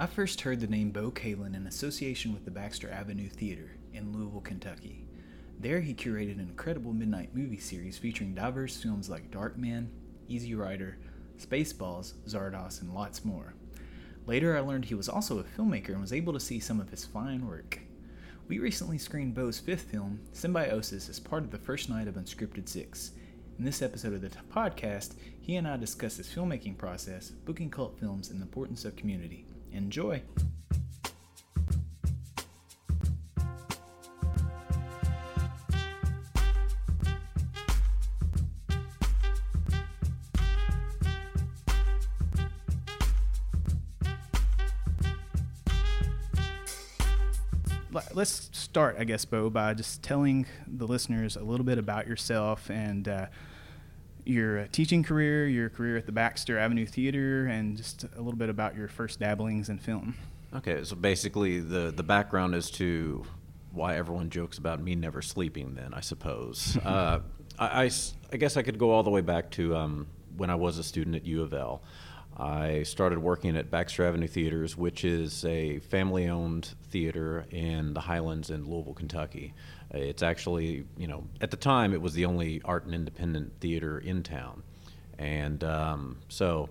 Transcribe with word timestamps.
I 0.00 0.06
first 0.06 0.42
heard 0.42 0.60
the 0.60 0.68
name 0.68 0.92
Beau 0.92 1.10
Kaelin 1.10 1.56
in 1.56 1.66
association 1.66 2.32
with 2.32 2.44
the 2.44 2.52
Baxter 2.52 2.88
Avenue 2.88 3.28
Theater 3.28 3.72
in 3.92 4.12
Louisville, 4.12 4.40
Kentucky. 4.40 5.08
There, 5.58 5.80
he 5.80 5.92
curated 5.92 6.34
an 6.34 6.48
incredible 6.48 6.92
midnight 6.92 7.34
movie 7.34 7.58
series 7.58 7.98
featuring 7.98 8.32
diverse 8.32 8.80
films 8.80 9.10
like 9.10 9.32
Darkman, 9.32 9.88
Easy 10.28 10.54
Rider, 10.54 10.98
Spaceballs, 11.36 12.12
Zardoz, 12.28 12.80
and 12.80 12.94
lots 12.94 13.24
more. 13.24 13.54
Later, 14.24 14.56
I 14.56 14.60
learned 14.60 14.84
he 14.84 14.94
was 14.94 15.08
also 15.08 15.40
a 15.40 15.42
filmmaker 15.42 15.88
and 15.88 16.00
was 16.00 16.12
able 16.12 16.32
to 16.32 16.38
see 16.38 16.60
some 16.60 16.80
of 16.80 16.90
his 16.90 17.04
fine 17.04 17.44
work. 17.44 17.80
We 18.46 18.60
recently 18.60 18.98
screened 18.98 19.34
Beau's 19.34 19.58
fifth 19.58 19.90
film, 19.90 20.20
Symbiosis, 20.30 21.08
as 21.08 21.18
part 21.18 21.42
of 21.42 21.50
the 21.50 21.58
first 21.58 21.90
night 21.90 22.06
of 22.06 22.14
Unscripted 22.14 22.68
6. 22.68 23.14
In 23.58 23.64
this 23.64 23.82
episode 23.82 24.12
of 24.12 24.20
the 24.20 24.30
podcast, 24.54 25.16
he 25.40 25.56
and 25.56 25.66
I 25.66 25.76
discuss 25.76 26.18
his 26.18 26.28
filmmaking 26.28 26.78
process, 26.78 27.30
booking 27.30 27.68
cult 27.68 27.98
films, 27.98 28.30
and 28.30 28.38
the 28.38 28.44
importance 28.44 28.84
of 28.84 28.94
community. 28.94 29.44
Enjoy! 29.72 30.22
Let's 48.18 48.50
start, 48.52 48.96
I 48.98 49.04
guess, 49.04 49.24
Beau, 49.24 49.48
by 49.48 49.74
just 49.74 50.02
telling 50.02 50.46
the 50.66 50.88
listeners 50.88 51.36
a 51.36 51.42
little 51.42 51.64
bit 51.64 51.78
about 51.78 52.08
yourself 52.08 52.68
and 52.68 53.06
uh, 53.06 53.26
your 54.28 54.66
teaching 54.68 55.02
career, 55.02 55.46
your 55.46 55.70
career 55.70 55.96
at 55.96 56.06
the 56.06 56.12
Baxter 56.12 56.58
Avenue 56.58 56.86
Theater, 56.86 57.46
and 57.46 57.76
just 57.76 58.04
a 58.04 58.18
little 58.18 58.38
bit 58.38 58.50
about 58.50 58.76
your 58.76 58.88
first 58.88 59.20
dabblings 59.20 59.68
in 59.68 59.78
film. 59.78 60.14
Okay, 60.54 60.84
so 60.84 60.96
basically, 60.96 61.60
the 61.60 61.92
the 61.94 62.02
background 62.02 62.54
as 62.54 62.70
to 62.72 63.24
why 63.72 63.96
everyone 63.96 64.30
jokes 64.30 64.58
about 64.58 64.80
me 64.82 64.94
never 64.94 65.22
sleeping. 65.22 65.74
Then 65.74 65.94
I 65.94 66.00
suppose 66.00 66.76
uh, 66.84 67.20
I, 67.58 67.84
I, 67.84 67.90
I, 68.32 68.36
guess 68.36 68.56
I 68.56 68.62
could 68.62 68.78
go 68.78 68.90
all 68.90 69.02
the 69.02 69.10
way 69.10 69.20
back 69.20 69.50
to 69.52 69.76
um, 69.76 70.06
when 70.36 70.50
I 70.50 70.54
was 70.54 70.78
a 70.78 70.82
student 70.82 71.16
at 71.16 71.24
U 71.26 71.42
of 71.42 71.52
L. 71.52 71.82
I 72.36 72.84
started 72.84 73.18
working 73.18 73.56
at 73.56 73.68
Baxter 73.68 74.06
Avenue 74.06 74.28
Theaters, 74.28 74.76
which 74.76 75.04
is 75.04 75.44
a 75.44 75.80
family 75.80 76.28
owned 76.28 76.74
theater 76.88 77.44
in 77.50 77.94
the 77.94 78.00
Highlands 78.00 78.50
in 78.50 78.70
Louisville, 78.70 78.94
Kentucky. 78.94 79.54
It's 79.90 80.22
actually, 80.22 80.84
you 80.96 81.06
know, 81.06 81.24
at 81.40 81.50
the 81.50 81.56
time 81.56 81.94
it 81.94 82.02
was 82.02 82.14
the 82.14 82.26
only 82.26 82.60
art 82.64 82.84
and 82.84 82.94
independent 82.94 83.52
theater 83.60 83.98
in 83.98 84.22
town. 84.22 84.62
And 85.18 85.64
um, 85.64 86.18
so 86.28 86.68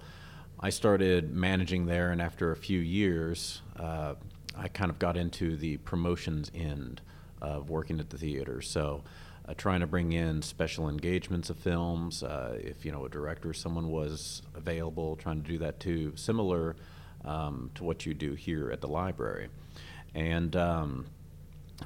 I 0.59 0.69
started 0.69 1.33
managing 1.33 1.85
there, 1.85 2.11
and 2.11 2.21
after 2.21 2.51
a 2.51 2.55
few 2.55 2.79
years, 2.79 3.61
uh, 3.77 4.15
I 4.55 4.67
kind 4.67 4.89
of 4.89 4.99
got 4.99 5.17
into 5.17 5.55
the 5.55 5.77
promotions 5.77 6.51
end 6.55 7.01
of 7.41 7.69
working 7.69 7.99
at 7.99 8.09
the 8.09 8.17
theater. 8.17 8.61
So 8.61 9.03
uh, 9.47 9.53
trying 9.55 9.79
to 9.79 9.87
bring 9.87 10.11
in 10.11 10.41
special 10.41 10.89
engagements 10.89 11.49
of 11.49 11.57
films. 11.57 12.23
Uh, 12.23 12.57
if 12.59 12.85
you 12.85 12.91
know 12.91 13.05
a 13.05 13.09
director, 13.09 13.53
someone 13.53 13.89
was 13.89 14.41
available, 14.55 15.15
trying 15.15 15.41
to 15.41 15.47
do 15.47 15.57
that 15.59 15.79
too, 15.79 16.13
similar 16.15 16.75
um, 17.23 17.71
to 17.75 17.83
what 17.83 18.05
you 18.05 18.13
do 18.13 18.33
here 18.33 18.71
at 18.71 18.81
the 18.81 18.87
library. 18.87 19.49
And 20.15 20.55
um, 20.55 21.05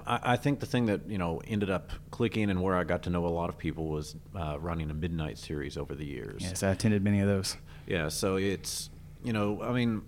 I, 0.06 0.20
I, 0.34 0.36
think 0.38 0.60
the 0.60 0.66
thing 0.66 0.86
that 0.88 1.10
you 1.10 1.18
know 1.18 1.42
ended 1.48 1.70
up 1.70 1.92
clicking 2.12 2.50
and 2.50 2.62
where 2.62 2.76
I 2.76 2.84
got 2.84 3.04
to 3.04 3.10
know 3.10 3.26
a 3.26 3.30
lot 3.30 3.50
of 3.50 3.58
people 3.58 3.88
was 3.88 4.16
uh, 4.36 4.58
running 4.60 4.90
a 4.90 4.94
midnight 4.94 5.38
series 5.38 5.78
over 5.78 5.96
the 5.96 6.06
years. 6.06 6.42
Yes, 6.42 6.64
I 6.64 6.72
attended 6.72 7.04
many 7.04 7.20
of 7.20 7.28
those. 7.28 7.58
Yeah, 7.88 8.10
so 8.10 8.38
it's 8.38 8.90
you 9.24 9.34
know, 9.34 9.62
I 9.62 9.72
mean, 9.72 10.04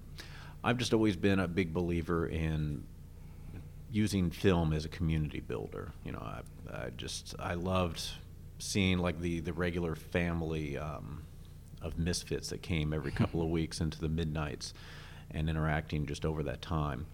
I've 0.64 0.78
just 0.78 0.94
always 0.94 1.16
been 1.16 1.40
a 1.40 1.48
big 1.48 1.74
believer 1.74 2.28
in 2.28 2.84
using 3.92 4.32
film 4.32 4.74
as 4.74 4.86
a 4.86 4.90
community 4.90 5.40
builder. 5.40 5.92
You 6.04 6.14
know, 6.14 6.20
I, 6.20 6.42
I 6.86 6.90
just 6.98 7.36
I 7.40 7.54
loved 7.54 8.02
seeing 8.60 9.00
like 9.00 9.20
the 9.20 9.42
the 9.42 9.54
regular 9.54 9.96
family 9.96 10.78
um, 10.78 11.24
of 11.82 12.00
misfits 12.00 12.50
that 12.50 12.62
came 12.62 12.94
every 12.94 13.12
couple 13.22 13.42
of 13.42 13.50
weeks 13.50 13.82
into 13.82 14.00
the 14.00 14.10
midnights 14.10 14.74
and 15.32 15.50
interacting 15.50 16.06
just 16.06 16.26
over 16.26 16.44
that 16.44 16.62
time. 16.62 17.06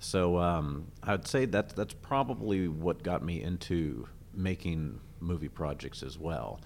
So 0.00 0.38
um, 0.38 0.88
I'd 1.02 1.28
say 1.28 1.44
that 1.44 1.76
that's 1.76 1.94
probably 1.94 2.68
what 2.68 3.02
got 3.02 3.22
me 3.22 3.42
into 3.42 4.08
making 4.34 4.98
movie 5.20 5.48
projects 5.48 6.02
as 6.02 6.18
well, 6.18 6.60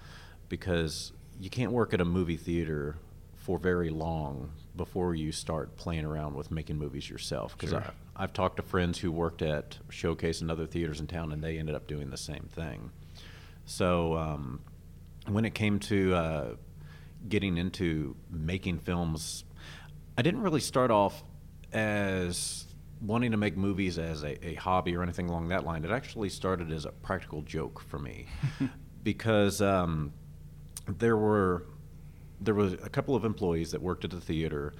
because 0.49 1.11
you 1.39 1.49
can't 1.49 1.73
work 1.73 1.93
at 1.93 1.99
a 1.99 2.05
movie 2.05 2.37
theater 2.37 2.95
for 3.35 3.59
very 3.59 3.89
long 3.89 4.51
before 4.75 5.13
you 5.13 5.31
start 5.31 5.75
playing 5.75 6.05
around 6.05 6.33
with 6.33 6.49
making 6.49 6.77
movies 6.77 7.09
yourself. 7.09 7.53
Because 7.57 7.71
sure. 7.71 7.83
I've 8.15 8.31
talked 8.31 8.55
to 8.57 8.63
friends 8.63 8.99
who 8.99 9.11
worked 9.11 9.41
at 9.41 9.77
Showcase 9.89 10.39
and 10.39 10.49
other 10.49 10.65
theaters 10.65 11.01
in 11.01 11.07
town, 11.07 11.33
and 11.33 11.43
they 11.43 11.57
ended 11.57 11.75
up 11.75 11.87
doing 11.87 12.09
the 12.09 12.17
same 12.17 12.49
thing. 12.51 12.91
So 13.65 14.15
um, 14.15 14.61
when 15.27 15.43
it 15.43 15.53
came 15.53 15.79
to 15.79 16.15
uh, 16.15 16.55
getting 17.27 17.57
into 17.57 18.15
making 18.31 18.79
films, 18.79 19.43
I 20.17 20.21
didn't 20.21 20.41
really 20.41 20.61
start 20.61 20.89
off 20.89 21.21
as 21.73 22.65
wanting 23.01 23.31
to 23.31 23.37
make 23.37 23.57
movies 23.57 23.97
as 23.99 24.23
a, 24.23 24.47
a 24.47 24.55
hobby 24.55 24.95
or 24.95 25.03
anything 25.03 25.29
along 25.29 25.49
that 25.49 25.65
line. 25.65 25.83
It 25.83 25.91
actually 25.91 26.29
started 26.29 26.71
as 26.71 26.85
a 26.85 26.91
practical 26.91 27.41
joke 27.41 27.81
for 27.81 27.99
me 27.99 28.27
because 29.03 29.61
um, 29.61 30.13
there 30.87 31.17
were 31.17 31.65
there 32.41 32.53
was 32.53 32.73
a 32.73 32.89
couple 32.89 33.15
of 33.15 33.23
employees 33.23 33.71
that 33.71 33.81
worked 33.81 34.03
at 34.03 34.11
the 34.11 34.19
theater 34.19 34.73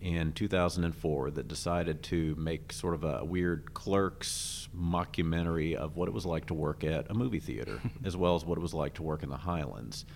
in 0.00 0.32
2004 0.32 1.30
that 1.30 1.46
decided 1.46 2.02
to 2.02 2.34
make 2.36 2.72
sort 2.72 2.94
of 2.94 3.04
a 3.04 3.24
weird 3.24 3.72
clerks 3.74 4.68
mockumentary 4.76 5.74
of 5.74 5.96
what 5.96 6.08
it 6.08 6.14
was 6.14 6.24
like 6.24 6.46
to 6.46 6.54
work 6.54 6.84
at 6.84 7.10
a 7.10 7.14
movie 7.14 7.38
theater, 7.38 7.80
as 8.04 8.16
well 8.16 8.34
as 8.34 8.44
what 8.44 8.58
it 8.58 8.60
was 8.60 8.74
like 8.74 8.94
to 8.94 9.02
work 9.02 9.22
in 9.22 9.28
the 9.28 9.36
Highlands. 9.36 10.06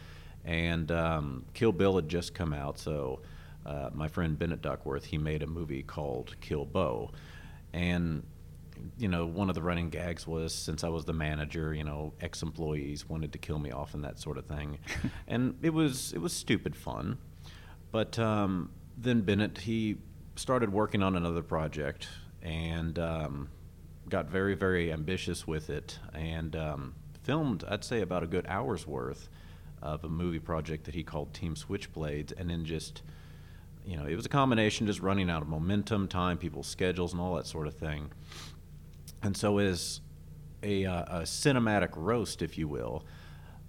And 0.45 0.91
um, 0.91 1.45
Kill 1.55 1.73
Bill 1.73 1.97
had 1.97 2.09
just 2.09 2.35
come 2.35 2.53
out, 2.53 2.79
so 2.79 3.21
uh, 3.67 3.91
my 3.93 4.09
friend 4.09 4.39
Bennett 4.39 4.63
Duckworth 4.63 5.05
he 5.05 5.19
made 5.19 5.43
a 5.43 5.47
movie 5.47 5.83
called 5.83 6.37
Kill 6.41 6.65
Beau. 6.65 7.11
and 7.73 8.23
you 8.99 9.07
know, 9.09 9.25
one 9.25 9.49
of 9.49 9.55
the 9.55 9.63
running 9.63 9.89
gags 9.89 10.27
was 10.27 10.53
since 10.53 10.83
I 10.83 10.89
was 10.89 11.05
the 11.05 11.13
manager, 11.13 11.73
you 11.73 11.85
know, 11.85 12.13
ex 12.21 12.43
employees 12.43 13.09
wanted 13.09 13.33
to 13.33 13.39
kill 13.39 13.59
me 13.59 13.71
off 13.71 13.95
and 13.95 14.03
that 14.05 14.19
sort 14.19 14.37
of 14.37 14.47
thing, 14.47 14.79
and 15.29 15.57
it 15.63 15.73
was 15.73 16.13
it 16.13 16.19
was 16.19 16.33
stupid 16.33 16.75
fun, 16.75 17.19
but 17.93 18.19
um, 18.19 18.71
then 18.99 19.23
Bennett 19.23 19.59
he 19.59 19.97
started 20.37 20.73
working 20.73 21.03
on 21.03 21.15
another 21.15 21.43
project 21.43 22.09
and 22.43 22.99
um, 22.99 23.49
got 24.09 24.29
very 24.29 24.55
very 24.55 24.93
ambitious 24.93 25.47
with 25.47 25.71
it 25.71 25.99
and 26.13 26.57
um, 26.57 26.95
filmed 27.23 27.65
I'd 27.69 27.85
say 27.85 28.01
about 28.01 28.23
a 28.25 28.27
good 28.27 28.45
hour's 28.49 28.87
worth 28.87 29.29
of 29.85 30.03
a 30.03 30.09
movie 30.09 30.39
project 30.39 30.85
that 30.85 30.95
he 30.95 31.03
called 31.05 31.35
Team 31.35 31.55
Switchblades, 31.55 32.33
and 32.37 32.49
then 32.49 32.65
just 32.65 33.03
you 33.87 33.97
know, 33.97 34.07
it 34.07 34.17
was 34.17 34.27
a 34.27 34.31
combination 34.31 34.87
just 34.87 35.01
running 35.01 35.29
out 35.29 35.43
of 35.43 35.49
momentum, 35.49 36.09
time, 36.09 36.39
people's 36.39 36.67
schedules, 36.67 37.13
and 37.13 37.21
all 37.21 37.35
that 37.37 37.47
sort 37.47 37.67
of 37.67 37.75
thing. 37.75 38.11
And 39.23 39.37
so, 39.37 39.59
as 39.59 40.01
a, 40.63 40.87
uh, 40.87 41.21
a 41.21 41.23
cinematic 41.23 41.91
roast, 41.95 42.43
if 42.43 42.57
you 42.57 42.69
will, 42.69 43.05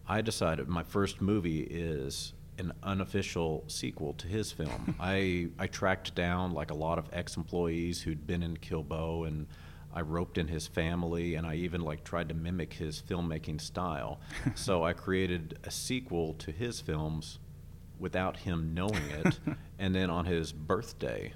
I 0.08 0.22
decided 0.22 0.68
my 0.68 0.84
first 0.84 1.22
movie 1.22 1.62
is 1.62 2.34
an 2.58 2.72
unofficial 2.84 3.64
sequel 3.68 4.14
to 4.14 4.28
his 4.28 4.52
film. 4.52 4.96
I 5.00 5.50
I 5.60 5.68
tracked 5.68 6.16
down 6.16 6.52
like 6.52 6.72
a 6.72 6.76
lot 6.76 6.98
of 6.98 7.10
ex-employees 7.12 8.02
who'd 8.02 8.26
been 8.26 8.44
in 8.44 8.58
Kill 8.58 8.84
Beau 8.84 9.24
and 9.24 9.48
I 9.94 10.02
roped 10.02 10.38
in 10.38 10.48
his 10.48 10.68
family 10.68 11.36
and 11.36 11.48
I 11.48 11.56
even 11.56 11.82
like 11.82 12.04
tried 12.04 12.30
to 12.30 12.36
mimic 12.36 12.74
his 12.74 13.02
filmmaking 13.02 13.62
style. 13.62 14.20
so 14.56 14.84
I 14.84 14.94
created 14.94 15.58
a 15.64 15.72
sequel 15.72 16.34
to 16.36 16.52
his 16.52 16.82
films 16.82 17.40
without 18.00 18.38
him 18.38 18.74
knowing 18.74 19.04
it. 19.24 19.40
and 19.80 19.94
then 19.94 20.10
on 20.10 20.26
his 20.26 20.52
birthday, 20.52 21.34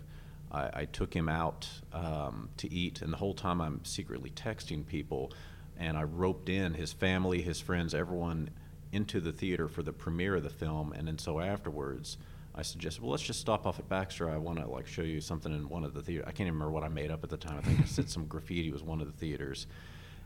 I, 0.52 0.70
I 0.74 0.86
took 0.86 1.14
him 1.14 1.30
out 1.30 1.68
um, 1.94 2.50
to 2.57 2.72
eat, 2.72 3.01
and 3.01 3.12
the 3.13 3.18
whole 3.18 3.33
time 3.33 3.62
I'm 3.62 3.83
secretly 3.83 4.31
texting 4.31 4.86
people, 4.86 5.31
and 5.78 5.98
I 5.98 6.04
roped 6.04 6.50
in 6.50 6.74
his 6.74 6.92
family, 6.92 7.42
his 7.42 7.60
friends, 7.60 7.94
everyone 7.94 8.50
into 8.92 9.19
the 9.19 9.31
theater 9.31 9.68
for 9.68 9.83
the 9.83 9.94
premiere 9.94 10.36
of 10.36 10.44
the 10.44 10.50
film, 10.50 10.94
and 10.94 11.07
then 11.07 11.18
so 11.18 11.39
afterwards. 11.39 12.18
I 12.56 12.63
suggested, 12.63 13.01
well, 13.01 13.12
let's 13.12 13.24
just 13.24 13.39
stop 13.39 13.66
off 13.66 13.80
at 13.80 13.88
Baxter. 13.88 14.30
I 14.30 14.38
want 14.38 14.60
to 14.60 14.68
like 14.68 14.88
show 14.88 15.04
you 15.04 15.22
something 15.22 15.54
in 15.54 15.69
one 15.69 15.83
of 15.83 15.94
the 15.94 16.01
theaters. 16.01 16.25
I 16.28 16.31
can't 16.31 16.42
even 16.48 16.54
remember 16.54 16.72
what 16.72 16.83
I 16.83 16.89
made 16.89 17.12
up 17.12 17.24
at 17.24 17.30
the 17.30 17.38
time. 17.38 17.57
I 17.57 17.62
think 17.62 17.80
I 17.80 17.83
said 17.86 18.10
some 18.10 18.25
graffiti 18.28 18.72
was 18.72 18.83
one 18.83 19.00
of 19.00 19.07
the 19.07 19.13
theaters. 19.13 19.68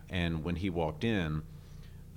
And 0.09 0.43
when 0.43 0.55
he 0.55 0.69
walked 0.69 1.03
in, 1.03 1.43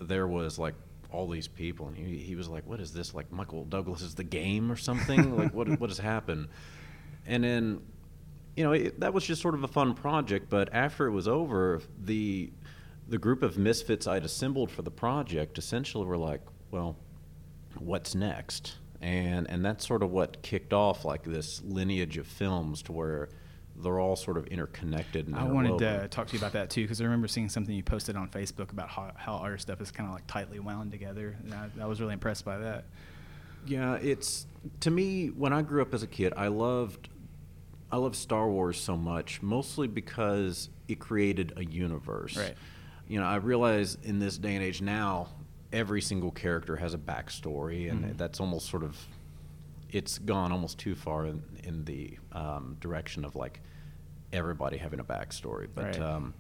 there 0.01 0.27
was 0.27 0.59
like 0.59 0.75
all 1.13 1.29
these 1.29 1.49
people, 1.49 1.89
and 1.89 1.97
he, 1.97 2.19
he 2.19 2.35
was 2.35 2.49
like, 2.49 2.67
"What 2.67 2.81
is 2.81 2.93
this? 2.93 3.15
Like 3.15 3.31
Michael 3.33 3.65
Douglas 3.65 4.03
is 4.03 4.15
the 4.15 4.25
game 4.25 4.71
or 4.71 4.77
something? 4.77 5.37
like 5.37 5.55
what 5.55 5.69
what 5.81 5.91
has 5.91 5.99
happened?" 5.99 6.49
And 7.27 7.43
then 7.43 7.81
you 8.57 8.65
know, 8.65 8.73
it, 8.73 9.01
that 9.01 9.13
was 9.13 9.25
just 9.25 9.43
sort 9.43 9.55
of 9.55 9.63
a 9.63 9.69
fun 9.69 9.95
project. 9.95 10.49
But 10.49 10.71
after 10.73 11.07
it 11.07 11.13
was 11.13 11.29
over, 11.29 11.83
the 12.03 12.51
the 13.09 13.19
group 13.19 13.43
of 13.43 13.57
misfits 13.57 14.07
I'd 14.07 14.25
assembled 14.25 14.71
for 14.71 14.83
the 14.83 14.91
project 14.91 15.59
essentially 15.59 16.05
were 16.05 16.17
like, 16.17 16.41
well, 16.73 16.97
what's 17.79 18.15
next? 18.15 18.77
And 19.01 19.49
and 19.51 19.65
that's 19.65 19.87
sort 19.87 20.03
of 20.03 20.11
what 20.11 20.43
kicked 20.43 20.73
off 20.73 21.05
like 21.05 21.23
this 21.23 21.63
lineage 21.63 22.17
of 22.17 22.27
films 22.27 22.83
to 22.83 22.93
where 22.93 23.29
they're 23.83 24.01
all 24.01 24.17
sort 24.17 24.37
of 24.39 24.47
interconnected. 24.47 25.27
And 25.27 25.37
I 25.37 25.45
wanted 25.45 25.79
to 25.79 26.09
talk 26.09 26.29
to 26.29 26.33
you 26.33 26.39
about 26.39 26.53
that 26.53 26.71
too 26.71 26.83
because 26.83 27.01
I 27.01 27.05
remember 27.05 27.29
seeing 27.29 27.49
something 27.49 27.75
you 27.75 27.83
posted 27.83 28.17
on 28.17 28.29
Facebook 28.29 28.73
about 28.73 28.89
how, 28.89 29.13
how 29.17 29.35
our 29.35 29.59
stuff 29.59 29.81
is 29.81 29.91
kind 29.91 30.09
of 30.09 30.15
like 30.15 30.27
tightly 30.27 30.59
wound 30.59 30.91
together, 30.91 31.37
and 31.43 31.55
I, 31.55 31.69
I 31.83 31.87
was 31.87 32.01
really 32.01 32.15
impressed 32.15 32.45
by 32.45 32.59
that. 32.59 32.85
Yeah, 33.67 33.95
it's 33.97 34.47
to 34.81 34.91
me 34.91 35.29
when 35.29 35.53
I 35.53 35.63
grew 35.63 35.83
up 35.83 35.93
as 35.93 36.03
a 36.03 36.07
kid, 36.07 36.33
I 36.37 36.49
loved 36.49 37.09
I 37.91 37.99
loved 37.99 38.17
Star 38.17 38.49
Wars 38.49 38.81
so 38.81 38.97
much, 38.97 39.43
mostly 39.43 39.87
because 39.87 40.71
it 40.89 40.99
created 40.99 41.53
a 41.57 41.65
universe. 41.65 42.37
Right. 42.37 42.55
You 43.09 43.21
know, 43.21 43.27
I 43.27 43.37
realize 43.37 43.97
in 44.03 44.19
this 44.19 44.39
day 44.39 44.55
and 44.57 44.65
age 44.65 44.83
now, 44.83 45.29
every 45.73 46.01
single 46.03 46.33
character 46.33 46.77
has 46.77 46.95
a 46.95 46.99
backstory, 46.99 47.89
and 47.91 48.05
Mhm. 48.05 48.17
that's 48.17 48.41
almost 48.41 48.69
sort 48.69 48.83
of 48.83 48.97
it's 49.91 50.19
gone 50.19 50.51
almost 50.51 50.79
too 50.79 50.97
far 50.97 51.27
in, 51.27 51.41
in 51.63 51.85
the 51.85 52.19
um, 52.33 52.77
direction 52.81 53.25
of 53.25 53.37
like 53.37 53.61
everybody 54.37 54.77
having 54.77 55.01
a 55.01 55.05
backstory. 55.05 55.67
But 55.75 55.85
Right. 55.85 56.01
um, 56.01 56.35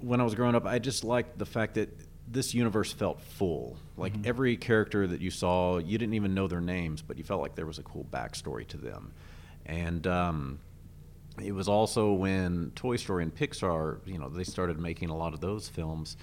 when 0.00 0.20
I 0.20 0.24
was 0.24 0.34
growing 0.34 0.54
up, 0.54 0.66
I 0.66 0.78
just 0.78 1.04
liked 1.04 1.38
the 1.38 1.46
fact 1.46 1.74
that 1.74 1.88
this 2.26 2.54
universe 2.54 2.92
felt 2.92 3.20
full. 3.20 3.76
Like 3.96 4.14
Mhm. 4.14 4.26
every 4.26 4.56
character 4.56 5.06
that 5.06 5.20
you 5.20 5.30
saw, 5.30 5.78
you 5.78 5.98
didn't 5.98 6.14
even 6.14 6.34
know 6.34 6.48
their 6.48 6.60
names, 6.60 7.02
but 7.02 7.18
you 7.18 7.24
felt 7.24 7.42
like 7.42 7.54
there 7.54 7.66
was 7.66 7.78
a 7.78 7.82
cool 7.82 8.06
backstory 8.10 8.66
to 8.68 8.76
them. 8.78 9.12
And 9.66 10.06
um, 10.06 10.58
it 11.42 11.52
was 11.52 11.68
also 11.68 12.12
when 12.12 12.72
Toy 12.74 12.96
Story 12.96 13.22
and 13.22 13.34
Pixar, 13.34 13.98
you 14.06 14.18
know, 14.18 14.28
they 14.28 14.44
started 14.44 14.78
making 14.78 15.10
a 15.10 15.16
lot 15.16 15.34
of 15.34 15.40
those 15.40 15.68
films. 15.68 16.16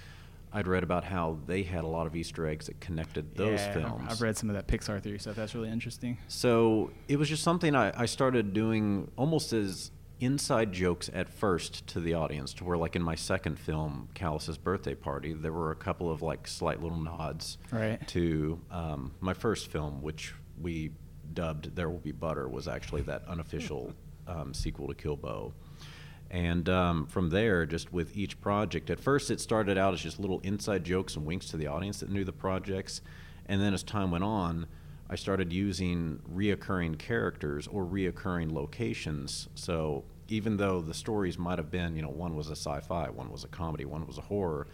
I'd 0.54 0.66
read 0.66 0.82
about 0.82 1.04
how 1.04 1.38
they 1.46 1.62
had 1.62 1.82
a 1.82 1.86
lot 1.86 2.06
of 2.06 2.14
Easter 2.14 2.46
eggs 2.46 2.66
that 2.66 2.78
connected 2.80 3.36
those 3.36 3.60
Yeah, 3.60 3.72
films. 3.72 4.06
I've 4.10 4.20
read 4.20 4.36
some 4.36 4.50
of 4.50 4.54
that 4.56 4.66
Pixar 4.66 5.00
theory 5.00 5.18
stuff. 5.18 5.34
That's 5.36 5.54
really 5.54 5.70
interesting. 5.70 6.18
So 6.28 6.90
it 7.08 7.16
was 7.16 7.28
just 7.28 7.42
something 7.42 7.74
I, 7.74 7.92
I 7.98 8.04
started 8.06 8.52
doing 8.52 9.10
almost 9.16 9.52
as 9.54 9.90
inside 10.22 10.72
jokes 10.72 11.10
at 11.12 11.28
first 11.28 11.86
to 11.88 12.00
the 12.00 12.14
audience, 12.14 12.54
to 12.54 12.64
where, 12.64 12.76
like, 12.78 12.94
in 12.96 13.02
my 13.02 13.14
second 13.16 13.58
film, 13.58 14.08
Callus's 14.14 14.56
Birthday 14.56 14.94
Party, 14.94 15.32
there 15.32 15.52
were 15.52 15.72
a 15.72 15.76
couple 15.76 16.10
of, 16.10 16.22
like, 16.22 16.46
slight 16.46 16.80
little 16.82 16.98
nods 16.98 17.58
Right. 17.72 18.06
to 18.08 18.60
um, 18.70 19.12
my 19.20 19.34
first 19.34 19.66
film, 19.68 20.00
which 20.00 20.32
we 20.60 20.92
dubbed 21.34 21.74
There 21.74 21.90
Will 21.90 21.98
Be 21.98 22.12
Butter, 22.12 22.48
was 22.48 22.68
actually 22.68 23.02
that 23.02 23.24
unofficial 23.26 23.92
um, 24.28 24.54
sequel 24.54 24.86
to 24.88 24.94
Kill 24.94 25.16
Beau. 25.16 25.52
And 26.30 26.68
um, 26.68 27.06
from 27.06 27.28
there, 27.30 27.66
just 27.66 27.92
with 27.92 28.16
each 28.16 28.40
project, 28.40 28.88
at 28.90 29.00
first 29.00 29.30
it 29.30 29.40
started 29.40 29.76
out 29.76 29.92
as 29.92 30.00
just 30.00 30.18
little 30.18 30.40
inside 30.40 30.84
jokes 30.84 31.16
and 31.16 31.26
winks 31.26 31.48
to 31.48 31.56
the 31.56 31.66
audience 31.66 32.00
that 32.00 32.08
knew 32.10 32.24
the 32.24 32.32
projects. 32.32 33.02
And 33.46 33.60
then 33.60 33.74
as 33.74 33.82
time 33.82 34.10
went 34.10 34.24
on, 34.24 34.66
I 35.10 35.16
started 35.16 35.52
using 35.52 36.20
reoccurring 36.34 36.98
characters 36.98 37.66
or 37.66 37.84
reoccurring 37.84 38.50
locations. 38.52 39.48
So 39.54 40.04
even 40.32 40.56
though 40.56 40.80
the 40.80 40.94
stories 40.94 41.36
might 41.36 41.58
have 41.58 41.70
been, 41.70 41.94
you 41.94 42.00
know, 42.00 42.08
one 42.08 42.34
was 42.34 42.48
a 42.48 42.56
sci 42.56 42.80
fi, 42.80 43.10
one 43.10 43.30
was 43.30 43.44
a 43.44 43.48
comedy, 43.48 43.84
one 43.84 44.06
was 44.06 44.16
a 44.16 44.22
horror, 44.22 44.66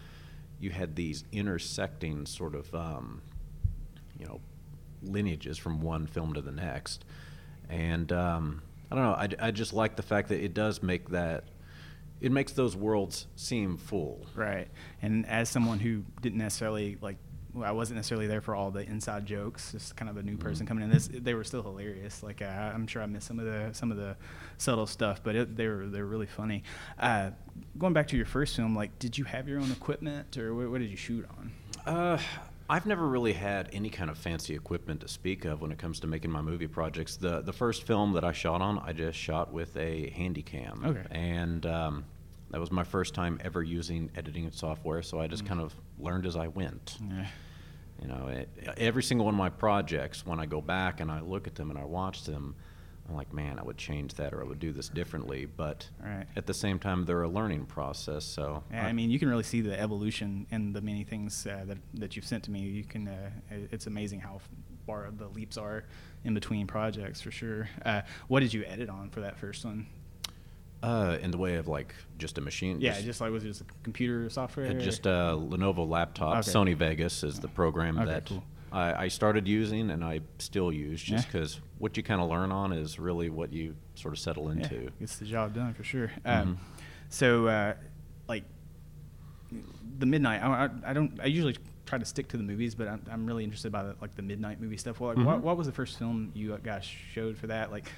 you 0.61 0.71
had 0.71 0.95
these 0.95 1.25
intersecting 1.33 2.25
sort 2.27 2.55
of, 2.55 2.73
um, 2.77 3.21
you 4.17 4.25
know, 4.25 4.41
lineages 5.03 5.59
from 5.59 5.81
one 5.81 6.07
film 6.07 6.33
to 6.33 6.41
the 6.41 6.53
next. 6.53 7.05
And 7.69 8.13
um, 8.13 8.63
I 8.89 8.95
don't 8.95 9.05
know, 9.05 9.15
I, 9.15 9.49
I 9.49 9.51
just 9.51 9.73
like 9.73 9.97
the 9.97 10.03
fact 10.03 10.29
that 10.29 10.41
it 10.41 10.55
does 10.55 10.81
make 10.81 11.09
that, 11.09 11.43
it 12.21 12.31
makes 12.31 12.53
those 12.53 12.77
worlds 12.77 13.27
seem 13.35 13.79
full. 13.79 14.27
Right. 14.37 14.69
And 15.03 15.27
as 15.27 15.49
someone 15.49 15.81
who 15.81 16.05
didn't 16.21 16.39
necessarily 16.39 16.99
like, 17.01 17.17
I 17.63 17.73
wasn't 17.73 17.97
necessarily 17.97 18.27
there 18.27 18.41
for 18.41 18.55
all 18.55 18.71
the 18.71 18.81
inside 18.81 19.27
jokes. 19.27 19.73
Just 19.73 19.97
kind 19.97 20.09
of 20.11 20.17
a 20.17 20.23
new 20.23 20.37
person 20.37 20.65
Mhm. 20.65 20.69
coming 20.69 20.85
in. 20.85 20.91
This 20.91 21.09
they 21.13 21.35
were 21.35 21.45
still 21.45 21.63
hilarious. 21.63 22.23
Like 22.23 22.43
uh, 22.43 22.45
I'm 22.47 22.87
sure 22.87 23.03
I 23.03 23.07
missed 23.07 23.27
some 23.27 23.39
of 23.39 23.45
the 23.47 23.71
some 23.73 23.91
of 23.91 23.97
the 23.97 24.17
subtle 24.57 24.87
stuff, 24.87 25.23
but 25.23 25.35
it, 25.37 25.57
they 25.57 25.67
were 25.69 25.87
they 25.87 26.01
were 26.01 26.07
really 26.09 26.27
funny. 26.27 26.63
Uh, 26.99 27.31
going 27.79 27.93
back 27.93 28.09
to 28.09 28.17
your 28.17 28.27
first 28.27 28.57
film, 28.57 28.75
like, 28.75 28.99
did 28.99 29.17
you 29.19 29.25
have 29.25 29.49
your 29.49 29.61
own 29.61 29.71
equipment, 29.73 30.37
or 30.39 30.55
what, 30.55 30.71
what 30.71 30.79
did 30.81 30.91
you 30.91 30.97
shoot 30.97 31.27
on? 31.39 31.53
Uh, 31.87 32.19
I've 32.71 32.85
never 32.85 33.09
really 33.09 33.33
had 33.33 33.71
any 33.73 33.89
kind 33.89 34.11
of 34.11 34.19
fancy 34.19 34.55
equipment 34.55 35.01
to 35.01 35.09
speak 35.09 35.47
of 35.47 35.63
when 35.63 35.73
it 35.73 35.79
comes 35.79 36.01
to 36.01 36.07
making 36.07 36.31
my 36.31 36.43
movie 36.43 36.67
projects. 36.69 37.17
The 37.17 37.41
the 37.41 37.53
first 37.53 37.85
film 37.85 38.13
that 38.13 38.25
I 38.25 38.33
shot 38.33 38.61
on, 38.61 38.79
I 38.79 38.93
just 38.93 39.19
shot 39.19 39.53
with 39.53 39.75
a 39.77 40.13
Handycam. 40.17 40.85
Okay. 40.85 41.03
And 41.11 41.65
um, 41.65 42.05
that 42.51 42.61
was 42.61 42.71
my 42.71 42.85
first 42.85 43.15
time 43.15 43.39
ever 43.43 43.63
using 43.63 44.11
editing 44.17 44.51
software, 44.53 45.03
so 45.03 45.19
I 45.21 45.27
just 45.29 45.45
Mm. 45.45 45.49
kind 45.49 45.61
of 45.61 45.75
learned 45.99 46.27
as 46.27 46.37
I 46.37 46.49
went. 46.49 46.99
Yeah. 47.01 47.27
You 48.01 48.09
know, 48.09 48.29
it, 48.29 48.49
every 48.77 49.03
single 49.03 49.25
one 49.27 49.35
of 49.35 49.39
my 49.39 49.49
projects, 49.51 50.25
when 50.25 50.39
I 50.39 50.47
go 50.47 50.61
back 50.61 51.01
and 51.01 51.11
I 51.11 51.21
look 51.21 51.47
at 51.47 51.55
them 51.57 51.71
and 51.71 51.79
I 51.79 51.85
watch 51.85 52.25
them, 52.25 52.55
I'm 53.09 53.15
like, 53.17 53.33
man, 53.33 53.59
I 53.59 53.63
would 53.63 53.79
change 53.79 54.15
that 54.15 54.35
or 54.35 54.43
I 54.43 54.45
would 54.45 54.61
do 54.61 54.71
this 54.73 54.89
differently. 54.89 55.47
But 55.47 55.89
Right. 56.03 56.27
at 56.37 56.47
the 56.47 56.55
same 56.55 56.79
time, 56.79 57.07
they're 57.07 57.23
a 57.23 57.29
learning 57.29 57.67
process. 57.67 58.25
So 58.25 58.63
Yeah, 58.71 58.87
I 58.87 58.93
mean, 58.93 59.11
you 59.11 59.19
can 59.19 59.29
really 59.29 59.43
see 59.43 59.63
the 59.63 59.79
evolution 59.79 60.47
in 60.51 60.73
the 60.73 60.81
many 60.81 61.05
things 61.05 61.47
uh, 61.47 61.65
that 61.67 61.79
that 61.95 62.17
you've 62.17 62.27
sent 62.27 62.45
to 62.45 62.51
me. 62.51 62.61
You 62.61 62.85
can, 62.85 63.09
uh, 63.09 63.31
it's 63.73 63.87
amazing 63.87 64.21
how 64.21 64.41
far 64.87 65.11
the 65.11 65.29
leaps 65.29 65.57
are 65.57 65.85
in 66.25 66.35
between 66.35 66.67
projects 66.67 67.21
for 67.21 67.31
sure. 67.31 67.69
Uh, 67.85 68.03
what 68.29 68.41
did 68.41 68.53
you 68.53 68.65
edit 68.65 68.89
on 68.91 69.11
for 69.11 69.21
that 69.21 69.39
first 69.39 69.65
one? 69.65 69.87
Uh, 70.83 71.19
in 71.21 71.31
the 71.31 71.39
way 71.39 71.57
of 71.57 71.67
like 71.69 71.95
just 72.19 72.39
a 72.39 72.41
machine. 72.41 72.81
Yeah, 72.81 73.01
just 73.01 73.21
like 73.21 73.31
was 73.33 73.45
it 73.45 73.49
just 73.49 73.61
a 73.63 73.65
computer 73.83 74.29
software? 74.31 74.67
Uh, 74.71 74.75
Just 74.75 75.07
a 75.07 75.37
Lenovo 75.39 75.89
laptop. 75.89 76.39
Okay. 76.39 76.51
Sony 76.51 76.77
Vegas 76.77 77.23
is 77.25 77.41
the 77.41 77.49
program 77.49 77.99
Okay, 77.99 78.07
that 78.11 78.27
cool. 78.27 78.45
I, 78.71 79.05
I 79.05 79.09
started 79.09 79.49
using 79.49 79.91
and 79.91 80.05
I 80.05 80.21
still 80.39 80.71
use 80.71 81.01
just 81.03 81.27
Yeah. 81.27 81.33
because 81.33 81.61
what 81.79 81.97
you 81.97 82.03
kind 82.03 82.21
of 82.21 82.29
learn 82.29 82.53
on 82.53 82.73
is 82.73 82.99
really 82.99 83.31
what 83.31 83.53
you 83.53 83.75
sort 83.95 84.13
of 84.15 84.21
settle 84.21 84.55
Yeah, 84.55 84.63
into. 84.63 84.91
gets 85.01 85.17
the 85.17 85.25
job 85.25 85.55
done 85.55 85.73
for 85.75 85.85
sure. 85.85 86.11
Um, 86.25 86.59
so, 87.09 87.47
uh, 87.47 87.75
like 88.29 88.45
the 89.99 90.07
midnight, 90.07 90.43
I, 90.43 90.67
I, 90.67 90.91
I 90.91 90.93
don't. 90.93 91.19
I 91.23 91.27
usually 91.27 91.57
try 91.87 91.97
to 91.99 92.05
stick 92.05 92.29
to 92.29 92.37
the 92.37 92.43
movies, 92.43 92.75
but 92.75 92.87
I'm, 92.87 93.03
I'm 93.11 93.27
really 93.27 93.45
interested 93.45 93.73
by 93.73 93.83
the, 93.83 93.97
like 94.03 94.15
the 94.15 94.21
midnight 94.23 94.61
movie 94.61 94.77
stuff. 94.77 95.01
Well, 95.01 95.15
like, 95.15 95.25
what, 95.27 95.39
Mhm. 95.39 95.43
what 95.43 95.57
was 95.57 95.67
the 95.67 95.73
first 95.73 95.99
film 95.99 96.31
you 96.35 96.57
guys 96.63 96.85
showed 96.85 97.39
for 97.39 97.47
that? 97.47 97.71
Like, 97.73 97.91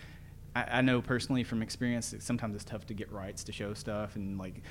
I, 0.57 0.79
I 0.79 0.81
know 0.81 1.01
personally 1.01 1.45
from 1.45 1.63
experience, 1.63 2.11
that 2.11 2.23
sometimes 2.23 2.55
it's 2.55 2.65
tough 2.65 2.87
to 2.87 2.95
get 2.95 3.11
rights 3.13 3.45
to 3.45 3.53
show 3.53 3.75
stuff, 3.75 4.17
and 4.17 4.39
like, 4.39 4.63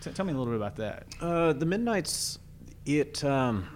t- 0.00 0.10
tell 0.10 0.24
me 0.26 0.32
a 0.32 0.36
little 0.36 0.52
bit 0.52 0.56
about 0.60 0.76
that. 0.76 1.06
Uh, 1.20 1.52
the 1.52 1.66
Midnight's, 1.66 2.38
it, 2.86 3.22
um, 3.24 3.68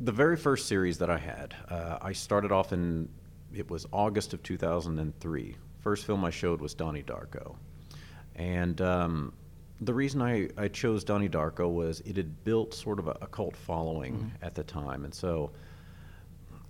the 0.00 0.12
very 0.12 0.36
first 0.36 0.66
series 0.66 0.98
that 0.98 1.10
I 1.10 1.18
had, 1.18 1.54
uh, 1.68 1.98
I 2.00 2.12
started 2.12 2.50
off 2.52 2.72
in, 2.72 3.08
it 3.54 3.70
was 3.70 3.86
August 3.92 4.32
of 4.32 4.42
2003. 4.42 5.56
First 5.80 6.06
film 6.06 6.24
I 6.24 6.30
showed 6.30 6.60
was 6.60 6.74
Donnie 6.74 7.02
Darko. 7.02 7.56
And 8.36 8.80
um, 8.80 9.32
the 9.80 9.92
reason 9.92 10.22
I, 10.22 10.48
I 10.56 10.68
chose 10.68 11.04
Donnie 11.04 11.28
Darko 11.28 11.70
was 11.70 12.00
it 12.06 12.16
had 12.16 12.44
built 12.44 12.72
sort 12.72 12.98
of 12.98 13.08
a, 13.08 13.16
a 13.20 13.26
cult 13.26 13.56
following 13.56 14.14
Mhm. 14.14 14.30
at 14.46 14.54
the 14.54 14.62
time. 14.64 15.04
And 15.04 15.12
so 15.12 15.50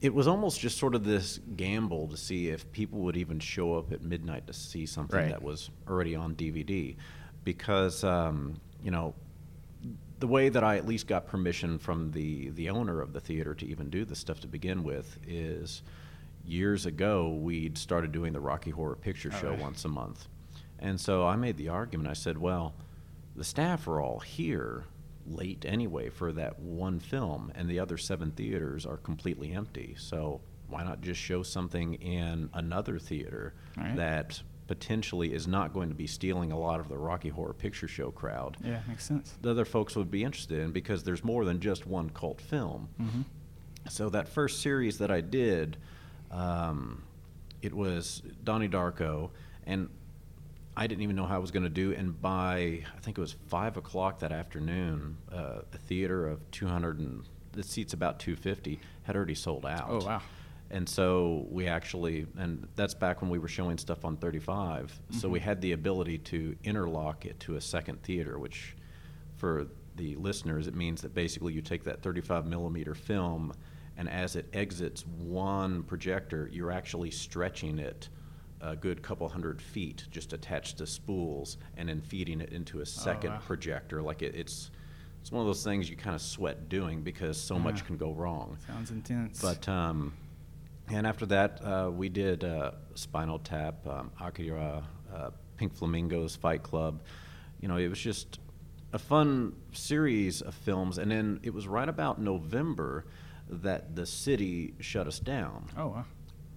it 0.02 0.12
was 0.12 0.26
almost 0.26 0.60
just 0.60 0.76
sort 0.78 0.94
of 0.96 1.04
this 1.04 1.38
gamble 1.56 2.08
to 2.08 2.16
see 2.16 2.48
if 2.48 2.70
people 2.72 2.98
would 2.98 3.16
even 3.16 3.38
show 3.38 3.74
up 3.78 3.92
at 3.92 4.02
midnight 4.02 4.46
to 4.48 4.52
see 4.52 4.84
something 4.84 5.16
Right. 5.16 5.30
that 5.30 5.42
was 5.42 5.70
already 5.88 6.14
on 6.16 6.34
DVD. 6.34 6.96
Because, 7.44 8.02
um, 8.04 8.60
you 8.82 8.90
know, 8.90 9.14
the 10.18 10.26
way 10.26 10.48
that 10.48 10.62
I 10.64 10.76
at 10.76 10.86
least 10.86 11.06
got 11.06 11.26
permission 11.26 11.78
from 11.78 12.10
the 12.12 12.50
the 12.50 12.68
owner 12.70 13.00
of 13.00 13.12
the 13.12 13.20
theater 13.20 13.54
to 13.54 13.66
even 13.66 13.90
do 13.90 14.04
this 14.04 14.18
stuff 14.18 14.38
to 14.40 14.46
begin 14.48 14.82
with 14.84 15.18
is 15.26 15.82
years 16.44 16.86
ago 16.86 17.30
we'd 17.30 17.78
started 17.78 18.10
doing 18.12 18.32
the 18.32 18.40
Rocky 18.40 18.70
Horror 18.70 18.96
Picture 18.96 19.30
Oh, 19.32 19.40
Show 19.40 19.50
right. 19.50 19.58
once 19.60 19.84
a 19.84 19.88
month. 19.88 20.28
And 20.80 21.00
so 21.00 21.24
I 21.26 21.36
made 21.36 21.56
the 21.56 21.68
argument. 21.68 22.08
I 22.08 22.12
said, 22.14 22.38
"Well, 22.38 22.74
the 23.36 23.44
staff 23.44 23.86
are 23.88 24.00
all 24.00 24.18
here 24.20 24.84
late 25.26 25.64
anyway 25.66 26.08
for 26.08 26.32
that 26.32 26.58
one 26.58 27.00
film 27.00 27.52
and 27.54 27.68
the 27.68 27.78
other 27.78 27.96
seven 27.96 28.30
theaters 28.32 28.86
are 28.86 28.96
completely 28.96 29.52
empty. 29.52 29.94
So 29.98 30.40
why 30.68 30.82
not 30.82 31.00
just 31.00 31.20
show 31.20 31.42
something 31.42 31.94
in 31.94 32.48
another 32.54 32.98
theater 32.98 33.54
right. 33.76 33.94
that 33.96 34.42
potentially 34.66 35.34
is 35.34 35.46
not 35.46 35.74
going 35.74 35.90
to 35.90 35.94
be 35.94 36.06
stealing 36.06 36.50
a 36.50 36.58
lot 36.58 36.80
of 36.80 36.88
the 36.88 36.96
Rocky 36.96 37.28
Horror 37.28 37.52
Picture 37.52 37.88
Show 37.88 38.10
crowd?" 38.10 38.56
Yeah, 38.64 38.80
makes 38.88 39.04
sense. 39.04 39.34
the 39.42 39.50
other 39.50 39.66
folks 39.66 39.94
would 39.96 40.10
be 40.10 40.24
interested 40.24 40.60
in 40.60 40.72
because 40.72 41.02
there's 41.02 41.22
more 41.22 41.44
than 41.44 41.60
just 41.60 41.86
one 41.86 42.10
cult 42.10 42.40
film. 42.40 42.88
Mm-hmm. 43.00 43.22
So 43.90 44.08
that 44.10 44.28
first 44.28 44.62
series 44.62 44.98
that 44.98 45.10
I 45.10 45.20
did, 45.20 45.76
um, 46.30 47.02
it 47.60 47.74
was 47.74 48.22
Donnie 48.42 48.68
Darko, 48.68 49.30
and 49.66 49.90
I 50.76 50.86
didn't 50.86 51.02
even 51.02 51.16
know 51.16 51.26
how 51.26 51.36
I 51.36 51.38
was 51.38 51.50
going 51.50 51.64
to 51.64 51.68
do. 51.68 51.92
And 51.92 52.20
by 52.20 52.82
I 52.96 53.00
think 53.02 53.18
it 53.18 53.20
was 53.20 53.32
five 53.48 53.76
o'clock 53.76 54.20
that 54.20 54.32
afternoon, 54.32 55.18
uh, 55.30 55.60
a 55.72 55.78
theater 55.78 56.26
of 56.26 56.50
200 56.50 56.98
and 56.98 57.24
the 57.52 57.62
seats 57.62 57.92
about 57.92 58.18
250 58.18 58.80
had 59.02 59.14
already 59.16 59.34
sold 59.34 59.66
out. 59.66 59.86
Oh 59.90 60.04
wow. 60.04 60.22
And 60.70 60.88
so 60.88 61.46
we 61.50 61.66
actually, 61.66 62.26
and 62.38 62.66
that's 62.76 62.94
back 62.94 63.20
when 63.20 63.30
we 63.30 63.38
were 63.38 63.48
showing 63.48 63.76
stuff 63.76 64.06
on 64.06 64.16
35. 64.16 64.98
So 65.10 65.28
we 65.28 65.38
Mhm. 65.38 65.42
had 65.42 65.60
the 65.60 65.72
ability 65.72 66.16
to 66.18 66.56
interlock 66.64 67.26
it 67.26 67.38
to 67.40 67.56
a 67.56 67.60
second 67.60 68.02
theater, 68.02 68.38
which 68.38 68.74
for 69.36 69.66
the 69.96 70.16
listeners, 70.16 70.66
it 70.66 70.74
means 70.74 71.02
that 71.02 71.12
basically 71.12 71.52
you 71.52 71.60
take 71.60 71.84
that 71.84 72.00
35 72.00 72.46
millimeter 72.46 72.94
film, 72.94 73.52
and 73.98 74.08
as 74.08 74.34
it 74.34 74.48
exits 74.54 75.06
one 75.06 75.82
projector, 75.82 76.48
you're 76.50 76.72
actually 76.72 77.10
stretching 77.10 77.78
it 77.78 78.08
a 78.62 78.76
good 78.76 79.02
couple 79.02 79.28
hundred 79.28 79.60
feet 79.60 80.04
just 80.10 80.32
attached 80.32 80.78
to 80.78 80.86
spools 80.86 81.58
and 81.76 81.88
then 81.88 82.00
feeding 82.00 82.40
it 82.40 82.50
into 82.52 82.80
a 82.80 82.86
second 82.86 83.32
wow. 83.32 83.40
projector. 83.44 84.02
Like 84.02 84.22
it, 84.22 84.34
it's 84.34 84.70
it's 85.20 85.30
one 85.30 85.40
of 85.40 85.46
those 85.46 85.62
things 85.62 85.88
you 85.88 85.96
kind 85.96 86.16
of 86.16 86.22
sweat 86.22 86.68
doing 86.68 87.02
because 87.02 87.40
so 87.40 87.58
much 87.58 87.84
can 87.86 87.96
go 87.96 88.12
wrong. 88.12 88.56
Sounds 88.66 88.90
intense. 88.90 89.40
But 89.40 89.68
um, 89.68 90.14
and 90.88 91.06
after 91.06 91.26
that, 91.26 91.60
uh, 91.64 91.90
we 91.92 92.08
did 92.08 92.44
uh, 92.44 92.72
Spinal 92.94 93.38
Tap, 93.38 93.86
um, 93.86 94.10
Akira, 94.20 94.82
uh, 95.14 95.30
Pink 95.56 95.74
Flamingos, 95.74 96.34
Fight 96.34 96.62
Club. 96.62 97.02
You 97.60 97.68
know, 97.68 97.76
it 97.76 97.88
was 97.88 98.00
just 98.00 98.40
a 98.92 98.98
fun 98.98 99.54
series 99.72 100.42
of 100.42 100.54
films. 100.54 100.98
And 100.98 101.10
then 101.10 101.40
it 101.42 101.54
was 101.54 101.66
right 101.66 101.88
about 101.88 102.20
November 102.20 103.06
that 103.48 103.94
the 103.94 104.06
city 104.06 104.74
shut 104.80 105.06
us 105.06 105.18
down 105.18 105.66
oh 105.76 105.88
wow. 105.88 106.04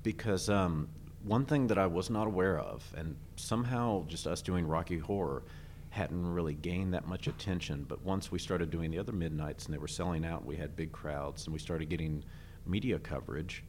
because 0.03 0.49
um, 0.49 0.87
one 1.25 1.45
thing 1.45 1.67
that 1.67 1.77
I 1.77 1.87
was 1.87 2.09
not 2.09 2.27
aware 2.27 2.59
of, 2.59 2.83
and 2.95 3.15
somehow 3.35 4.05
just 4.07 4.27
us 4.27 4.41
doing 4.41 4.67
Rocky 4.67 4.99
Horror 4.99 5.43
hadn't 5.89 6.33
really 6.33 6.53
gained 6.53 6.93
that 6.93 7.07
much 7.07 7.27
attention. 7.27 7.85
But 7.87 8.03
once 8.03 8.31
we 8.31 8.37
started 8.37 8.69
doing 8.69 8.91
the 8.91 8.99
other 8.99 9.13
midnights 9.13 9.65
and 9.65 9.73
they 9.73 9.77
were 9.79 9.87
selling 9.87 10.25
out, 10.25 10.45
we 10.45 10.55
had 10.55 10.75
big 10.75 10.91
crowds, 10.91 11.45
and 11.45 11.53
we 11.53 11.59
started 11.59 11.89
getting 11.89 12.23
media 12.65 12.99
coverage. 12.99 13.63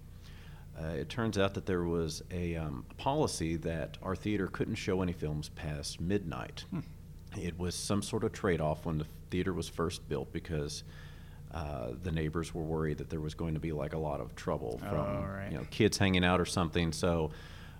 Uh, 0.78 0.88
it 0.88 1.08
turns 1.08 1.38
out 1.38 1.54
that 1.54 1.64
there 1.64 1.84
was 1.84 2.22
a 2.30 2.54
um, 2.56 2.84
policy 2.98 3.56
that 3.56 3.96
our 4.02 4.14
theater 4.14 4.46
couldn't 4.48 4.74
show 4.74 5.00
any 5.00 5.12
films 5.12 5.48
past 5.50 6.00
midnight. 6.00 6.64
It 7.40 7.58
was 7.58 7.74
some 7.74 8.02
sort 8.02 8.24
of 8.24 8.32
trade 8.32 8.60
off 8.60 8.84
when 8.84 8.98
the 8.98 9.06
theater 9.30 9.54
was 9.54 9.68
first 9.68 10.06
built 10.08 10.32
because 10.32 10.84
uh, 11.52 11.92
the 12.02 12.10
neighbors 12.12 12.54
were 12.54 12.62
worried 12.62 12.98
that 12.98 13.08
there 13.10 13.20
was 13.20 13.34
going 13.34 13.54
to 13.54 13.60
be 13.60 13.72
like 13.72 13.94
a 13.94 13.98
lot 13.98 14.20
of 14.20 14.34
trouble 14.34 14.78
from 14.78 14.98
Oh, 14.98 15.24
right. 15.26 15.48
you 15.50 15.56
know 15.58 15.64
kids 15.70 15.96
hanging 15.98 16.24
out 16.24 16.40
or 16.40 16.44
something. 16.46 16.92
So 16.92 17.30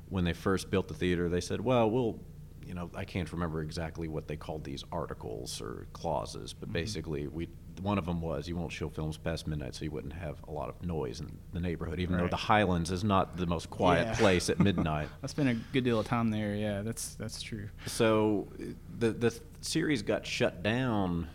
when 0.09 0.25
they 0.25 0.33
first 0.33 0.71
built 0.71 0.89
the 0.89 0.95
theater, 0.95 1.29
they 1.29 1.41
said, 1.41 1.61
"Well, 1.61 1.91
we'll." 1.91 2.19
You 2.65 2.75
know, 2.75 2.91
I 2.97 3.05
can't 3.05 3.31
remember 3.33 3.63
exactly 3.63 4.09
what 4.09 4.27
they 4.27 4.35
called 4.35 4.65
these 4.65 4.83
articles 4.91 5.61
or 5.61 5.87
clauses, 5.93 6.53
but 6.53 6.73
basically, 6.73 7.29
we 7.29 7.49
one 7.81 7.97
of 7.97 8.07
them 8.07 8.21
was 8.21 8.49
you 8.49 8.57
won't 8.57 8.73
show 8.73 8.89
films 8.89 9.17
past 9.17 9.47
midnight, 9.47 9.77
so 9.77 9.85
you 9.85 9.93
wouldn't 9.93 10.15
have 10.15 10.39
a 10.49 10.51
lot 10.51 10.69
of 10.69 10.85
noise 10.85 11.21
in 11.21 11.31
the 11.53 11.61
neighborhood. 11.61 12.01
Even 12.01 12.17
though 12.17 12.27
the 12.27 12.35
Highlands 12.35 12.91
is 12.91 13.05
not 13.05 13.37
the 13.37 13.47
most 13.47 13.71
quiet 13.71 14.09
Yeah. 14.09 14.15
place 14.17 14.51
at 14.51 14.59
midnight. 14.59 15.09
I 15.23 15.29
spent 15.29 15.49
a 15.49 15.55
good 15.73 15.85
deal 15.85 16.01
of 16.01 16.07
time 16.09 16.31
there. 16.31 16.57
Yeah, 16.57 16.83
that's 16.83 17.15
that's 17.15 17.41
true. 17.41 17.69
So 17.87 18.49
the 18.99 19.11
the 19.13 19.39
series 19.61 20.03
got 20.03 20.27
shut 20.27 20.65
down 20.65 21.29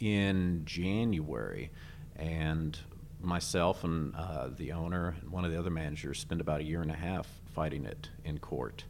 in 0.00 0.62
January, 0.64 1.70
and 2.16 2.78
myself 3.20 3.84
and 3.84 4.14
uh, 4.14 4.48
the 4.56 4.72
owner 4.72 5.16
and 5.20 5.30
one 5.30 5.44
of 5.44 5.50
the 5.50 5.58
other 5.58 5.70
managers 5.70 6.18
spent 6.18 6.40
about 6.40 6.60
a 6.60 6.64
year 6.64 6.82
and 6.82 6.90
a 6.90 6.96
half 6.96 7.26
fighting 7.54 7.84
it 7.84 8.08
in 8.24 8.38
court. 8.38 8.84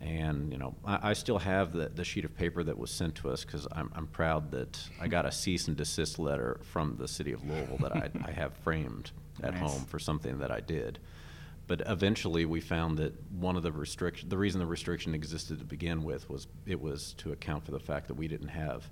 And 0.00 0.50
you 0.50 0.58
know, 0.58 0.74
I, 0.84 1.10
I 1.10 1.12
still 1.12 1.38
have 1.38 1.72
the, 1.72 1.90
the 1.94 2.04
sheet 2.04 2.24
of 2.24 2.34
paper 2.36 2.62
that 2.64 2.78
was 2.78 2.90
sent 2.90 3.14
to 3.16 3.30
us 3.30 3.44
because 3.44 3.68
I'm, 3.72 3.92
I'm 3.94 4.06
proud 4.06 4.50
that 4.52 4.80
I 5.00 5.08
got 5.08 5.26
a 5.26 5.32
cease 5.32 5.68
and 5.68 5.76
desist 5.76 6.18
letter 6.18 6.58
from 6.64 6.96
the 6.98 7.06
city 7.06 7.32
of 7.32 7.44
Louisville 7.46 7.78
that 7.82 7.94
I, 7.94 8.10
I 8.24 8.30
have 8.30 8.54
framed 8.64 9.10
at 9.42 9.52
Nice. 9.54 9.60
home 9.60 9.84
for 9.84 9.98
something 9.98 10.38
that 10.38 10.50
I 10.50 10.60
did. 10.60 10.98
But 11.66 11.82
eventually, 11.86 12.46
we 12.46 12.60
found 12.60 12.98
that 12.98 13.14
one 13.30 13.56
of 13.56 13.62
the 13.62 13.70
restriction, 13.70 14.28
the 14.28 14.36
reason 14.38 14.58
the 14.58 14.66
restriction 14.66 15.14
existed 15.14 15.60
to 15.60 15.64
begin 15.64 16.02
with, 16.02 16.28
was 16.28 16.48
it 16.66 16.80
was 16.80 17.14
to 17.18 17.30
account 17.30 17.64
for 17.64 17.70
the 17.70 17.78
fact 17.78 18.08
that 18.08 18.14
we 18.14 18.26
didn't 18.26 18.48
have 18.48 18.90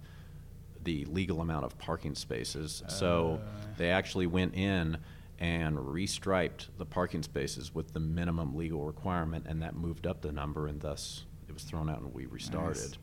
the 0.89 1.05
legal 1.05 1.43
amount 1.43 1.67
of 1.67 1.77
parking 1.77 2.15
spaces. 2.15 2.83
so 2.89 3.41
Uh. 3.43 3.75
they 3.77 3.91
actually 3.91 4.27
went 4.27 4.55
in 4.55 4.97
and 5.39 5.77
restriped 5.77 6.69
the 6.79 6.87
parking 6.87 7.23
spaces 7.23 7.75
with 7.75 7.93
the 7.93 8.01
minimum 8.01 8.57
legal 8.57 8.83
requirement, 8.87 9.45
and 9.47 9.61
that 9.63 9.77
moved 9.77 10.07
up 10.07 10.23
the 10.23 10.33
number, 10.33 10.67
and 10.67 10.81
thus 10.81 11.27
it 11.47 11.53
was 11.53 11.63
thrown 11.65 11.91
out, 11.91 12.01
and 12.01 12.15
we 12.15 12.25
restarted. 12.27 12.97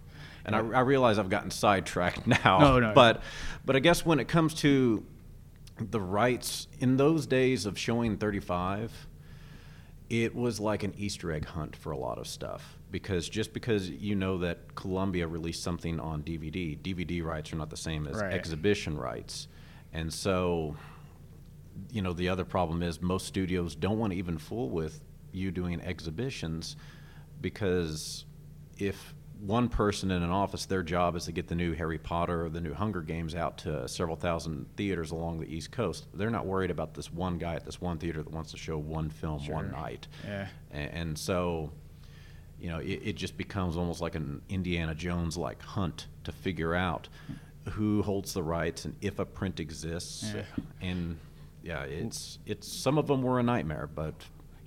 And 0.46 0.56
I, 0.56 0.60
I 0.60 0.80
realize 0.82 1.20
I've 1.20 1.30
gotten 1.30 1.52
sidetracked 1.52 2.26
now, 2.44 2.58
No, 2.60 2.80
no. 2.80 2.92
but 2.96 3.22
but 3.66 3.76
I 3.76 3.80
guess 3.80 4.04
when 4.06 4.20
it 4.20 4.28
comes 4.28 4.54
to 4.56 5.06
the 5.80 6.02
rights 6.02 6.68
in 6.80 6.98
those 6.98 7.28
days 7.28 7.66
of 7.68 7.78
showing 7.78 8.18
35 8.18 9.08
it 10.10 10.34
was 10.36 10.60
like 10.60 10.84
an 10.84 10.94
easter 10.98 11.32
egg 11.34 11.46
hunt 11.46 11.76
for 11.76 11.92
a 11.92 11.98
lot 11.98 12.18
of 12.18 12.28
stuff 12.28 12.75
because 12.92 13.28
just 13.28 13.52
because 13.54 13.90
you 13.90 14.16
know 14.16 14.38
that 14.38 14.76
columbia 14.76 15.28
released 15.28 15.64
something 15.64 16.00
on 16.00 16.22
dvd 16.24 16.80
dvd 16.82 17.24
rights 17.24 17.52
are 17.52 17.58
not 17.58 17.70
the 17.70 17.78
same 17.78 18.08
as 18.08 18.22
Right. 18.22 18.34
exhibition 18.34 18.98
rights 18.98 19.48
and 19.94 20.14
so 20.14 20.76
you 21.92 22.02
know 22.02 22.14
the 22.14 22.30
other 22.30 22.46
problem 22.46 22.82
is 22.84 23.02
most 23.02 23.26
studios 23.26 23.76
don't 23.76 23.98
want 24.00 24.14
to 24.14 24.18
even 24.20 24.38
fool 24.38 24.70
with 24.70 25.02
you 25.32 25.52
doing 25.52 25.82
exhibitions 25.82 26.76
because 27.42 28.26
if 28.78 29.14
one 29.42 29.68
person 29.68 30.12
in 30.12 30.24
an 30.24 30.30
office 30.30 30.66
their 30.66 30.82
job 30.84 31.16
is 31.18 31.26
to 31.26 31.32
get 31.34 31.48
the 31.50 31.56
new 31.56 31.74
harry 31.74 31.98
potter 31.98 32.46
or 32.46 32.50
the 32.50 32.62
new 32.62 32.74
hunger 32.74 33.02
games 33.02 33.36
out 33.36 33.58
to 33.58 33.86
several 33.88 34.16
thousand 34.16 34.66
theaters 34.78 35.12
along 35.12 35.40
the 35.40 35.46
east 35.54 35.72
coast 35.72 36.06
they're 36.14 36.30
not 36.30 36.46
worried 36.46 36.72
about 36.72 36.94
this 36.94 37.12
one 37.12 37.38
guy 37.38 37.54
at 37.56 37.66
this 37.66 37.82
one 37.82 37.98
theater 37.98 38.24
that 38.24 38.32
wants 38.32 38.52
to 38.52 38.58
show 38.58 38.78
one 38.78 39.10
film 39.10 39.46
one 39.48 39.72
night 39.72 40.08
Yeah. 40.26 40.48
And, 40.72 41.18
so 41.18 41.72
you 42.60 42.70
know 42.70 42.80
it, 42.80 43.02
it 43.04 43.14
just 43.16 43.38
becomes 43.38 43.76
almost 43.78 44.02
like 44.02 44.16
an 44.16 44.42
indiana 44.50 44.96
jones 44.96 45.38
like 45.38 45.62
hunt 45.62 46.08
to 46.24 46.32
figure 46.32 46.74
out 46.74 47.08
who 47.72 48.02
holds 48.04 48.34
the 48.34 48.44
rights 48.44 48.86
and 48.86 48.96
if 49.02 49.20
a 49.20 49.26
print 49.26 49.60
exists 49.60 50.32
Yeah. 50.34 50.44
and 50.82 51.18
yeah 51.64 51.84
it's 51.84 52.40
it's 52.46 52.68
some 52.72 52.98
of 52.98 53.08
them 53.08 53.22
were 53.24 53.40
a 53.40 53.44
nightmare 53.44 53.88
but 53.94 54.14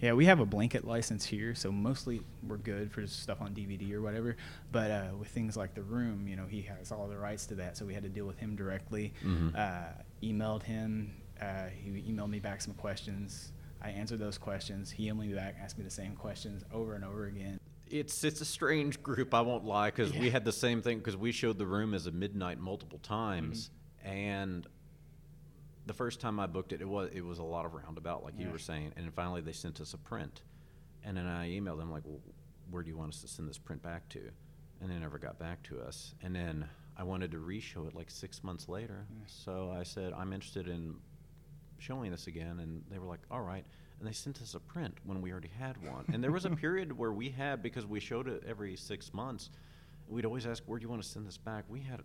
Yeah, 0.00 0.12
we 0.12 0.26
have 0.26 0.38
a 0.38 0.46
blanket 0.46 0.84
license 0.86 1.24
here, 1.26 1.56
so 1.56 1.72
mostly 1.72 2.20
we're 2.46 2.56
good 2.62 2.92
for 2.92 3.04
stuff 3.08 3.40
on 3.40 3.52
DVD 3.52 3.92
or 3.94 4.00
whatever. 4.00 4.36
But 4.70 4.90
uh, 4.92 5.08
with 5.18 5.26
things 5.28 5.56
like 5.56 5.74
The 5.74 5.82
Room, 5.82 6.28
you 6.28 6.36
know, 6.36 6.46
he 6.46 6.62
has 6.62 6.92
all 6.92 7.08
the 7.08 7.18
rights 7.18 7.46
to 7.46 7.56
that, 7.56 7.76
so 7.76 7.84
we 7.84 7.94
had 7.94 8.04
to 8.04 8.08
deal 8.08 8.24
with 8.24 8.38
him 8.38 8.54
directly. 8.54 9.12
Mm-hmm. 9.24 9.56
Uh, 9.56 9.90
emailed 10.22 10.62
him. 10.62 11.16
Uh, 11.42 11.66
he 11.82 11.90
emailed 12.12 12.30
me 12.30 12.38
back 12.38 12.60
some 12.60 12.74
questions. 12.74 13.50
I 13.82 13.90
answered 13.90 14.20
those 14.20 14.38
questions. 14.38 14.88
He 14.88 15.08
emailed 15.10 15.18
me 15.30 15.34
back, 15.34 15.56
asked 15.60 15.78
me 15.78 15.82
the 15.84 15.90
same 16.02 16.14
questions 16.14 16.62
over 16.72 16.94
and 16.94 17.04
over 17.04 17.26
again. 17.26 17.58
It's 17.90 18.24
it's 18.24 18.40
a 18.40 18.44
strange 18.44 19.02
group. 19.02 19.34
I 19.34 19.40
won't 19.40 19.64
lie, 19.64 19.90
because 19.90 20.12
we 20.12 20.30
had 20.30 20.44
the 20.44 20.52
same 20.52 20.82
thing 20.82 20.98
because 20.98 21.16
we 21.16 21.32
showed 21.32 21.58
the 21.58 21.66
room 21.66 21.94
as 21.94 22.06
a 22.06 22.10
midnight 22.12 22.58
multiple 22.58 22.98
times, 22.98 23.70
mm-hmm. 24.00 24.16
and 24.16 24.66
the 25.86 25.94
first 25.94 26.20
time 26.20 26.38
I 26.38 26.46
booked 26.46 26.72
it, 26.72 26.80
it 26.80 26.88
was 26.88 27.10
it 27.12 27.24
was 27.24 27.38
a 27.38 27.44
lot 27.44 27.64
of 27.64 27.74
roundabout, 27.74 28.24
like 28.24 28.34
you 28.38 28.50
were 28.50 28.58
saying, 28.58 28.92
and 28.96 29.12
finally 29.14 29.40
they 29.40 29.52
sent 29.52 29.80
us 29.80 29.94
a 29.94 29.98
print, 29.98 30.42
and 31.04 31.16
then 31.16 31.26
I 31.26 31.48
emailed 31.50 31.78
them 31.78 31.90
like, 31.90 32.02
well, 32.04 32.20
where 32.70 32.82
do 32.82 32.88
you 32.90 32.96
want 32.96 33.14
us 33.14 33.20
to 33.22 33.28
send 33.28 33.48
this 33.48 33.58
print 33.58 33.82
back 33.82 34.08
to? 34.10 34.20
And 34.80 34.90
they 34.90 34.96
never 34.96 35.18
got 35.18 35.38
back 35.38 35.62
to 35.64 35.80
us, 35.80 36.14
and 36.22 36.34
then 36.34 36.68
I 36.96 37.02
wanted 37.04 37.30
to 37.32 37.38
re-show 37.38 37.86
it 37.86 37.94
like 37.94 38.10
six 38.10 38.44
months 38.44 38.68
later, 38.68 39.06
so 39.26 39.74
I 39.76 39.82
said 39.82 40.12
I'm 40.12 40.32
interested 40.32 40.68
in 40.68 40.96
showing 41.78 42.10
this 42.10 42.26
again, 42.26 42.60
and 42.60 42.82
they 42.90 42.98
were 42.98 43.06
like, 43.06 43.20
all 43.30 43.42
right. 43.42 43.64
And 43.98 44.06
they 44.08 44.12
sent 44.12 44.40
us 44.40 44.54
a 44.54 44.60
print 44.60 44.96
when 45.04 45.20
we 45.20 45.32
already 45.32 45.50
had 45.58 45.76
one. 45.84 46.04
And 46.12 46.22
there 46.22 46.30
was 46.32 46.44
a 46.44 46.50
period 46.64 46.96
where 46.96 47.12
we 47.12 47.30
had, 47.30 47.62
because 47.62 47.84
we 47.84 47.98
showed 48.00 48.28
it 48.28 48.44
every 48.46 48.76
six 48.76 49.12
months, 49.12 49.50
we'd 50.08 50.24
always 50.24 50.46
ask, 50.46 50.62
where 50.66 50.78
do 50.78 50.84
you 50.84 50.88
want 50.88 51.02
to 51.02 51.08
send 51.08 51.26
this 51.26 51.36
back? 51.36 51.64
We 51.68 51.80
had, 51.80 52.00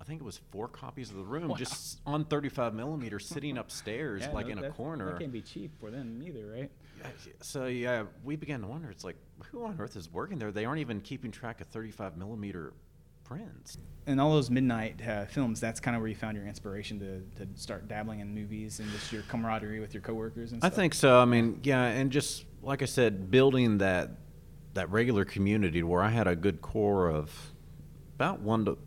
I 0.00 0.04
think 0.04 0.20
it 0.20 0.24
was 0.24 0.40
four 0.50 0.66
copies 0.66 1.10
of 1.10 1.16
the 1.16 1.22
room 1.22 1.48
Wow. 1.48 1.56
just 1.56 2.00
on 2.04 2.24
35 2.24 2.74
millimeter 2.74 3.20
sitting 3.20 3.58
upstairs, 3.64 4.22
Yeah, 4.22 4.32
like 4.32 4.46
no, 4.46 4.52
in 4.52 4.58
a 4.64 4.70
corner. 4.70 5.06
That 5.12 5.20
can't 5.20 5.32
be 5.32 5.40
cheap 5.42 5.70
for 5.78 5.90
them 5.90 6.20
either, 6.22 6.46
right? 6.46 6.70
So 7.40 7.66
yeah, 7.66 8.04
we 8.24 8.34
began 8.36 8.60
to 8.62 8.66
wonder. 8.66 8.90
It's 8.90 9.04
like, 9.04 9.16
who 9.50 9.64
on 9.64 9.76
earth 9.78 9.94
is 9.96 10.12
working 10.12 10.38
there? 10.38 10.50
They 10.50 10.64
aren't 10.64 10.80
even 10.80 11.00
keeping 11.00 11.30
track 11.30 11.60
of 11.60 11.68
35 11.68 12.16
millimeter 12.16 12.72
prints. 13.30 13.78
And 14.06 14.20
all 14.20 14.32
those 14.32 14.50
midnight 14.50 15.00
uh, 15.06 15.26
films, 15.26 15.60
that's 15.60 15.78
kind 15.78 15.94
of 15.94 16.02
where 16.02 16.08
you 16.08 16.16
found 16.16 16.36
your 16.36 16.46
inspiration 16.46 16.98
to, 16.98 17.44
to 17.44 17.60
start 17.60 17.86
dabbling 17.86 18.20
in 18.20 18.34
movies 18.34 18.80
and 18.80 18.90
just 18.90 19.12
your 19.12 19.22
camaraderie 19.22 19.78
with 19.78 19.94
your 19.94 20.00
coworkers 20.00 20.52
and 20.52 20.60
stuff. 20.60 20.72
I 20.72 20.74
think 20.74 20.94
so. 20.94 21.20
I 21.20 21.24
mean, 21.26 21.60
yeah, 21.62 21.84
and 21.84 22.10
just 22.10 22.44
like 22.62 22.82
I 22.82 22.86
said, 22.86 23.30
building 23.30 23.78
that 23.78 24.10
that 24.74 24.90
regular 24.90 25.24
community 25.24 25.82
where 25.82 26.02
I 26.02 26.10
had 26.10 26.28
a 26.28 26.36
good 26.36 26.60
core 26.62 27.08
of 27.08 27.52
about 28.14 28.40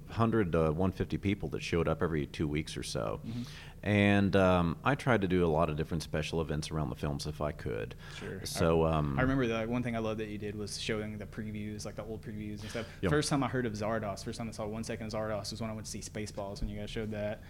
hundred 0.09 0.51
to 0.53 0.71
one 0.71 0.91
fifty 0.91 1.17
people 1.17 1.49
that 1.49 1.61
showed 1.63 1.87
up 1.87 2.01
every 2.01 2.25
two 2.25 2.47
weeks 2.47 2.75
or 2.75 2.83
so, 2.83 3.21
Mm-hmm. 3.25 3.41
And 3.83 4.33
um, 4.37 4.77
I 4.85 4.95
tried 4.95 5.21
to 5.21 5.27
do 5.27 5.45
a 5.45 5.47
lot 5.47 5.69
of 5.69 5.75
different 5.75 6.03
special 6.03 6.39
events 6.39 6.71
around 6.71 6.89
the 6.89 6.95
films 6.95 7.27
if 7.27 7.41
I 7.41 7.51
could. 7.51 7.95
Sure. 8.17 8.39
So 8.45 8.83
I, 8.83 8.93
um, 8.93 9.19
I 9.19 9.23
remember 9.23 9.45
the 9.45 9.65
one 9.67 9.83
thing 9.83 9.97
I 9.97 9.99
loved 9.99 10.21
that 10.21 10.29
you 10.29 10.37
did 10.37 10.55
was 10.55 10.79
showing 10.79 11.17
the 11.17 11.25
previews, 11.25 11.85
like 11.85 11.97
the 11.97 12.03
old 12.03 12.21
previews 12.21 12.61
and 12.61 12.69
stuff. 12.69 12.85
Yep. 13.01 13.11
First 13.11 13.29
time 13.29 13.43
I 13.43 13.49
heard 13.49 13.65
of 13.65 13.73
Zardoz, 13.73 14.23
first 14.23 14.37
time 14.37 14.47
I 14.47 14.51
saw 14.51 14.65
one 14.65 14.85
second 14.85 15.07
of 15.07 15.11
Zardoz 15.11 15.51
was 15.51 15.59
when 15.59 15.69
I 15.69 15.73
went 15.73 15.85
to 15.85 15.91
see 15.91 15.99
Spaceballs 15.99 16.61
when 16.61 16.69
you 16.69 16.79
guys 16.79 16.89
showed 16.89 17.11
that. 17.11 17.41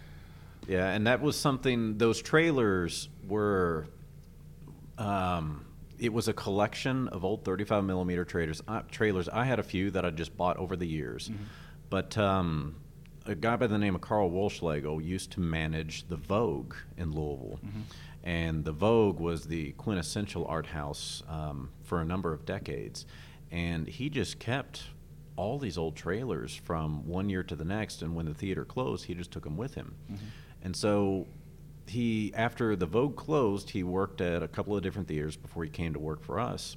Yeah, 0.66 0.90
and 0.90 1.06
that 1.06 1.20
was 1.20 1.36
something. 1.36 1.98
Those 1.98 2.20
trailers 2.20 3.08
were. 3.28 3.86
Um, 4.98 5.66
it 5.98 6.12
was 6.12 6.26
a 6.26 6.32
collection 6.32 7.08
of 7.08 7.24
old 7.24 7.44
35 7.44 7.84
millimeter 7.84 8.24
trailers. 8.24 8.60
Uh, 8.66 8.82
trailers. 8.90 9.28
I 9.28 9.44
had 9.44 9.60
a 9.60 9.62
few 9.62 9.92
that 9.92 10.04
I 10.04 10.10
just 10.10 10.36
bought 10.36 10.56
over 10.56 10.74
the 10.74 10.86
years, 10.86 11.30
but 11.90 12.18
um, 12.18 12.74
a 13.26 13.34
guy 13.34 13.56
by 13.56 13.66
the 13.66 13.78
name 13.78 13.94
of 13.94 14.00
Carl 14.00 14.30
Wolschlegel 14.30 15.04
used 15.04 15.30
to 15.32 15.40
manage 15.40 16.06
the 16.08 16.16
Vogue 16.16 16.74
in 16.96 17.12
Louisville. 17.12 17.58
Mm-hmm. 17.64 17.80
And 18.22 18.64
the 18.64 18.72
Vogue 18.72 19.20
was 19.20 19.44
the 19.46 19.72
quintessential 19.72 20.46
art 20.46 20.66
house 20.66 21.22
um, 21.28 21.70
for 21.82 22.00
a 22.00 22.04
number 22.04 22.32
of 22.32 22.44
decades. 22.44 23.06
And 23.50 23.86
he 23.86 24.08
just 24.08 24.38
kept 24.38 24.84
all 25.36 25.58
these 25.58 25.76
old 25.76 25.96
trailers 25.96 26.54
from 26.54 27.06
one 27.06 27.28
year 27.28 27.42
to 27.42 27.56
the 27.56 27.64
next. 27.64 28.02
And 28.02 28.14
when 28.14 28.26
the 28.26 28.34
theater 28.34 28.64
closed, 28.64 29.04
he 29.04 29.14
just 29.14 29.30
took 29.30 29.44
them 29.44 29.56
with 29.56 29.74
him. 29.74 29.94
Mm-hmm. 30.10 30.24
And 30.62 30.76
so 30.76 31.26
he, 31.86 32.32
after 32.34 32.76
the 32.76 32.86
Vogue 32.86 33.16
closed, 33.16 33.70
he 33.70 33.82
worked 33.82 34.20
at 34.20 34.42
a 34.42 34.48
couple 34.48 34.76
of 34.76 34.82
different 34.82 35.08
theaters 35.08 35.36
before 35.36 35.64
he 35.64 35.70
came 35.70 35.92
to 35.92 35.98
work 35.98 36.22
for 36.22 36.40
us. 36.40 36.76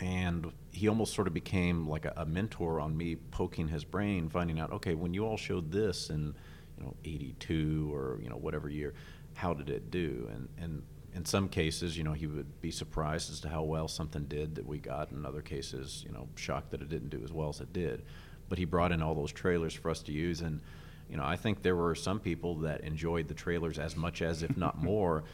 And 0.00 0.52
he 0.76 0.88
almost 0.88 1.14
sort 1.14 1.26
of 1.26 1.32
became 1.32 1.88
like 1.88 2.04
a, 2.04 2.12
a 2.18 2.26
mentor 2.26 2.80
on 2.80 2.94
me, 2.94 3.16
poking 3.16 3.68
his 3.68 3.82
brain, 3.82 4.28
finding 4.28 4.60
out, 4.60 4.70
okay, 4.70 4.94
when 4.94 5.14
you 5.14 5.24
all 5.24 5.38
showed 5.38 5.72
this 5.72 6.10
in, 6.10 6.34
you 6.76 6.84
know, 6.84 6.94
'82 7.02 7.90
or 7.94 8.18
you 8.22 8.28
know 8.28 8.36
whatever 8.36 8.68
year, 8.68 8.92
how 9.34 9.54
did 9.54 9.70
it 9.70 9.90
do? 9.90 10.28
And 10.30 10.48
and 10.58 10.82
in 11.14 11.24
some 11.24 11.48
cases, 11.48 11.96
you 11.96 12.04
know, 12.04 12.12
he 12.12 12.26
would 12.26 12.60
be 12.60 12.70
surprised 12.70 13.32
as 13.32 13.40
to 13.40 13.48
how 13.48 13.62
well 13.62 13.88
something 13.88 14.24
did 14.24 14.56
that 14.56 14.66
we 14.66 14.76
got. 14.76 15.12
In 15.12 15.24
other 15.24 15.40
cases, 15.40 16.04
you 16.06 16.12
know, 16.12 16.28
shocked 16.36 16.72
that 16.72 16.82
it 16.82 16.90
didn't 16.90 17.08
do 17.08 17.22
as 17.24 17.32
well 17.32 17.48
as 17.48 17.60
it 17.62 17.72
did. 17.72 18.02
But 18.50 18.58
he 18.58 18.66
brought 18.66 18.92
in 18.92 19.00
all 19.00 19.14
those 19.14 19.32
trailers 19.32 19.72
for 19.72 19.90
us 19.90 20.02
to 20.02 20.12
use, 20.12 20.42
and 20.42 20.60
you 21.08 21.16
know, 21.16 21.24
I 21.24 21.36
think 21.36 21.62
there 21.62 21.76
were 21.76 21.94
some 21.94 22.20
people 22.20 22.56
that 22.56 22.82
enjoyed 22.82 23.28
the 23.28 23.34
trailers 23.34 23.78
as 23.78 23.96
much 23.96 24.20
as, 24.20 24.42
if 24.42 24.58
not 24.58 24.82
more, 24.82 25.24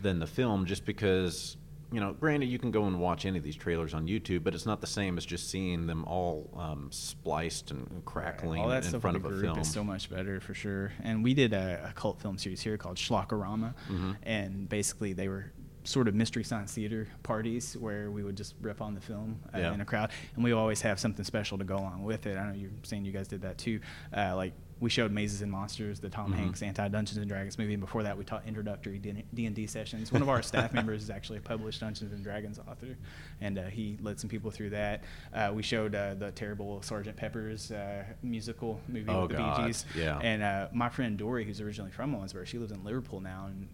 than 0.00 0.20
the 0.20 0.28
film, 0.28 0.64
just 0.64 0.84
because. 0.84 1.56
You 1.92 2.00
know, 2.00 2.12
granted, 2.14 2.46
you 2.46 2.58
can 2.58 2.70
go 2.70 2.84
and 2.86 2.98
watch 3.00 3.26
any 3.26 3.36
of 3.38 3.44
these 3.44 3.54
trailers 3.56 3.92
on 3.92 4.06
YouTube, 4.08 4.42
but 4.44 4.54
it's 4.54 4.64
not 4.66 4.80
the 4.80 4.86
same 4.86 5.18
as 5.18 5.26
just 5.26 5.50
seeing 5.50 5.86
them 5.86 6.04
all 6.06 6.50
um, 6.58 6.88
spliced 6.90 7.70
and 7.70 8.02
crackling 8.06 8.62
All 8.62 8.68
that 8.68 8.84
in 8.92 8.98
front 9.00 9.16
of 9.16 9.24
a 9.26 9.28
group 9.28 9.42
film. 9.42 9.58
is 9.58 9.70
so 9.70 9.84
much 9.84 10.08
better 10.10 10.40
for 10.40 10.54
sure. 10.54 10.92
And 11.02 11.22
we 11.22 11.34
did 11.34 11.52
a, 11.52 11.88
a 11.90 11.92
cult 11.92 12.20
film 12.22 12.38
series 12.38 12.62
here 12.62 12.76
called 12.78 12.96
Schlockorama, 12.96 13.74
Mm-hmm. 13.90 14.12
and 14.22 14.68
basically 14.68 15.12
they 15.12 15.28
were 15.28 15.52
sort 15.84 16.06
of 16.08 16.14
mystery 16.14 16.44
science 16.44 16.72
theater 16.72 17.08
parties 17.22 17.76
where 17.76 18.10
we 18.10 18.22
would 18.22 18.36
just 18.36 18.54
rip 18.60 18.80
on 18.80 18.94
the 18.94 19.00
film 19.00 19.40
uh, 19.54 19.58
Yeah. 19.58 19.74
in 19.74 19.80
a 19.80 19.84
crowd, 19.84 20.10
and 20.36 20.44
we 20.44 20.52
always 20.52 20.80
have 20.82 21.00
something 21.00 21.24
special 21.24 21.58
to 21.58 21.64
go 21.64 21.76
along 21.76 22.04
with 22.04 22.26
it. 22.26 22.36
I 22.38 22.46
know 22.48 22.54
you're 22.54 22.70
saying 22.84 23.04
you 23.04 23.12
guys 23.12 23.26
did 23.28 23.42
that 23.42 23.58
too. 23.58 23.80
Uh, 24.16 24.36
like 24.36 24.52
we 24.78 24.90
showed 24.90 25.12
Mazes 25.12 25.42
and 25.42 25.50
Monsters, 25.52 26.00
the 26.00 26.08
Tom 26.08 26.32
Mhm. 26.32 26.36
Hanks 26.36 26.62
anti 26.62 26.86
Dungeons 26.88 27.16
and 27.18 27.28
Dragons 27.28 27.56
movie, 27.56 27.74
and 27.74 27.80
before 27.80 28.02
that 28.02 28.16
we 28.18 28.24
taught 28.24 28.46
introductory 28.46 28.98
D 28.98 29.46
and 29.46 29.54
D 29.54 29.66
sessions. 29.68 30.10
One 30.12 30.22
of 30.22 30.28
our 30.28 30.42
staff 30.42 30.72
members 30.74 31.02
is 31.04 31.10
actually 31.10 31.38
a 31.38 31.42
published 31.42 31.80
Dungeons 31.80 32.12
and 32.12 32.22
Dragons 32.24 32.58
author, 32.58 32.96
and 33.40 33.58
uh, 33.58 33.64
he 33.64 33.96
led 34.02 34.18
some 34.18 34.28
people 34.30 34.50
through 34.50 34.70
that. 34.70 35.04
Uh, 35.32 35.52
we 35.54 35.62
showed 35.62 35.94
uh, 35.94 36.14
the 36.14 36.30
terrible 36.32 36.80
Sergeant 36.82 37.16
Pepper's 37.16 37.70
uh, 37.72 38.04
musical 38.22 38.80
movie 38.88 39.08
Oh, 39.08 39.22
with 39.22 39.30
the 39.32 39.36
God, 39.36 39.56
Bee 39.58 39.66
Gees. 39.68 39.84
yeah. 39.96 40.18
And 40.18 40.42
uh, 40.42 40.68
my 40.72 40.88
friend 40.88 41.16
Dory, 41.16 41.44
who's 41.44 41.60
originally 41.60 41.92
from 41.92 42.14
Owensboro, 42.14 42.44
she 42.46 42.58
lives 42.58 42.72
in 42.72 42.82
Liverpool 42.84 43.20
now 43.20 43.46
and 43.46 43.68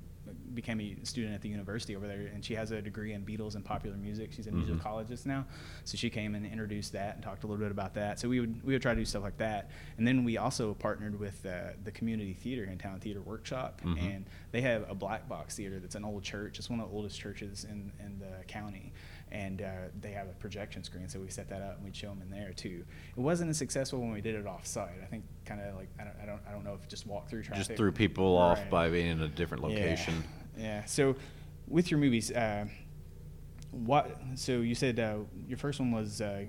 became 0.55 0.81
a 0.81 0.97
student 1.05 1.35
at 1.35 1.43
the 1.43 1.49
university 1.49 1.95
over 1.97 2.07
there. 2.07 2.31
And 2.35 2.45
she 2.45 2.55
has 2.55 2.71
a 2.71 2.81
degree 2.83 3.13
in 3.13 3.25
Beatles 3.25 3.55
and 3.55 3.65
popular 3.65 3.97
music. 3.97 4.33
She's 4.33 4.47
a 4.47 4.51
Mhm. 4.51 4.65
musicologist 4.67 5.27
now, 5.27 5.47
so 5.85 5.97
she 5.97 6.11
came 6.11 6.35
and 6.35 6.45
introduced 6.47 6.93
that 6.93 7.15
and 7.17 7.23
talked 7.25 7.45
a 7.45 7.47
little 7.47 7.63
bit 7.63 7.71
about 7.71 7.95
that. 7.95 8.19
So 8.19 8.29
we 8.29 8.41
would 8.41 8.63
we 8.65 8.73
would 8.73 8.83
try 8.83 8.95
to 8.95 9.01
do 9.01 9.05
stuff 9.05 9.23
like 9.23 9.39
that. 9.39 9.71
And 9.97 10.07
then 10.07 10.25
we 10.25 10.37
also 10.39 10.75
partnered 10.75 11.19
with 11.19 11.45
uh, 11.47 11.73
the 11.85 11.91
community 11.93 12.35
theater 12.35 12.65
in 12.65 12.79
town, 12.79 13.01
Theater 13.01 13.21
Workshop, 13.21 13.81
Mhm. 13.83 13.99
and 14.03 14.27
they 14.53 14.61
have 14.63 14.89
a 14.91 14.95
black 14.95 15.29
box 15.29 15.57
theater 15.57 15.79
that's 15.81 15.95
an 15.95 16.05
old 16.05 16.23
church. 16.23 16.59
It's 16.59 16.69
one 16.71 16.81
of 16.81 16.89
the 16.89 16.95
oldest 16.95 17.19
churches 17.19 17.65
in 17.65 17.93
in 18.05 18.19
the 18.19 18.45
county. 18.47 18.93
And 19.31 19.61
uh, 19.63 19.71
they 20.01 20.13
have 20.13 20.27
a 20.29 20.33
projection 20.33 20.83
screen, 20.85 21.09
so 21.09 21.21
we 21.21 21.29
set 21.29 21.49
that 21.51 21.61
up 21.63 21.77
and 21.77 21.85
we'd 21.85 21.95
show 21.97 22.09
them 22.09 22.23
in 22.23 22.31
there 22.31 22.53
too. 22.53 22.85
It 23.17 23.21
wasn't 23.21 23.51
as 23.51 23.59
successful 23.59 24.01
when 24.01 24.11
we 24.13 24.21
did 24.21 24.35
it 24.35 24.47
off 24.47 24.67
site. 24.67 24.97
I 25.03 25.07
think 25.07 25.25
kind 25.45 25.61
of 25.61 25.75
like 25.77 25.89
I 26.01 26.05
don't, 26.05 26.15
I 26.23 26.27
don't 26.27 26.41
I 26.49 26.53
don't 26.53 26.65
know 26.65 26.75
if 26.75 26.89
just 26.89 27.07
walk 27.07 27.29
through 27.29 27.43
traffic 27.43 27.67
Just 27.67 27.77
threw 27.77 27.93
people 27.93 28.37
off 28.37 28.59
by 28.71 28.89
being 28.89 29.09
in 29.09 29.23
a 29.23 29.29
different 29.29 29.63
location. 29.63 30.25
Yeah. 30.57 30.63
yeah. 30.65 30.85
So, 30.87 31.15
with 31.67 31.91
your 31.91 32.01
movies, 32.01 32.31
uh, 32.33 32.67
what? 33.71 34.19
So 34.35 34.53
you 34.61 34.75
said 34.75 34.99
uh, 34.99 35.19
your 35.47 35.59
first 35.59 35.79
one 35.81 35.93
was 35.93 36.21
uh, 36.21 36.45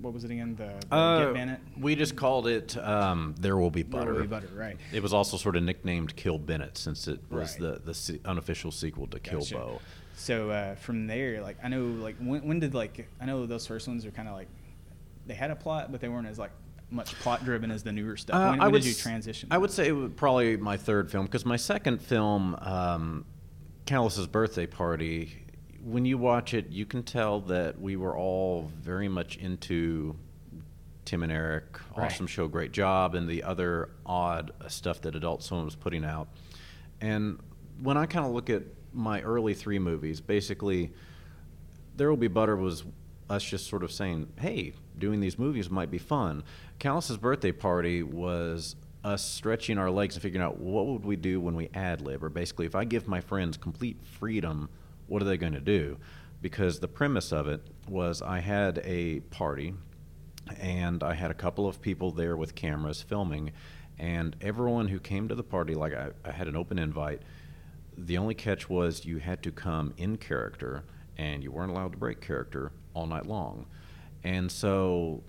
what 0.00 0.12
was 0.12 0.24
it 0.24 0.30
again? 0.30 0.54
The, 0.54 0.74
the 0.88 0.94
Uh, 0.94 1.24
Get 1.26 1.34
Bennett. 1.34 1.60
we 1.78 1.96
just 1.96 2.14
called 2.14 2.46
it 2.46 2.76
um, 2.76 3.34
"There 3.40 3.56
Will 3.56 3.70
Be 3.70 3.82
There 3.82 4.00
Butter." 4.00 4.12
Will 4.14 4.20
Be 4.22 4.26
Butter, 4.26 4.50
right. 4.54 4.76
It 4.92 5.02
was 5.02 5.12
also 5.14 5.36
sort 5.36 5.56
of 5.56 5.62
nicknamed 5.62 6.14
"Kill 6.16 6.38
Bennett" 6.38 6.76
since 6.78 7.08
it 7.08 7.20
was 7.30 7.58
Right. 7.60 7.82
the 7.84 7.92
the 7.92 8.20
unofficial 8.26 8.70
sequel 8.70 9.06
to 9.08 9.18
Gotcha. 9.18 9.30
Kill 9.48 9.58
Beau. 9.58 9.80
So 10.18 10.50
uh, 10.50 10.74
from 10.74 11.06
there, 11.06 11.40
like 11.40 11.56
I 11.62 11.68
know, 11.68 11.84
like 11.84 12.16
when, 12.18 12.46
when 12.46 12.58
did 12.60 12.74
like 12.74 13.08
I 13.20 13.24
know 13.24 13.46
those 13.46 13.66
first 13.66 13.86
ones 13.86 14.04
are 14.04 14.10
kind 14.10 14.28
of 14.28 14.34
like 14.34 14.48
they 15.26 15.34
had 15.34 15.50
a 15.50 15.56
plot, 15.56 15.92
but 15.92 16.00
they 16.00 16.08
weren't 16.08 16.26
as 16.26 16.38
like 16.38 16.50
much 16.90 17.14
plot 17.20 17.44
driven 17.44 17.70
as 17.70 17.84
the 17.84 17.92
newer 17.92 18.16
stuff. 18.16 18.36
Uh, 18.36 18.50
when 18.50 18.60
I 18.60 18.64
when 18.64 18.72
would 18.72 18.82
did 18.82 18.88
you 18.88 18.94
transition? 18.94 19.48
I 19.52 19.58
would 19.58 19.70
say 19.70 19.86
it 19.86 19.92
was 19.92 20.10
probably 20.16 20.56
my 20.56 20.76
third 20.76 21.10
film 21.10 21.26
because 21.26 21.46
my 21.46 21.56
second 21.56 22.02
film, 22.02 22.56
um, 22.60 23.24
Callus's 23.86 24.26
birthday 24.26 24.66
party. 24.66 25.44
When 25.84 26.04
you 26.04 26.18
watch 26.18 26.52
it, 26.52 26.70
you 26.70 26.84
can 26.84 27.04
tell 27.04 27.40
that 27.42 27.80
we 27.80 27.94
were 27.94 28.16
all 28.16 28.72
very 28.80 29.08
much 29.08 29.36
into 29.36 30.16
Tim 31.04 31.22
and 31.22 31.30
Eric. 31.30 31.78
Right. 31.96 32.06
Awesome 32.06 32.26
show, 32.26 32.48
great 32.48 32.72
job, 32.72 33.14
and 33.14 33.28
the 33.28 33.44
other 33.44 33.90
odd 34.04 34.50
stuff 34.66 35.00
that 35.02 35.14
Adult 35.14 35.44
Swim 35.44 35.64
was 35.64 35.76
putting 35.76 36.04
out. 36.04 36.28
And 37.00 37.38
when 37.80 37.96
I 37.96 38.06
kind 38.06 38.26
of 38.26 38.32
look 38.32 38.50
at 38.50 38.62
my 38.98 39.22
early 39.22 39.54
three 39.54 39.78
movies, 39.78 40.20
basically, 40.20 40.92
There 41.96 42.10
Will 42.10 42.16
Be 42.16 42.28
Butter 42.28 42.56
was 42.56 42.84
us 43.30 43.44
just 43.44 43.66
sort 43.66 43.82
of 43.82 43.92
saying, 43.92 44.28
hey, 44.38 44.72
doing 44.98 45.20
these 45.20 45.38
movies 45.38 45.70
might 45.70 45.90
be 45.90 45.98
fun. 45.98 46.42
Callus's 46.78 47.16
birthday 47.16 47.52
party 47.52 48.02
was 48.02 48.74
us 49.04 49.24
stretching 49.24 49.78
our 49.78 49.90
legs 49.90 50.16
and 50.16 50.22
figuring 50.22 50.44
out 50.44 50.58
what 50.58 50.86
would 50.86 51.04
we 51.04 51.14
do 51.14 51.40
when 51.40 51.54
we 51.54 51.70
ad 51.74 52.00
lib, 52.00 52.24
or 52.24 52.28
basically, 52.28 52.66
if 52.66 52.74
I 52.74 52.84
give 52.84 53.06
my 53.06 53.20
friends 53.20 53.56
complete 53.56 53.98
freedom, 54.02 54.68
what 55.06 55.22
are 55.22 55.26
they 55.26 55.36
going 55.36 55.52
to 55.52 55.60
do? 55.60 55.96
Because 56.42 56.80
the 56.80 56.88
premise 56.88 57.32
of 57.32 57.46
it 57.46 57.60
was 57.88 58.20
I 58.20 58.40
had 58.40 58.80
a 58.84 59.20
party 59.20 59.74
and 60.58 61.02
I 61.02 61.14
had 61.14 61.30
a 61.30 61.34
couple 61.34 61.68
of 61.68 61.80
people 61.80 62.10
there 62.10 62.36
with 62.36 62.54
cameras 62.54 63.02
filming, 63.02 63.52
and 63.98 64.34
everyone 64.40 64.88
who 64.88 64.98
came 64.98 65.28
to 65.28 65.34
the 65.34 65.42
party, 65.42 65.74
like 65.74 65.94
I, 65.94 66.10
I 66.24 66.32
had 66.32 66.48
an 66.48 66.56
open 66.56 66.78
invite. 66.78 67.22
The 67.98 68.16
only 68.16 68.34
catch 68.34 68.70
was 68.70 69.04
you 69.04 69.18
had 69.18 69.42
to 69.42 69.50
come 69.50 69.92
in 69.96 70.16
character, 70.16 70.84
and 71.16 71.42
you 71.42 71.50
weren't 71.50 71.70
allowed 71.70 71.92
to 71.92 71.98
break 71.98 72.20
character 72.20 72.70
all 72.94 73.06
night 73.06 73.26
long. 73.26 73.66
And 74.22 74.50
so, 74.50 75.22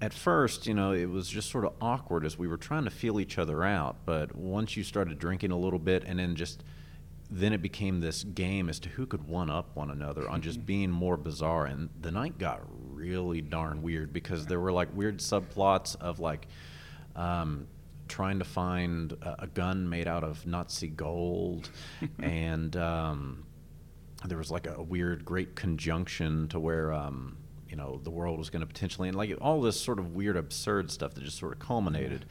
at 0.00 0.14
first, 0.14 0.66
you 0.66 0.74
know, 0.74 0.92
it 0.92 1.06
was 1.08 1.28
just 1.28 1.50
sort 1.50 1.64
of 1.64 1.74
awkward 1.80 2.24
as 2.24 2.38
we 2.38 2.48
were 2.48 2.56
trying 2.56 2.84
to 2.84 2.90
feel 2.90 3.20
each 3.20 3.38
other 3.38 3.62
out. 3.62 3.96
But 4.06 4.34
once 4.34 4.76
you 4.76 4.84
started 4.84 5.18
drinking 5.18 5.50
a 5.50 5.58
little 5.58 5.78
bit, 5.78 6.04
and 6.06 6.18
then 6.18 6.34
just 6.34 6.64
then 7.30 7.52
it 7.52 7.62
became 7.62 8.00
this 8.00 8.22
game 8.22 8.68
as 8.68 8.78
to 8.78 8.88
who 8.90 9.06
could 9.06 9.26
one 9.26 9.50
up 9.50 9.74
one 9.74 9.90
another 9.90 10.28
on 10.28 10.40
just 10.40 10.64
being 10.66 10.90
more 10.90 11.16
bizarre. 11.16 11.66
And 11.66 11.90
the 12.00 12.10
night 12.10 12.38
got 12.38 12.60
really 12.90 13.40
darn 13.40 13.82
weird 13.82 14.12
because 14.12 14.46
there 14.46 14.60
were 14.60 14.72
like 14.72 14.94
weird 14.94 15.18
subplots 15.18 15.96
of 16.00 16.20
like 16.20 16.46
um, 17.16 17.66
trying 18.08 18.38
to 18.38 18.44
find 18.44 19.12
a, 19.22 19.44
a 19.44 19.46
gun 19.46 19.88
made 19.88 20.06
out 20.08 20.24
of 20.24 20.46
Nazi 20.46 20.88
gold, 20.88 21.70
and 22.22 22.76
um, 22.76 23.46
there 24.26 24.38
was 24.38 24.50
like 24.50 24.66
a 24.66 24.82
weird 24.82 25.24
great 25.24 25.54
conjunction 25.56 26.48
to 26.48 26.58
where. 26.60 26.92
Um, 26.92 27.36
you 27.66 27.76
know 27.78 27.98
the 28.04 28.10
world 28.10 28.38
was 28.38 28.50
going 28.50 28.60
to 28.60 28.66
potentially 28.68 29.08
and 29.08 29.16
like 29.16 29.36
all 29.40 29.60
this 29.60 29.80
sort 29.80 29.98
of 29.98 30.14
weird 30.14 30.36
absurd 30.36 30.92
stuff 30.92 31.12
that 31.14 31.24
just 31.24 31.36
sort 31.38 31.52
of 31.52 31.58
culminated 31.58 32.24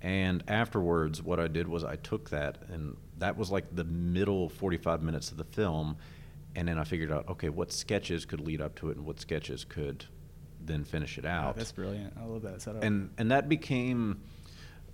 and 0.00 0.42
afterwards, 0.48 1.22
what 1.22 1.38
I 1.38 1.48
did 1.48 1.68
was 1.68 1.84
I 1.84 1.96
took 1.96 2.30
that, 2.30 2.58
and 2.70 2.96
that 3.18 3.36
was 3.36 3.50
like 3.50 3.74
the 3.74 3.84
middle 3.84 4.48
45 4.48 5.02
minutes 5.02 5.30
of 5.32 5.36
the 5.36 5.44
film. 5.44 5.96
And 6.54 6.68
then 6.68 6.78
I 6.78 6.84
figured 6.84 7.10
out, 7.12 7.28
okay, 7.28 7.48
what 7.50 7.72
sketches 7.72 8.24
could 8.24 8.40
lead 8.40 8.60
up 8.62 8.74
to 8.76 8.88
it, 8.90 8.96
and 8.96 9.04
what 9.04 9.20
sketches 9.20 9.64
could 9.64 10.04
then 10.64 10.84
finish 10.84 11.18
it 11.18 11.24
Oh, 11.26 11.30
out. 11.30 11.56
that's 11.56 11.72
brilliant. 11.72 12.14
I 12.18 12.24
love 12.24 12.42
that 12.42 12.62
setup. 12.62 12.82
and 12.82 13.10
and 13.18 13.30
that 13.30 13.48
became, 13.50 14.20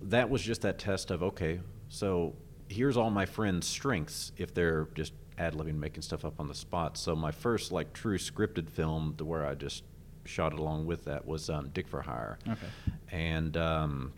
that 0.09 0.29
was 0.29 0.41
just 0.41 0.61
that 0.61 0.79
test 0.79 1.11
of 1.11 1.23
okay, 1.23 1.59
so 1.89 2.35
here's 2.69 2.97
all 2.97 3.09
my 3.09 3.25
friends' 3.25 3.67
strengths 3.67 4.31
if 4.37 4.53
they're 4.53 4.87
just 4.95 5.13
ad 5.37 5.53
libbing, 5.53 5.75
making 5.75 6.01
stuff 6.01 6.25
up 6.25 6.39
on 6.39 6.47
the 6.47 6.55
spot. 6.55 6.97
So 6.97 7.15
my 7.15 7.31
first 7.31 7.71
like 7.71 7.93
true 7.93 8.17
scripted 8.17 8.69
film, 8.69 9.15
to 9.17 9.25
where 9.25 9.45
I 9.45 9.55
just 9.55 9.83
shot 10.25 10.53
it 10.53 10.59
along 10.59 10.85
with 10.85 11.05
that, 11.05 11.25
was 11.25 11.49
um, 11.49 11.69
Dick 11.73 11.87
for 11.87 12.01
Hire. 12.01 12.37
Okay. 12.47 12.67
And 13.11 13.55
um, 13.57 14.13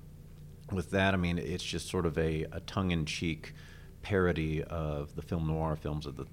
with 0.71 0.91
that, 0.91 1.13
I 1.13 1.17
mean, 1.17 1.37
it's 1.37 1.63
just 1.63 1.89
sort 1.89 2.05
of 2.05 2.17
a, 2.17 2.45
a 2.51 2.59
tongue 2.61 2.91
in 2.91 3.05
cheek 3.05 3.53
parody 4.01 4.63
of 4.63 5.15
the 5.15 5.21
film 5.21 5.47
noir 5.47 5.75
films 5.75 6.05
of 6.05 6.15
the 6.15 6.25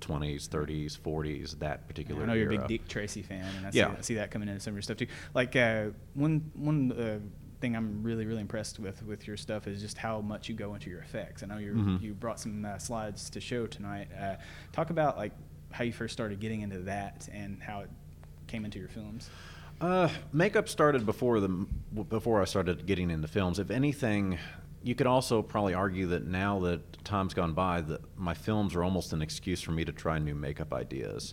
20s, 0.00 0.48
30s, 0.48 0.98
40s, 0.98 1.58
that 1.60 1.86
particular 1.88 2.24
I 2.24 2.26
know 2.26 2.32
you're 2.34 2.52
a 2.52 2.58
big 2.58 2.66
Dick 2.66 2.88
Tracy 2.88 3.22
fan, 3.22 3.46
and 3.56 3.66
I 3.66 3.70
Yeah. 3.72 3.92
see, 3.92 3.98
I 3.98 4.00
see 4.02 4.14
that 4.16 4.30
coming 4.30 4.48
into 4.48 4.60
some 4.60 4.72
of 4.72 4.76
your 4.76 4.82
stuff 4.82 4.96
too. 4.98 5.06
Like 5.32 5.56
uh, 5.56 5.86
one 6.14 6.50
one 6.54 6.92
uh, 6.92 7.18
thing 7.64 7.74
I'm 7.76 8.02
really 8.02 8.26
really 8.26 8.42
impressed 8.42 8.78
with 8.78 9.02
with 9.04 9.26
your 9.26 9.38
stuff 9.38 9.66
is 9.66 9.80
just 9.80 9.96
how 9.96 10.20
much 10.20 10.48
you 10.50 10.54
go 10.54 10.74
into 10.74 10.90
your 10.90 11.00
effects. 11.00 11.42
I 11.42 11.46
know 11.46 11.56
you 11.56 11.72
Mhm. 11.72 12.02
you 12.02 12.12
brought 12.12 12.38
some 12.38 12.62
uh, 12.64 12.76
slides 12.78 13.30
to 13.30 13.40
show 13.40 13.66
tonight. 13.66 14.08
Uh, 14.12 14.36
talk 14.72 14.90
about 14.90 15.16
like 15.16 15.32
how 15.72 15.82
you 15.84 15.92
first 15.92 16.12
started 16.12 16.40
getting 16.40 16.60
into 16.60 16.80
that 16.80 17.26
and 17.32 17.62
how 17.62 17.80
it 17.80 17.90
came 18.48 18.64
into 18.66 18.78
your 18.78 18.88
films. 18.88 19.30
Uh, 19.80 20.08
makeup 20.32 20.68
started 20.68 21.06
before 21.06 21.40
the 21.40 21.48
before 22.10 22.42
I 22.42 22.44
started 22.44 22.84
getting 22.86 23.10
into 23.10 23.28
films. 23.28 23.58
If 23.58 23.70
anything, 23.70 24.38
you 24.82 24.94
could 24.94 25.06
also 25.06 25.40
probably 25.40 25.72
argue 25.72 26.06
that 26.08 26.26
now 26.26 26.60
that 26.60 27.02
time's 27.02 27.32
gone 27.32 27.54
by, 27.54 27.80
that 27.80 28.02
my 28.18 28.34
films 28.34 28.74
are 28.74 28.84
almost 28.84 29.14
an 29.14 29.22
excuse 29.22 29.62
for 29.62 29.72
me 29.72 29.86
to 29.86 29.92
try 29.92 30.18
new 30.18 30.34
makeup 30.34 30.74
ideas. 30.74 31.32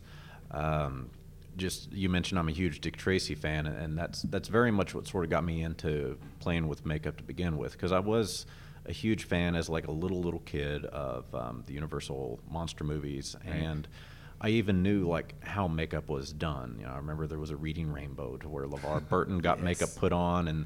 Um, 0.51 1.09
just 1.57 1.91
you 1.91 2.09
mentioned 2.09 2.39
I'm 2.39 2.47
a 2.47 2.53
huge 2.53 2.81
Dick 2.81 2.97
Tracy 2.97 3.35
fan, 3.35 3.65
and 3.65 3.97
that's 3.97 4.23
that's 4.23 4.47
very 4.47 4.71
much 4.71 4.95
what 4.95 5.07
sort 5.07 5.23
of 5.23 5.29
got 5.29 5.43
me 5.43 5.63
into 5.63 6.17
playing 6.39 6.67
with 6.67 6.85
makeup 6.85 7.17
to 7.17 7.23
begin 7.23 7.57
with, 7.57 7.73
because 7.73 7.91
I 7.91 7.99
was 7.99 8.45
a 8.85 8.91
huge 8.91 9.25
fan 9.25 9.55
as 9.55 9.69
like 9.69 9.87
a 9.87 9.91
little 9.91 10.21
little 10.21 10.39
kid 10.39 10.85
of 10.85 11.33
um, 11.35 11.63
the 11.67 11.73
Universal 11.73 12.39
monster 12.49 12.83
movies, 12.83 13.35
right. 13.45 13.55
and 13.55 13.87
I 14.39 14.49
even 14.49 14.81
knew 14.81 15.07
like 15.07 15.35
how 15.43 15.67
makeup 15.67 16.09
was 16.09 16.33
done. 16.33 16.77
You 16.79 16.85
know, 16.85 16.93
I 16.93 16.97
remember 16.97 17.27
there 17.27 17.39
was 17.39 17.51
a 17.51 17.57
Reading 17.57 17.91
Rainbow 17.91 18.37
to 18.37 18.49
where 18.49 18.65
LeVar 18.65 19.07
Burton 19.07 19.39
got 19.39 19.57
yes. 19.59 19.63
makeup 19.63 19.89
put 19.95 20.11
on, 20.11 20.47
and 20.47 20.65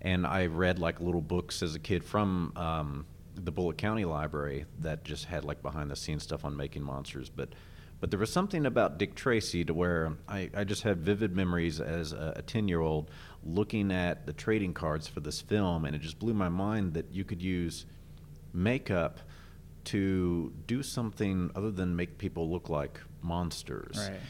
and 0.00 0.26
I 0.26 0.46
read 0.46 0.78
like 0.78 1.00
little 1.00 1.22
books 1.22 1.62
as 1.62 1.74
a 1.74 1.78
kid 1.78 2.04
from 2.04 2.52
um, 2.56 3.06
the 3.34 3.50
Bullitt 3.50 3.78
County 3.78 4.04
Library 4.04 4.66
that 4.80 5.04
just 5.04 5.24
had 5.24 5.44
like 5.44 5.62
behind 5.62 5.90
the 5.90 5.96
scenes 5.96 6.22
stuff 6.22 6.44
on 6.44 6.56
making 6.56 6.82
monsters, 6.82 7.28
but. 7.28 7.50
But 8.04 8.10
there 8.10 8.20
was 8.20 8.30
something 8.30 8.66
about 8.66 8.98
Dick 8.98 9.14
Tracy 9.14 9.64
to 9.64 9.72
where 9.72 10.12
I, 10.28 10.50
I 10.54 10.64
just 10.64 10.82
had 10.82 10.98
vivid 10.98 11.34
memories 11.34 11.80
as 11.80 12.12
a 12.12 12.42
10 12.46 12.68
year 12.68 12.82
old 12.82 13.10
looking 13.42 13.90
at 13.90 14.26
the 14.26 14.34
trading 14.34 14.74
cards 14.74 15.08
for 15.08 15.20
this 15.20 15.40
film, 15.40 15.86
and 15.86 15.96
it 15.96 16.02
just 16.02 16.18
blew 16.18 16.34
my 16.34 16.50
mind 16.50 16.92
that 16.92 17.06
you 17.14 17.24
could 17.24 17.40
use 17.40 17.86
makeup 18.52 19.20
to 19.84 20.52
do 20.66 20.82
something 20.82 21.50
other 21.54 21.70
than 21.70 21.96
make 21.96 22.18
people 22.18 22.50
look 22.50 22.68
like 22.68 23.00
monsters. 23.22 23.96
Right. 23.96 24.20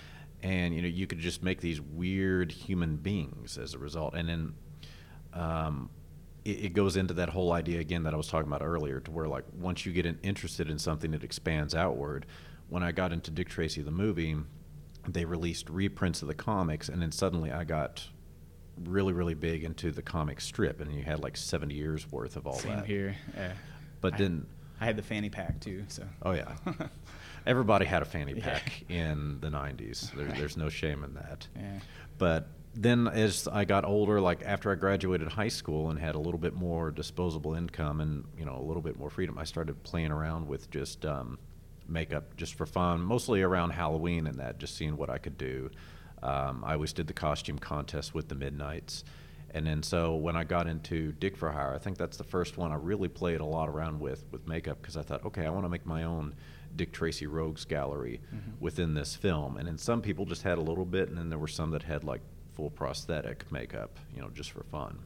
And 0.45 0.73
you 0.73 0.81
know, 0.81 0.87
you 0.87 1.09
could 1.09 1.19
just 1.19 1.43
make 1.43 1.61
these 1.61 1.81
weird 1.81 2.53
human 2.53 2.95
beings 2.95 3.59
as 3.59 3.75
a 3.75 3.79
result. 3.79 4.15
And 4.15 4.29
then 4.29 4.55
um, 5.33 5.91
it, 6.45 6.67
it, 6.67 6.75
goes 6.75 6.97
into 6.97 7.15
that 7.15 7.29
whole 7.29 7.53
idea 7.53 7.81
again 7.81 8.05
that 8.05 8.15
I 8.15 8.17
was 8.17 8.29
talking 8.29 8.47
about 8.47 8.63
earlier, 8.63 9.01
to 9.01 9.11
where 9.11 9.27
like 9.27 9.47
once 9.59 9.85
you 9.85 9.91
get 9.91 10.07
in, 10.07 10.17
interested 10.23 10.71
in 10.71 10.79
something, 10.79 11.13
it 11.13 11.25
expands 11.25 11.75
outward. 11.75 12.25
When 12.69 12.83
I 12.83 12.93
got 12.93 13.13
into 13.13 13.31
Dick 13.31 13.49
Tracy 13.49 13.83
the 13.83 13.91
movie, 13.91 14.37
they 15.09 15.25
released 15.25 15.69
reprints 15.69 16.23
of 16.23 16.29
the 16.29 16.35
comics, 16.35 16.89
and 16.89 17.01
then 17.01 17.13
suddenly 17.13 17.51
I 17.53 17.65
got 17.65 18.09
really, 18.85 19.13
really 19.13 19.35
big 19.35 19.65
into 19.65 19.91
the 19.91 20.03
comic 20.03 20.41
strip, 20.41 20.81
and 20.81 20.93
you 20.95 21.03
had 21.03 21.21
like 21.21 21.37
70 21.37 21.75
years 21.75 22.11
worth 22.11 22.37
of 22.37 22.47
all 22.47 22.55
Same 22.55 22.77
that. 22.77 22.87
here. 22.87 23.17
Yeah. 23.37 23.53
But 24.01 24.15
I, 24.15 24.19
then 24.19 24.47
I 24.81 24.87
had 24.87 24.97
the 24.97 25.03
fanny 25.03 25.31
pack 25.31 25.61
too. 25.61 25.85
So. 25.89 26.05
Oh 26.23 26.33
yeah. 26.33 26.55
Everybody 27.47 27.85
had 27.85 28.03
a 28.03 28.07
fanny 28.07 28.35
pack 28.35 28.85
yeah. 28.89 29.13
in 29.13 29.41
the 29.41 29.49
90s. 29.49 30.13
There, 30.15 30.27
there's 30.27 30.57
no 30.57 30.69
shame 30.69 31.05
in 31.05 31.15
that. 31.15 31.47
Yeah. 31.55 31.79
But 32.17 32.49
then 32.75 33.07
as 33.07 33.47
I 33.47 33.65
got 33.65 33.85
older, 33.85 34.21
like 34.21 34.43
after 34.45 34.73
I 34.73 34.75
graduated 34.75 35.29
high 35.29 35.49
school 35.49 35.91
and 35.91 35.99
had 35.99 36.15
a 36.15 36.19
little 36.19 36.41
bit 36.41 36.55
more 36.55 36.91
disposable 36.91 37.55
income 37.55 38.01
and 38.01 38.25
you 38.37 38.45
know 38.45 38.57
a 38.57 38.63
little 38.63 38.83
bit 38.83 38.99
more 38.99 39.11
freedom, 39.11 39.39
I 39.39 39.45
started 39.45 39.83
playing 39.83 40.11
around 40.11 40.49
with 40.49 40.71
just 40.71 41.05
um, 41.07 41.39
makeup 41.89 42.37
just 42.37 42.55
for 42.55 42.67
fun, 42.67 43.01
mostly 43.01 43.43
around 43.43 43.71
Halloween 43.71 44.27
and 44.27 44.39
that, 44.39 44.59
just 44.59 44.77
seeing 44.77 44.97
what 44.97 45.11
I 45.11 45.19
could 45.19 45.39
do. 45.39 45.71
Um, 46.23 46.65
I 46.67 46.75
always 46.75 46.93
did 46.93 47.07
the 47.07 47.13
costume 47.13 47.59
contest 47.59 48.15
with 48.15 48.29
the 48.29 48.35
Midnights. 48.35 49.05
And 49.51 49.67
then 49.67 49.83
so 49.83 50.17
when 50.17 50.35
I 50.37 50.43
got 50.43 50.67
into 50.67 51.13
Dick 51.13 51.37
for 51.37 51.51
Hire, 51.51 51.73
I 51.75 51.79
think 51.79 51.97
that's 51.97 52.17
the 52.17 52.25
first 52.25 52.59
one 52.59 52.73
I 52.73 52.77
really 52.77 53.09
played 53.09 53.41
a 53.41 53.45
lot 53.45 53.69
around 53.69 54.01
with 54.01 54.25
with 54.33 54.49
makeup 54.49 54.79
because 54.83 54.97
I 54.97 55.03
thought, 55.03 55.25
okay, 55.27 55.47
I 55.47 55.51
want 55.51 55.65
to 55.65 55.69
make 55.69 55.87
my 55.87 56.03
own 56.03 56.35
Dick 56.75 56.93
Tracy 56.93 57.29
Rogues 57.29 57.65
Gallery 57.65 58.21
mm-hmm. 58.35 58.51
within 58.59 58.95
this 58.95 59.15
film. 59.15 59.57
And 59.57 59.69
then 59.69 59.79
some 59.79 60.03
people 60.03 60.25
just 60.25 60.43
had 60.43 60.59
a 60.59 60.61
little 60.61 60.85
bit, 60.85 61.09
and 61.09 61.17
then 61.17 61.29
there 61.29 61.39
were 61.39 61.47
some 61.47 61.71
that 61.71 61.85
had 61.85 62.03
like 62.03 62.21
full 62.55 62.71
prosthetic 62.71 63.51
makeup, 63.53 63.99
you 64.13 64.21
know, 64.21 64.31
just 64.31 64.51
for 64.51 64.65
fun. 64.65 64.99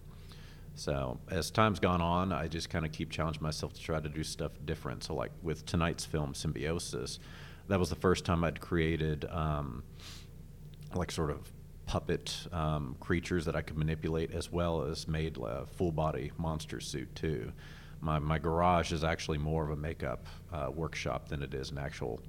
So 0.79 1.19
as 1.29 1.51
time's 1.51 1.81
gone 1.81 2.01
on, 2.01 2.33
I 2.33 2.47
just 2.47 2.71
kind 2.71 2.87
of 2.87 2.93
keep 2.93 3.11
challenging 3.11 3.43
myself 3.43 3.75
to 3.75 3.81
try 3.81 3.99
to 3.99 4.09
do 4.09 4.23
stuff 4.23 4.53
different. 4.65 5.03
So 5.03 5.15
like 5.15 5.33
with 5.43 5.67
tonight's 5.67 6.05
film, 6.05 6.35
Symbiosis, 6.35 7.19
that 7.67 7.81
was 7.81 7.91
the 7.91 7.97
first 7.97 8.25
time 8.25 8.45
I'd 8.45 8.61
created 8.61 9.25
um, 9.31 9.83
like 10.95 11.11
sort 11.11 11.31
of 11.31 11.51
puppet 11.87 12.47
um, 12.53 12.95
creatures 13.01 13.45
that 13.47 13.57
I 13.57 13.63
could 13.63 13.77
manipulate, 13.77 14.33
as 14.33 14.53
well 14.53 14.83
as 14.83 15.09
made 15.09 15.37
a 15.39 15.67
full 15.67 15.91
body 15.91 16.31
monster 16.39 16.81
suit 16.81 17.13
too. 17.17 17.51
My 18.01 18.21
my 18.21 18.39
garage 18.39 18.93
is 18.93 19.03
actually 19.03 19.39
more 19.39 19.65
of 19.65 19.71
a 19.71 19.77
makeup 19.77 20.27
uh, 20.53 20.71
workshop 20.73 21.29
than 21.29 21.43
it 21.43 21.55
is 21.55 21.71
an 21.73 21.79
actual 21.79 22.21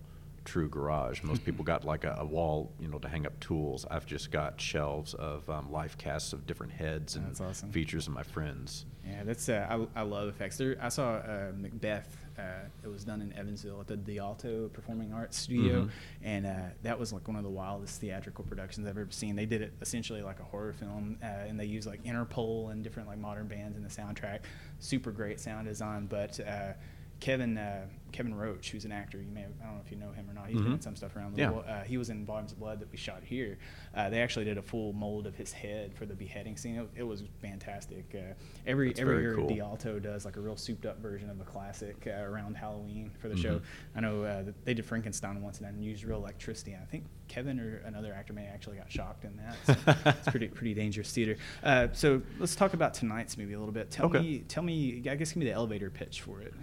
true 0.50 0.68
garage. 0.68 1.22
Most 1.22 1.46
people 1.46 1.64
got 1.64 1.86
like 1.86 2.06
a, 2.06 2.16
a, 2.20 2.26
wall, 2.26 2.72
you 2.80 2.88
know, 2.88 2.98
to 2.98 3.08
hang 3.08 3.28
up 3.28 3.40
tools. 3.40 3.86
I've 3.92 4.08
just 4.08 4.32
got 4.32 4.60
shelves 4.60 5.14
of 5.14 5.48
um, 5.48 5.72
life 5.72 5.96
casts 6.00 6.34
of 6.34 6.48
different 6.48 6.74
heads 6.74 7.16
and 7.16 7.40
awesome. 7.40 7.72
features 7.72 8.08
of 8.08 8.14
my 8.14 8.24
friends. 8.24 8.86
Yeah, 9.08 9.24
that's 9.24 9.48
uh, 9.48 9.86
I, 9.96 10.00
I 10.00 10.02
love 10.02 10.28
effects. 10.28 10.58
There, 10.58 10.76
I 10.82 10.90
saw 10.90 11.18
uh, 11.18 11.52
Macbeth. 11.56 12.18
Uh, 12.38 12.66
it 12.84 12.88
was 12.88 13.04
done 13.04 13.22
in 13.22 13.32
Evansville 13.34 13.80
at 13.80 13.88
the 13.88 13.98
D'Alto 13.98 14.70
Performing 14.70 15.14
Arts 15.14 15.38
Studio, 15.38 15.82
mm-hmm. 15.82 15.90
and 16.24 16.46
uh, 16.48 16.56
that 16.84 16.98
was 16.98 17.14
like 17.14 17.28
one 17.28 17.36
of 17.36 17.44
the 17.44 17.50
wildest 17.50 18.02
theatrical 18.02 18.44
productions 18.46 18.88
I've 18.88 18.98
ever 18.98 19.08
seen. 19.12 19.36
They 19.36 19.46
did 19.46 19.62
it 19.62 19.74
essentially 19.82 20.24
like 20.24 20.40
a 20.40 20.44
horror 20.44 20.74
film, 20.74 21.20
uh, 21.22 21.26
and 21.26 21.60
they 21.60 21.66
used 21.66 21.88
like 21.88 22.04
Interpol 22.04 22.72
and 22.72 22.84
different 22.84 23.08
like 23.08 23.20
modern 23.20 23.48
bands 23.48 23.78
in 23.78 23.84
the 23.84 23.90
soundtrack. 23.90 24.40
Super 24.80 25.12
great 25.12 25.40
sound 25.40 25.68
design, 25.68 26.08
but 26.08 26.40
uh, 26.40 26.74
Kevin 27.20 27.58
uh, 27.58 27.86
Kevin 28.12 28.34
Roach, 28.34 28.72
who's 28.72 28.86
an 28.86 28.92
actor, 28.92 29.22
you 29.22 29.32
may 29.32 29.42
have, 29.42 29.52
I 29.62 29.66
don't 29.66 29.76
know 29.76 29.82
if 29.86 29.92
you 29.92 29.98
know 29.98 30.12
him 30.12 30.30
or 30.30 30.34
not. 30.34 30.48
He's 30.48 30.56
mm-hmm. 30.56 30.66
been 30.66 30.74
in 30.74 30.82
some 30.82 30.96
stuff 30.96 31.16
around 31.16 31.36
the 31.36 31.42
yeah. 31.42 31.52
world. 31.52 31.66
Uh, 31.68 31.82
he 31.82 31.98
was 31.98 32.10
in 32.10 32.26
Volumes 32.26 32.52
of 32.52 32.60
Blood 32.60 32.80
that 32.80 32.92
we 32.92 32.98
shot 32.98 33.22
here. 33.24 33.58
Uh, 33.96 34.10
they 34.10 34.22
actually 34.22 34.46
did 34.46 34.58
a 34.58 34.62
full 34.62 34.94
mold 34.94 35.28
of 35.28 35.36
his 35.36 35.52
head 35.52 35.94
for 35.96 36.06
the 36.06 36.14
beheading 36.14 36.58
scene. 36.58 36.76
It, 36.76 36.90
it 36.98 37.04
was 37.04 37.24
fantastic. 37.42 38.06
Uh, 38.14 38.34
every 38.66 38.90
That's 38.90 39.00
every 39.00 39.22
year, 39.22 39.36
cool. 39.36 39.48
D'Alto 39.48 40.00
does 40.00 40.26
like 40.26 40.38
a 40.38 40.40
real 40.40 40.56
souped 40.56 40.86
up 40.86 41.00
version 41.02 41.30
of 41.30 41.40
a 41.40 41.44
classic 41.44 42.08
uh, 42.08 42.22
around 42.24 42.56
Halloween 42.56 43.12
for 43.20 43.28
the 43.28 43.36
mm-hmm. 43.36 43.44
show. 43.44 43.62
I 43.96 44.00
know 44.02 44.24
uh, 44.24 44.44
they 44.66 44.74
did 44.74 44.86
Frankenstein 44.86 45.42
once 45.42 45.60
and 45.60 45.84
used 45.84 46.04
real 46.04 46.18
electricity. 46.18 46.76
I 46.82 46.86
think 46.86 47.06
Kevin 47.28 47.60
or 47.60 47.82
another 47.86 48.14
actor 48.14 48.34
may 48.34 48.46
actually 48.46 48.78
got 48.78 48.92
shocked 48.92 49.26
in 49.26 49.38
that. 49.38 49.56
So 49.66 50.12
it's 50.20 50.30
pretty 50.30 50.48
pretty 50.60 50.74
dangerous 50.74 51.12
theater. 51.12 51.38
Uh, 51.64 51.88
so 51.94 52.22
let's 52.40 52.56
talk 52.56 52.74
about 52.74 52.94
tonight's 52.94 53.38
movie 53.38 53.54
a 53.54 53.60
little 53.60 53.74
bit. 53.74 53.92
Tell 53.92 54.08
okay. 54.08 54.20
me 54.20 54.40
tell 54.48 54.64
me 54.64 55.04
I 55.10 55.16
guess 55.16 55.32
give 55.32 55.38
me 55.38 55.46
the 55.46 55.52
elevator 55.52 55.90
pitch 55.90 56.22
for 56.22 56.42
it 56.42 56.54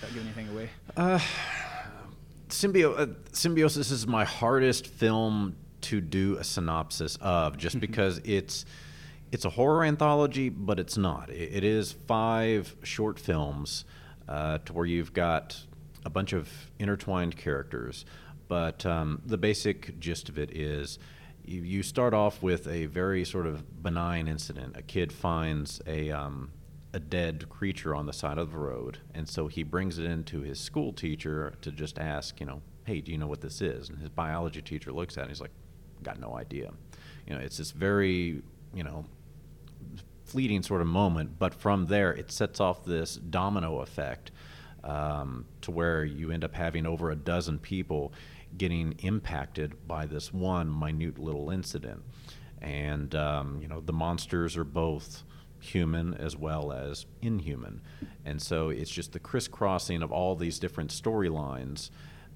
without 0.00 0.14
giving 0.14 0.28
anything 0.28 0.48
away? 0.48 0.70
Uh, 0.96 1.18
Symbio- 2.48 2.98
uh, 2.98 3.14
Symbiosis 3.32 3.90
is 3.90 4.06
my 4.06 4.24
hardest 4.24 4.86
film 4.86 5.56
to 5.82 6.00
do 6.00 6.36
a 6.36 6.44
synopsis 6.44 7.16
of, 7.20 7.56
just 7.56 7.76
mm-hmm. 7.76 7.80
because 7.80 8.20
it's 8.24 8.64
it's 9.32 9.44
a 9.44 9.50
horror 9.50 9.84
anthology, 9.84 10.48
but 10.48 10.78
it's 10.78 10.96
not. 10.96 11.30
it, 11.30 11.56
it 11.56 11.64
is 11.64 11.92
five 11.92 12.76
short 12.82 13.18
films 13.18 13.84
uh, 14.28 14.58
to 14.58 14.72
where 14.72 14.86
you've 14.86 15.12
got 15.12 15.60
a 16.04 16.10
bunch 16.10 16.32
of 16.32 16.48
intertwined 16.78 17.36
characters, 17.36 18.04
but 18.46 18.86
um, 18.86 19.20
the 19.26 19.36
basic 19.36 19.98
gist 19.98 20.28
of 20.28 20.38
it 20.38 20.56
is 20.56 21.00
you, 21.44 21.62
you 21.62 21.82
start 21.82 22.14
off 22.14 22.42
with 22.42 22.68
a 22.68 22.86
very 22.86 23.24
sort 23.24 23.46
of 23.46 23.82
benign 23.82 24.28
incident. 24.28 24.76
A 24.76 24.82
kid 24.82 25.12
finds 25.12 25.80
a 25.86 26.10
um, 26.10 26.52
a 26.92 27.00
dead 27.00 27.48
creature 27.48 27.94
on 27.94 28.06
the 28.06 28.12
side 28.12 28.38
of 28.38 28.52
the 28.52 28.58
road, 28.58 28.98
and 29.14 29.28
so 29.28 29.48
he 29.48 29.62
brings 29.62 29.98
it 29.98 30.04
into 30.06 30.40
his 30.40 30.58
school 30.58 30.92
teacher 30.92 31.54
to 31.60 31.70
just 31.70 31.98
ask, 31.98 32.40
you 32.40 32.46
know, 32.46 32.62
hey, 32.84 33.00
do 33.00 33.12
you 33.12 33.18
know 33.18 33.26
what 33.26 33.40
this 33.40 33.60
is? 33.60 33.88
And 33.88 33.98
his 33.98 34.08
biology 34.08 34.62
teacher 34.62 34.92
looks 34.92 35.16
at 35.16 35.20
it 35.20 35.22
and 35.24 35.30
he's 35.30 35.40
like, 35.40 35.50
got 36.02 36.20
no 36.20 36.36
idea. 36.36 36.72
You 37.26 37.34
know, 37.34 37.40
it's 37.40 37.58
this 37.58 37.72
very, 37.72 38.42
you 38.72 38.84
know, 38.84 39.04
fleeting 40.24 40.62
sort 40.62 40.80
of 40.80 40.86
moment, 40.86 41.38
but 41.38 41.52
from 41.54 41.86
there 41.86 42.12
it 42.12 42.30
sets 42.30 42.60
off 42.60 42.84
this 42.84 43.16
domino 43.16 43.80
effect 43.80 44.30
um, 44.84 45.46
to 45.62 45.70
where 45.70 46.04
you 46.04 46.30
end 46.30 46.44
up 46.44 46.54
having 46.54 46.86
over 46.86 47.10
a 47.10 47.16
dozen 47.16 47.58
people 47.58 48.12
getting 48.56 48.92
impacted 49.00 49.86
by 49.86 50.06
this 50.06 50.32
one 50.32 50.78
minute 50.78 51.18
little 51.18 51.50
incident. 51.50 52.02
And, 52.62 53.14
um, 53.14 53.60
you 53.60 53.68
know, 53.68 53.80
the 53.80 53.92
monsters 53.92 54.56
are 54.56 54.64
both 54.64 55.24
human 55.66 56.14
as 56.14 56.36
well 56.36 56.72
as 56.72 57.06
inhuman. 57.22 57.80
And 58.24 58.40
so 58.40 58.70
it's 58.70 58.90
just 58.90 59.12
the 59.12 59.18
crisscrossing 59.18 60.02
of 60.02 60.12
all 60.12 60.34
these 60.36 60.58
different 60.58 60.90
storylines 60.90 61.90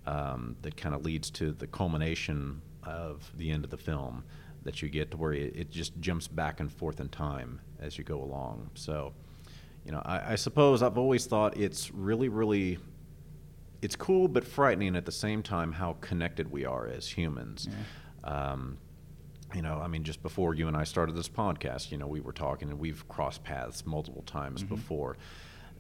um, 0.06 0.56
that 0.62 0.76
kind 0.76 0.94
of 0.94 1.04
leads 1.04 1.30
to 1.32 1.52
the 1.52 1.66
culmination 1.66 2.62
of 2.82 3.30
the 3.36 3.50
end 3.50 3.64
of 3.64 3.70
the 3.70 3.76
film 3.76 4.24
that 4.62 4.82
you 4.82 4.88
get 4.88 5.10
to 5.10 5.16
where 5.16 5.32
it, 5.32 5.54
it, 5.56 5.70
just 5.70 5.98
jumps 6.00 6.28
back 6.28 6.60
and 6.60 6.70
forth 6.70 7.00
in 7.00 7.08
time 7.08 7.60
as 7.80 7.96
you 7.96 8.04
go 8.04 8.22
along. 8.22 8.70
So, 8.74 9.12
you 9.84 9.92
know, 9.92 10.02
I, 10.04 10.32
I 10.32 10.34
suppose 10.34 10.82
I've 10.82 10.98
always 10.98 11.26
thought 11.26 11.56
it's 11.56 11.90
really, 11.92 12.28
really. 12.28 12.78
It's 13.82 13.96
cool 13.96 14.28
but 14.28 14.44
frightening 14.44 14.94
at 14.94 15.06
the 15.06 15.12
same 15.12 15.42
time 15.42 15.72
how 15.72 15.96
connected 16.02 16.52
we 16.52 16.66
are 16.66 16.86
as 16.86 17.08
humans. 17.08 17.66
Yeah. 17.70 18.30
Um, 18.30 18.76
you 19.54 19.62
know, 19.62 19.80
I 19.82 19.88
mean, 19.88 20.04
just 20.04 20.22
before 20.22 20.54
you 20.54 20.68
and 20.68 20.76
I 20.76 20.84
started 20.84 21.16
this 21.16 21.28
podcast, 21.28 21.90
you 21.90 21.98
know, 21.98 22.06
we 22.06 22.20
were 22.20 22.32
talking 22.32 22.68
and 22.68 22.78
we've 22.78 23.08
crossed 23.08 23.42
paths 23.42 23.84
multiple 23.84 24.22
times 24.22 24.62
mm-hmm. 24.62 24.74
before. 24.74 25.16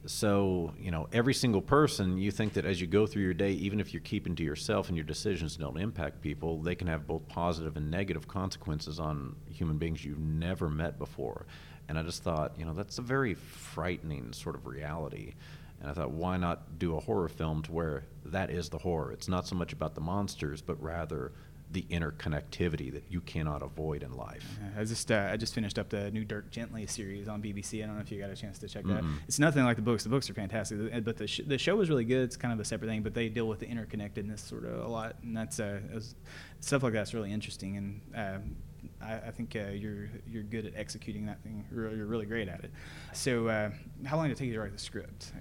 So, 0.06 0.72
you 0.80 0.90
know, 0.90 1.08
every 1.12 1.34
single 1.34 1.60
person, 1.60 2.16
you 2.16 2.30
think 2.30 2.54
that 2.54 2.64
as 2.64 2.80
you 2.80 2.86
go 2.86 3.06
through 3.06 3.22
your 3.22 3.34
day, 3.34 3.52
even 3.52 3.80
if 3.80 3.92
you're 3.92 4.00
keeping 4.00 4.34
to 4.36 4.42
yourself 4.42 4.88
and 4.88 4.96
your 4.96 5.04
decisions 5.04 5.56
don't 5.56 5.76
impact 5.78 6.22
people, 6.22 6.58
they 6.58 6.74
can 6.74 6.86
have 6.86 7.06
both 7.06 7.28
positive 7.28 7.76
and 7.76 7.90
negative 7.90 8.26
consequences 8.26 8.98
on 8.98 9.36
human 9.50 9.76
beings 9.76 10.04
you've 10.04 10.18
never 10.18 10.70
met 10.70 10.98
before. 10.98 11.44
And 11.88 11.98
I 11.98 12.02
just 12.02 12.22
thought, 12.22 12.54
you 12.58 12.64
know, 12.64 12.72
that's 12.72 12.98
a 12.98 13.02
very 13.02 13.34
frightening 13.34 14.32
sort 14.32 14.54
of 14.54 14.66
reality. 14.66 15.34
And 15.80 15.90
I 15.90 15.92
thought, 15.92 16.10
why 16.12 16.38
not 16.38 16.78
do 16.78 16.96
a 16.96 17.00
horror 17.00 17.28
film 17.28 17.62
to 17.62 17.72
where 17.72 18.04
that 18.26 18.50
is 18.50 18.70
the 18.70 18.78
horror? 18.78 19.12
It's 19.12 19.28
not 19.28 19.46
so 19.46 19.54
much 19.54 19.72
about 19.72 19.94
the 19.94 20.00
monsters, 20.00 20.62
but 20.62 20.82
rather 20.82 21.32
the 21.72 21.82
interconnectivity 21.90 22.92
that 22.92 23.04
you 23.08 23.20
cannot 23.20 23.62
avoid 23.62 24.02
in 24.02 24.12
life. 24.16 24.58
I 24.76 24.84
just 24.84 25.10
uh, 25.12 25.28
I 25.30 25.36
just 25.36 25.54
finished 25.54 25.78
up 25.78 25.88
the 25.88 26.10
new 26.10 26.24
Dirk 26.24 26.50
Gently 26.50 26.86
series 26.86 27.28
on 27.28 27.40
BBC. 27.40 27.82
I 27.82 27.86
don't 27.86 27.96
know 27.96 28.02
if 28.02 28.10
you 28.10 28.20
got 28.20 28.30
a 28.30 28.36
chance 28.36 28.58
to 28.58 28.68
check 28.68 28.84
that. 28.86 29.02
Mm-hmm. 29.02 29.16
It's 29.28 29.38
nothing 29.38 29.64
like 29.64 29.76
the 29.76 29.82
books. 29.82 30.02
The 30.02 30.08
books 30.08 30.28
are 30.28 30.34
fantastic, 30.34 31.04
but 31.04 31.16
the 31.16 31.26
sh- 31.26 31.42
the 31.46 31.58
show 31.58 31.76
was 31.76 31.88
really 31.88 32.04
good. 32.04 32.22
It's 32.24 32.36
kind 32.36 32.52
of 32.52 32.58
a 32.58 32.64
separate 32.64 32.88
thing, 32.88 33.02
but 33.02 33.14
they 33.14 33.28
deal 33.28 33.46
with 33.46 33.60
the 33.60 33.66
interconnectedness 33.66 34.40
sort 34.40 34.64
of 34.64 34.84
a 34.84 34.88
lot, 34.88 35.16
and 35.22 35.36
that's 35.36 35.60
uh, 35.60 35.78
was, 35.94 36.16
stuff 36.60 36.82
like 36.82 36.92
that's 36.92 37.14
really 37.14 37.32
interesting. 37.32 37.76
And 37.76 38.00
uh, 38.16 39.04
I, 39.04 39.28
I, 39.28 39.30
think 39.30 39.54
uh, 39.54 39.70
you're 39.70 40.08
you're 40.26 40.42
good 40.42 40.66
at 40.66 40.72
executing 40.74 41.26
that 41.26 41.40
thing. 41.42 41.64
You're, 41.72 41.94
you're 41.94 42.06
really 42.06 42.26
great 42.26 42.48
at 42.48 42.64
it. 42.64 42.72
So, 43.12 43.46
uh, 43.46 43.70
how 44.04 44.16
long 44.16 44.26
did 44.26 44.32
it 44.32 44.38
take 44.38 44.48
you 44.48 44.54
to 44.54 44.60
write 44.60 44.72
the 44.72 44.78
script? 44.78 45.32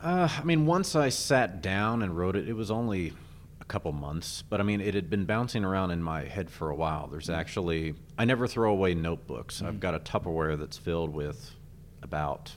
Uh, 0.00 0.28
I 0.30 0.44
mean, 0.44 0.66
once 0.66 0.94
I 0.94 1.08
sat 1.08 1.60
down 1.60 2.02
and 2.02 2.16
wrote 2.16 2.36
it, 2.36 2.48
it 2.48 2.52
was 2.52 2.70
only 2.70 3.12
couple 3.68 3.92
months, 3.92 4.42
but 4.48 4.60
I 4.60 4.64
mean, 4.64 4.80
it 4.80 4.94
had 4.94 5.10
been 5.10 5.26
bouncing 5.26 5.64
around 5.64 5.90
in 5.90 6.02
my 6.02 6.24
head 6.24 6.50
for 6.50 6.70
a 6.70 6.74
while. 6.74 7.06
There's 7.06 7.26
mm-hmm. 7.26 7.38
actually, 7.38 7.94
I 8.16 8.24
never 8.24 8.46
throw 8.46 8.72
away 8.72 8.94
notebooks. 8.94 9.56
Mm-hmm. 9.56 9.66
I've 9.66 9.80
got 9.80 9.94
a 9.94 10.00
Tupperware 10.00 10.58
that's 10.58 10.78
filled 10.78 11.14
with 11.14 11.54
about 12.02 12.56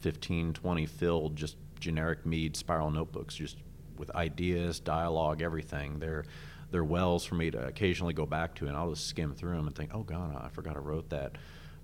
15, 0.00 0.54
20 0.54 0.86
filled 0.86 1.36
just 1.36 1.56
generic 1.80 2.24
Mead 2.24 2.56
spiral 2.56 2.90
notebooks, 2.90 3.34
just 3.34 3.58
with 3.98 4.14
ideas, 4.14 4.80
dialogue, 4.80 5.42
everything. 5.42 5.98
They're 5.98 6.24
they're 6.70 6.82
wells 6.82 7.24
for 7.24 7.36
me 7.36 7.52
to 7.52 7.66
occasionally 7.66 8.14
go 8.14 8.26
back 8.26 8.56
to, 8.56 8.66
and 8.66 8.76
I'll 8.76 8.90
just 8.90 9.06
skim 9.06 9.32
through 9.34 9.54
them 9.56 9.68
and 9.68 9.76
think, 9.76 9.92
oh 9.94 10.02
God, 10.02 10.40
I 10.42 10.48
forgot 10.48 10.74
I 10.74 10.80
wrote 10.80 11.10
that. 11.10 11.36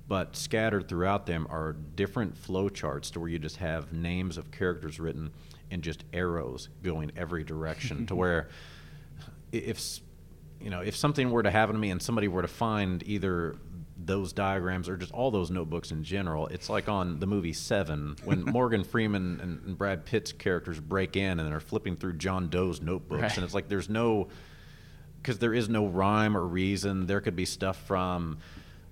But 0.09 0.35
scattered 0.35 0.89
throughout 0.89 1.27
them 1.27 1.47
are 1.49 1.75
different 1.95 2.37
flow 2.37 2.69
charts 2.69 3.11
to 3.13 3.21
where 3.21 3.29
you 3.29 3.39
just 3.39 3.59
have 3.59 3.93
names 3.93 4.37
of 4.37 4.51
characters 4.51 4.99
written 4.99 5.31
and 5.71 5.83
just 5.83 6.05
arrows 6.13 6.69
going 6.83 7.13
every 7.17 7.45
direction 7.45 7.99
to 7.99 8.05
mm-hmm. 8.05 8.17
where 8.17 8.49
if 9.53 10.01
you 10.61 10.71
know 10.71 10.81
if 10.81 10.97
something 10.97 11.31
were 11.31 11.43
to 11.43 11.51
happen 11.51 11.75
to 11.75 11.81
me 11.81 11.91
and 11.91 12.03
somebody 12.03 12.29
were 12.29 12.43
to 12.43 12.49
find 12.49 13.03
either 13.07 13.57
those 14.03 14.33
diagrams 14.33 14.89
or 14.89 14.97
just 14.97 15.13
all 15.13 15.31
those 15.31 15.51
notebooks 15.51 15.91
in 15.91 16.03
general. 16.03 16.47
It's 16.47 16.71
like 16.71 16.89
on 16.89 17.21
the 17.21 17.27
movie 17.27 17.53
Seven 17.53 18.17
when 18.25 18.45
Morgan 18.47 18.85
Freeman 18.85 19.41
and, 19.41 19.65
and, 19.65 19.79
Brad 19.79 20.05
Pitt's 20.07 20.33
characters 20.33 20.81
break 20.81 21.17
in 21.17 21.39
and 21.39 21.51
they're 21.51 21.61
flipping 21.61 21.97
through 21.97 22.15
John 22.15 22.49
Doe's 22.49 22.81
notebooks, 22.81 23.23
right. 23.23 23.37
and 23.37 23.45
it's 23.45 23.55
like 23.55 23.69
there's 23.69 23.89
no 23.89 24.29
because 25.21 25.39
there 25.39 25.53
is 25.53 25.69
no 25.69 25.87
rhyme 25.87 26.37
or 26.37 26.47
reason. 26.47 27.07
There 27.07 27.21
could 27.21 27.37
be 27.37 27.45
stuff 27.45 27.77
from 27.87 28.39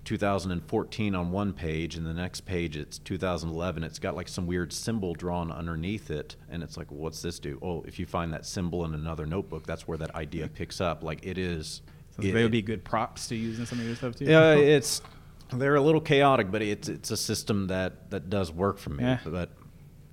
2014 0.09 1.15
on 1.15 1.31
one 1.31 1.53
page, 1.53 1.97
and 1.97 2.07
the 2.07 2.15
next 2.15 2.47
page 2.47 2.79
it's 2.79 2.97
2011. 2.97 3.85
It's 3.85 3.99
got 3.99 4.17
like 4.17 4.27
some 4.27 4.47
weird 4.47 4.73
symbol 4.73 5.13
drawn 5.13 5.53
underneath 5.53 6.11
it, 6.11 6.35
and 6.49 6.63
it's 6.63 6.79
like, 6.79 6.91
what's 6.91 7.21
this 7.21 7.39
do? 7.39 7.59
Oh, 7.61 7.83
if 7.87 7.99
you 7.99 8.07
find 8.07 8.33
that 8.33 8.47
symbol 8.47 8.87
in 8.87 8.95
another 8.95 9.27
notebook, 9.27 9.67
that's 9.67 9.87
where 9.87 9.99
that 9.99 10.15
idea 10.15 10.49
picks 10.49 10.81
up. 10.81 11.03
Like 11.03 11.27
it 11.27 11.37
is. 11.37 11.83
So 12.17 12.23
it, 12.23 12.33
they 12.33 12.43
would 12.43 12.53
be 12.53 12.63
good 12.63 12.85
props 12.85 13.29
to 13.29 13.37
use 13.37 13.59
in 13.59 13.67
some 13.67 13.81
of 13.81 13.85
your 13.85 13.97
stuff 13.97 14.17
too. 14.17 14.25
Yeah, 14.25 14.55
it's 14.55 15.03
they're 15.53 15.75
a 15.75 15.81
little 15.83 16.01
chaotic, 16.01 16.51
but 16.51 16.63
it's 16.63 16.89
it's 16.89 17.11
a 17.11 17.17
system 17.17 17.67
that 17.67 18.09
that 18.09 18.31
does 18.31 18.51
work 18.51 18.79
for 18.79 18.89
me. 18.89 19.05
Yeah. 19.05 19.19
But 19.27 19.51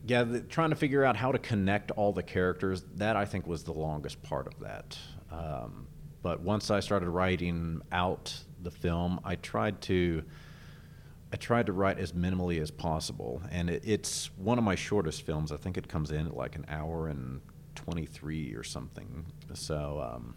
yeah, 0.05 0.23
the, 0.23 0.41
trying 0.41 0.71
to 0.71 0.75
figure 0.75 1.05
out 1.05 1.15
how 1.15 1.31
to 1.31 1.39
connect 1.39 1.91
all 1.91 2.12
the 2.12 2.23
characters 2.23 2.84
that 2.95 3.15
I 3.15 3.23
think 3.23 3.47
was 3.47 3.63
the 3.63 3.71
longest 3.71 4.21
part 4.23 4.45
of 4.47 4.60
that. 4.60 4.97
Um, 5.31 5.88
but 6.21 6.41
once 6.41 6.69
I 6.69 6.81
started 6.81 7.08
writing 7.08 7.81
out 7.93 8.38
the 8.65 8.71
film, 8.71 9.21
I 9.23 9.36
tried 9.36 9.82
to 9.84 10.23
I 11.34 11.38
tried 11.38 11.65
to 11.65 11.73
write 11.73 11.99
as 11.99 12.13
minimally 12.13 12.62
as 12.62 12.71
possible, 12.71 13.41
and 13.51 13.69
it, 13.69 13.84
it's 13.86 14.30
one 14.38 14.58
of 14.58 14.63
my 14.63 14.75
shortest 14.75 15.23
films. 15.23 15.51
I 15.51 15.58
think 15.58 15.78
it 15.78 15.88
comes 15.88 16.12
in 16.12 16.28
at 16.28 16.36
like 16.36 16.56
an 16.56 16.65
hour 16.69 17.08
and 17.08 17.41
23 17.75 18.54
or 18.54 18.63
something. 18.63 19.25
So 19.54 20.01
um, 20.01 20.36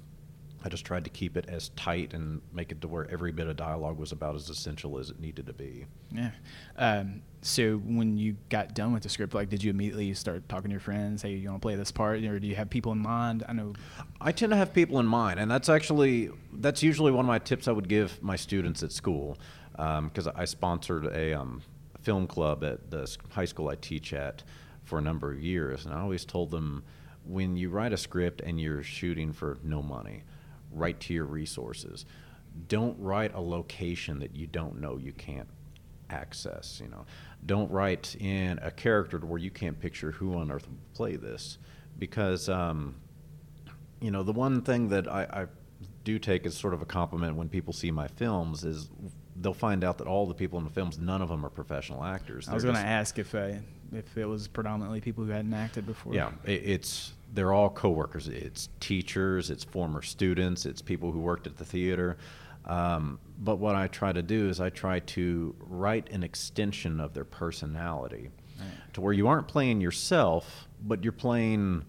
I 0.65 0.69
just 0.69 0.85
tried 0.85 1.05
to 1.05 1.11
keep 1.11 1.37
it 1.37 1.47
as 1.49 1.69
tight 1.71 2.15
and 2.15 2.41
make 2.53 2.73
it 2.73 2.81
to 2.81 2.89
where 2.89 3.09
every 3.11 3.31
bit 3.31 3.47
of 3.47 3.57
dialogue 3.57 3.97
was 3.97 4.11
about 4.11 4.35
as 4.35 4.49
essential 4.49 4.99
as 4.99 5.11
it 5.11 5.21
needed 5.21 5.47
to 5.47 5.53
be. 5.53 5.87
Yeah. 6.11 6.31
Um, 6.77 7.23
so 7.43 7.77
when 7.77 8.17
you 8.17 8.37
got 8.49 8.75
done 8.75 8.93
with 8.93 9.05
the 9.05 9.09
script, 9.09 9.35
like, 9.35 9.49
did 9.49 9.63
you 9.63 9.71
immediately 9.71 10.13
start 10.15 10.49
talking 10.49 10.71
to 10.71 10.73
your 10.73 10.81
friends? 10.81 11.23
Hey, 11.23 11.35
you 11.35 11.49
want 11.49 11.63
to 11.63 11.67
play 11.67 11.77
this 11.77 11.93
part, 11.93 12.25
or 12.25 12.41
do 12.41 12.47
you 12.47 12.57
have 12.57 12.69
people 12.69 12.91
in 12.91 12.99
mind? 12.99 13.45
I 13.49 13.53
know. 13.53 13.75
I 14.21 14.33
tend 14.33 14.51
to 14.51 14.57
have 14.57 14.75
people 14.75 14.99
in 14.99 15.07
mind, 15.07 15.39
and 15.39 15.49
that's 15.49 15.69
actually 15.69 16.31
that's 16.53 16.83
usually 16.83 17.13
one 17.13 17.25
of 17.25 17.29
my 17.29 17.39
tips 17.39 17.69
I 17.69 17.73
would 17.73 17.89
give 17.89 18.21
my 18.21 18.35
students 18.35 18.83
at 18.83 18.91
school, 18.91 19.39
because 19.73 20.27
um, 20.27 20.33
I 20.35 20.45
sponsored 20.45 21.07
a 21.07 21.35
um, 21.35 21.63
film 22.03 22.27
club 22.27 22.65
at 22.65 22.91
the 22.91 23.17
high 23.31 23.45
school 23.45 23.69
I 23.69 23.77
teach 23.77 24.13
at 24.13 24.43
for 24.83 24.99
a 24.99 25.03
number 25.03 25.31
of 25.31 25.41
years, 25.41 25.85
and 25.85 25.95
I 25.95 26.01
always 26.01 26.25
told 26.25 26.51
them 26.51 26.83
when 27.25 27.57
you 27.57 27.69
write 27.71 27.93
a 27.93 27.97
script 27.97 28.41
and 28.41 28.61
you're 28.61 28.83
shooting 28.83 29.33
for 29.33 29.59
no 29.63 29.83
money 29.83 30.25
write 30.73 31.01
to 31.01 31.15
your 31.15 31.25
resources. 31.25 32.05
Don't 32.67 32.99
write 32.99 33.35
a 33.35 33.41
location 33.41 34.19
that 34.21 34.35
you 34.35 34.47
don't 34.47 34.81
know 34.81 34.97
you 34.97 35.13
can't 35.13 35.49
access. 36.11 36.81
You 36.83 36.91
know, 36.91 37.05
don't 37.45 37.71
write 37.71 38.17
in 38.17 38.59
a 38.63 38.71
character 38.71 39.19
to 39.19 39.27
where 39.27 39.39
you 39.39 39.51
can't 39.51 39.79
picture 39.79 40.11
who 40.13 40.35
on 40.35 40.51
earth 40.51 40.67
will 40.67 40.79
play 40.95 41.17
this, 41.17 41.59
because 41.99 42.49
um, 42.49 42.97
you 44.01 44.11
know 44.11 44.23
the 44.23 44.33
one 44.33 44.63
thing 44.63 44.89
that 44.89 45.07
I, 45.09 45.23
I 45.23 45.47
do 46.05 46.19
take 46.19 46.47
as 46.47 46.57
sort 46.57 46.75
of 46.75 46.83
a 46.83 46.87
compliment 46.87 47.37
when 47.37 47.49
people 47.49 47.73
see 47.73 47.91
my 47.91 48.09
films 48.09 48.65
is 48.65 48.89
they'll 49.37 49.55
find 49.55 49.85
out 49.85 49.99
that 49.99 50.07
all 50.07 50.27
the 50.27 50.35
people 50.35 50.59
in 50.59 50.65
the 50.65 50.71
films, 50.71 50.99
none 50.99 51.23
of 51.23 51.29
them 51.29 51.45
are 51.45 51.51
professional 51.51 52.03
actors. 52.03 52.49
I 52.49 52.55
was 52.55 52.65
going 52.65 52.77
to 52.77 52.81
ask 52.81 53.19
if 53.19 53.35
uh, 53.35 53.53
if 53.93 54.17
it 54.17 54.25
was 54.25 54.49
predominantly 54.49 55.01
people 55.01 55.25
who 55.25 55.31
hadn't 55.31 55.55
acted 55.55 55.87
before. 55.87 56.15
Yeah, 56.15 56.31
it's 56.45 57.13
they're 57.33 57.53
all 57.53 57.71
coworkers. 57.71 58.29
It's 58.29 58.69
teachers, 58.81 59.51
it's 59.51 59.65
former 59.65 60.03
students, 60.03 60.67
it's 60.67 60.83
people 60.83 61.13
who 61.13 61.21
worked 61.21 61.47
at 61.47 61.57
the 61.57 61.65
theater. 61.65 62.17
Um, 62.65 63.19
but 63.39 63.57
what 63.57 63.75
I 63.75 63.87
try 63.89 64.13
to 64.13 64.23
do 64.23 64.49
is 64.49 64.61
I 64.61 64.71
try 64.71 65.01
to 65.01 65.55
write 65.61 66.11
an 66.11 66.23
extension 66.23 67.01
of 67.01 67.15
their 67.15 67.25
personality 67.25 68.31
right. 68.59 68.95
to 68.95 69.01
where 69.01 69.13
you 69.13 69.29
aren't 69.29 69.49
playing 69.49 69.81
yourself, 69.81 70.69
but 70.83 71.03
you're 71.03 71.13
playing 71.13 71.85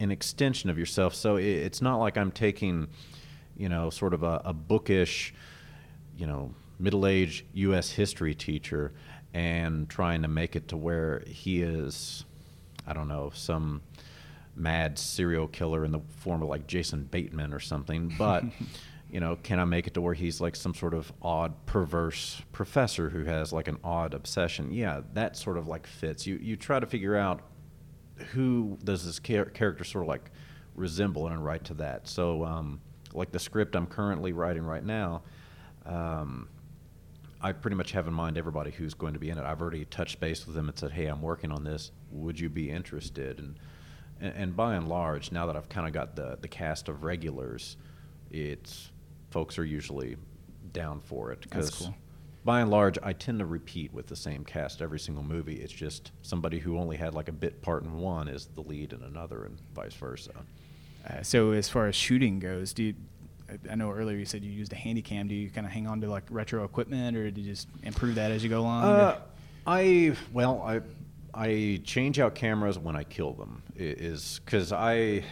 an 0.00 0.10
extension 0.10 0.70
of 0.70 0.78
yourself. 0.78 1.14
So 1.14 1.36
it, 1.36 1.44
it's 1.44 1.80
not 1.80 1.98
like 1.98 2.16
I'm 2.16 2.32
taking, 2.32 2.88
you 3.56 3.68
know, 3.68 3.90
sort 3.90 4.12
of 4.12 4.22
a, 4.22 4.42
a 4.44 4.52
bookish, 4.52 5.34
you 6.16 6.26
know, 6.26 6.52
middle 6.78 7.06
aged 7.06 7.44
U.S. 7.54 7.90
history 7.90 8.34
teacher 8.34 8.92
and 9.32 9.88
trying 9.88 10.22
to 10.22 10.28
make 10.28 10.56
it 10.56 10.68
to 10.68 10.76
where 10.76 11.22
he 11.26 11.62
is, 11.62 12.24
I 12.86 12.92
don't 12.92 13.08
know, 13.08 13.30
some 13.34 13.82
mad 14.56 14.98
serial 14.98 15.48
killer 15.48 15.84
in 15.84 15.92
the 15.92 16.00
form 16.18 16.42
of 16.42 16.48
like 16.48 16.66
Jason 16.66 17.04
Bateman 17.04 17.52
or 17.52 17.60
something, 17.60 18.14
but. 18.18 18.44
you 19.14 19.20
know, 19.20 19.36
can 19.36 19.60
I 19.60 19.64
make 19.64 19.86
it 19.86 19.94
to 19.94 20.00
where 20.00 20.12
he's 20.12 20.40
like 20.40 20.56
some 20.56 20.74
sort 20.74 20.92
of 20.92 21.12
odd, 21.22 21.66
perverse 21.66 22.42
professor 22.50 23.10
who 23.10 23.22
has 23.22 23.52
like 23.52 23.68
an 23.68 23.78
odd 23.84 24.12
obsession? 24.12 24.72
Yeah, 24.72 25.02
that 25.12 25.36
sort 25.36 25.56
of 25.56 25.68
like 25.68 25.86
fits. 25.86 26.26
You 26.26 26.36
you 26.42 26.56
try 26.56 26.80
to 26.80 26.86
figure 26.86 27.14
out 27.16 27.42
who 28.32 28.76
does 28.82 29.04
this 29.04 29.20
char- 29.20 29.44
character 29.44 29.84
sort 29.84 30.02
of 30.02 30.08
like 30.08 30.32
resemble 30.74 31.28
and 31.28 31.44
write 31.44 31.62
to 31.66 31.74
that. 31.74 32.08
So, 32.08 32.44
um, 32.44 32.80
like 33.12 33.30
the 33.30 33.38
script 33.38 33.76
I'm 33.76 33.86
currently 33.86 34.32
writing 34.32 34.64
right 34.64 34.84
now, 34.84 35.22
um, 35.86 36.48
I 37.40 37.52
pretty 37.52 37.76
much 37.76 37.92
have 37.92 38.08
in 38.08 38.14
mind 38.14 38.36
everybody 38.36 38.72
who's 38.72 38.94
going 38.94 39.12
to 39.12 39.20
be 39.20 39.30
in 39.30 39.38
it. 39.38 39.44
I've 39.44 39.60
already 39.60 39.84
touched 39.84 40.18
base 40.18 40.44
with 40.44 40.56
them 40.56 40.68
and 40.68 40.76
said, 40.76 40.90
"Hey, 40.90 41.06
I'm 41.06 41.22
working 41.22 41.52
on 41.52 41.62
this. 41.62 41.92
Would 42.10 42.40
you 42.40 42.48
be 42.48 42.68
interested?" 42.68 43.38
And 43.38 43.58
and, 44.24 44.34
and 44.36 44.56
by 44.56 44.74
and 44.74 44.88
large, 44.88 45.30
now 45.30 45.46
that 45.46 45.56
I've 45.56 45.68
kind 45.68 45.86
of 45.86 45.92
got 45.92 46.16
the 46.16 46.38
the 46.40 46.48
cast 46.48 46.88
of 46.88 47.04
regulars, 47.04 47.76
it's 48.30 48.90
folks 49.30 49.58
are 49.58 49.64
usually 49.64 50.16
down 50.72 51.00
for 51.00 51.30
it 51.30 51.40
because 51.40 51.70
cool. 51.70 51.94
by 52.44 52.60
and 52.60 52.70
large, 52.70 52.98
I 53.02 53.12
tend 53.12 53.38
to 53.40 53.46
repeat 53.46 53.92
with 53.92 54.06
the 54.06 54.16
same 54.16 54.44
cast 54.44 54.80
every 54.80 54.98
single 54.98 55.22
movie. 55.22 55.56
It's 55.56 55.72
just 55.72 56.12
somebody 56.22 56.58
who 56.58 56.78
only 56.78 56.96
had 56.96 57.14
like 57.14 57.28
a 57.28 57.32
bit 57.32 57.60
part 57.60 57.84
in 57.84 57.98
one 57.98 58.28
is 58.28 58.46
the 58.46 58.62
lead 58.62 58.92
in 58.92 59.02
another, 59.02 59.44
and 59.44 59.58
vice 59.74 59.94
versa. 59.94 60.32
Uh, 61.08 61.22
so, 61.22 61.52
as 61.52 61.68
far 61.68 61.86
as 61.86 61.94
shooting 61.94 62.38
goes, 62.38 62.72
do 62.72 62.84
you, 62.84 62.94
I 63.70 63.74
know 63.74 63.90
earlier 63.90 64.16
you 64.16 64.24
said 64.24 64.42
you 64.42 64.50
used 64.50 64.72
a 64.72 64.76
handy 64.76 65.02
cam. 65.02 65.28
Do 65.28 65.34
you 65.34 65.50
kind 65.50 65.66
of 65.66 65.72
hang 65.72 65.86
on 65.86 66.00
to 66.00 66.08
like 66.08 66.24
retro 66.30 66.64
equipment, 66.64 67.14
or 67.16 67.30
do 67.30 67.42
you 67.42 67.50
just 67.50 67.68
improve 67.82 68.14
that 68.14 68.30
as 68.30 68.42
you 68.42 68.48
go 68.48 68.60
along? 68.60 68.84
Uh, 68.84 69.18
I 69.66 70.16
well, 70.32 70.62
I 70.62 70.80
I 71.34 71.80
change 71.84 72.18
out 72.18 72.34
cameras 72.34 72.78
when 72.78 72.96
I 72.96 73.04
kill 73.04 73.32
them 73.32 73.62
is 73.76 74.40
because 74.44 74.72
I 74.72 75.24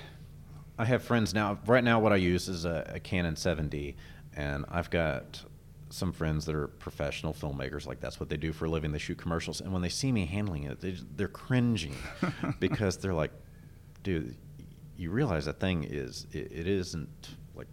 I 0.78 0.84
have 0.84 1.02
friends 1.02 1.32
now. 1.32 1.58
Right 1.66 1.84
now, 1.84 2.00
what 2.00 2.12
I 2.12 2.16
use 2.16 2.48
is 2.48 2.64
a, 2.64 2.92
a 2.94 3.00
Canon 3.00 3.34
7D, 3.34 3.94
and 4.34 4.64
I've 4.68 4.90
got 4.90 5.44
some 5.90 6.12
friends 6.12 6.46
that 6.46 6.54
are 6.54 6.68
professional 6.68 7.34
filmmakers, 7.34 7.86
like 7.86 8.00
that's 8.00 8.18
what 8.18 8.28
they 8.28 8.36
do 8.36 8.52
for 8.52 8.64
a 8.64 8.70
living. 8.70 8.92
They 8.92 8.98
shoot 8.98 9.18
commercials, 9.18 9.60
and 9.60 9.72
when 9.72 9.82
they 9.82 9.90
see 9.90 10.10
me 10.10 10.24
handling 10.26 10.64
it, 10.64 10.80
they, 10.80 10.96
they're 11.16 11.28
cringing 11.28 11.94
because 12.60 12.96
they're 12.96 13.14
like, 13.14 13.30
"Dude, 14.02 14.36
you 14.96 15.10
realize 15.10 15.44
that 15.44 15.60
thing 15.60 15.84
is 15.84 16.26
it, 16.32 16.50
it 16.50 16.66
isn't 16.66 17.36
like 17.54 17.68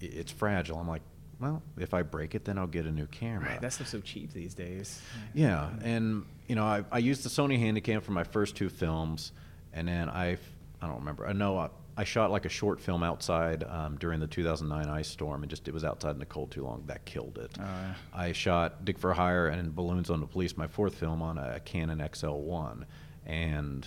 it, 0.00 0.14
it's 0.14 0.32
fragile." 0.32 0.78
I'm 0.78 0.88
like, 0.88 1.02
"Well, 1.40 1.62
if 1.76 1.92
I 1.92 2.02
break 2.02 2.34
it, 2.34 2.44
then 2.44 2.58
I'll 2.58 2.66
get 2.68 2.86
a 2.86 2.92
new 2.92 3.06
camera." 3.06 3.50
Right, 3.50 3.60
that 3.60 3.72
stuff's 3.72 3.90
so 3.90 4.00
cheap 4.00 4.32
these 4.32 4.54
days. 4.54 5.02
Yeah, 5.34 5.70
and 5.82 6.24
you 6.48 6.54
know, 6.54 6.64
I, 6.64 6.84
I 6.92 6.98
used 6.98 7.22
the 7.24 7.28
Sony 7.28 7.58
Handycam 7.60 8.02
for 8.02 8.12
my 8.12 8.24
first 8.24 8.56
two 8.56 8.68
films, 8.68 9.32
and 9.72 9.88
then 9.88 10.08
I, 10.08 10.36
I 10.80 10.86
don't 10.86 10.98
remember. 11.00 11.26
I 11.26 11.32
know 11.32 11.58
I, 11.58 11.68
I 11.96 12.04
shot 12.04 12.30
like 12.30 12.44
a 12.44 12.48
short 12.50 12.80
film 12.80 13.02
outside 13.02 13.64
um, 13.64 13.96
during 13.96 14.20
the 14.20 14.26
2009 14.26 14.88
ice 14.94 15.08
storm, 15.08 15.42
and 15.42 15.50
just 15.50 15.66
it 15.66 15.74
was 15.74 15.84
outside 15.84 16.10
in 16.10 16.18
the 16.18 16.26
cold 16.26 16.50
too 16.50 16.62
long. 16.62 16.84
That 16.86 17.04
killed 17.04 17.38
it. 17.38 17.50
Yeah. 17.58 17.94
I 18.12 18.32
shot 18.32 18.84
Dick 18.84 18.98
for 18.98 19.12
Hire 19.14 19.48
and 19.48 19.74
Balloons 19.74 20.10
on 20.10 20.20
the 20.20 20.26
Police, 20.26 20.56
my 20.56 20.66
fourth 20.66 20.94
film, 20.94 21.22
on 21.22 21.38
a 21.38 21.58
Canon 21.60 21.98
XL1, 22.00 22.84
and 23.24 23.86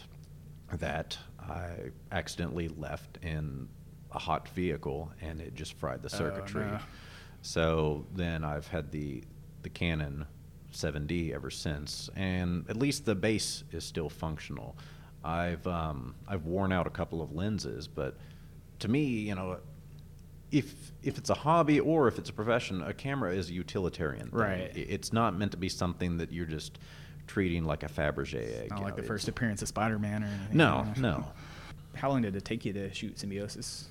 that 0.74 1.17
I 1.39 1.91
accidentally 2.12 2.67
left 2.69 3.17
in 3.22 3.67
a 4.12 4.19
hot 4.19 4.50
vehicle, 4.50 5.12
and 5.22 5.39
it 5.39 5.54
just 5.56 5.74
fried 5.74 6.02
the 6.02 6.10
Oh, 6.13 6.17
circuitry. 6.17 6.65
no. 6.65 6.80
So 7.41 8.06
then 8.15 8.43
I've 8.43 8.67
had 8.67 8.91
the 8.91 9.24
the 9.62 9.69
Canon 9.69 10.26
7D 10.73 11.34
ever 11.34 11.49
since, 11.49 12.10
and 12.15 12.65
at 12.69 12.77
least 12.77 13.05
the 13.05 13.15
base 13.15 13.63
is 13.71 13.84
still 13.84 14.10
functional. 14.10 14.75
I've 15.23 15.65
um, 15.67 16.15
I've 16.27 16.45
worn 16.45 16.71
out 16.71 16.88
a 16.88 16.89
couple 16.89 17.21
of 17.21 17.34
lenses, 17.34 17.88
but 17.88 18.17
to 18.79 18.88
me, 18.88 19.03
you 19.03 19.36
know, 19.36 19.58
if 20.51 20.73
if 21.03 21.17
it's 21.17 21.29
a 21.29 21.36
hobby 21.36 21.79
or 21.79 22.08
if 22.08 22.17
it's 22.17 22.29
a 22.29 22.34
profession, 22.34 22.82
a 22.82 22.93
camera 22.93 23.34
is 23.34 23.49
a 23.49 23.53
utilitarian. 23.53 24.29
Thing. 24.29 24.39
Right. 24.39 24.71
It's 24.75 25.12
not 25.12 25.38
meant 25.38 25.51
to 25.51 25.58
be 25.58 25.69
something 25.69 26.17
that 26.17 26.32
you're 26.32 26.45
just 26.45 26.79
treating 27.27 27.63
like 27.63 27.84
a 27.84 27.88
Fabergé 27.89 28.63
egg. 28.63 28.69
Not 28.71 28.82
like 28.82 28.95
know, 28.95 29.01
the 29.01 29.08
first 29.08 29.27
appearance 29.27 29.62
of 29.62 29.67
Spider-Man 29.67 30.23
or 30.23 30.27
anything. 30.27 30.58
No, 30.58 30.88
no. 30.97 31.25
How 31.95 32.10
long 32.10 32.21
did 32.21 32.36
it 32.36 32.45
take 32.45 32.65
you 32.65 32.73
to 32.73 32.93
shoot 32.93 33.19
Symbiosis? 33.19 33.88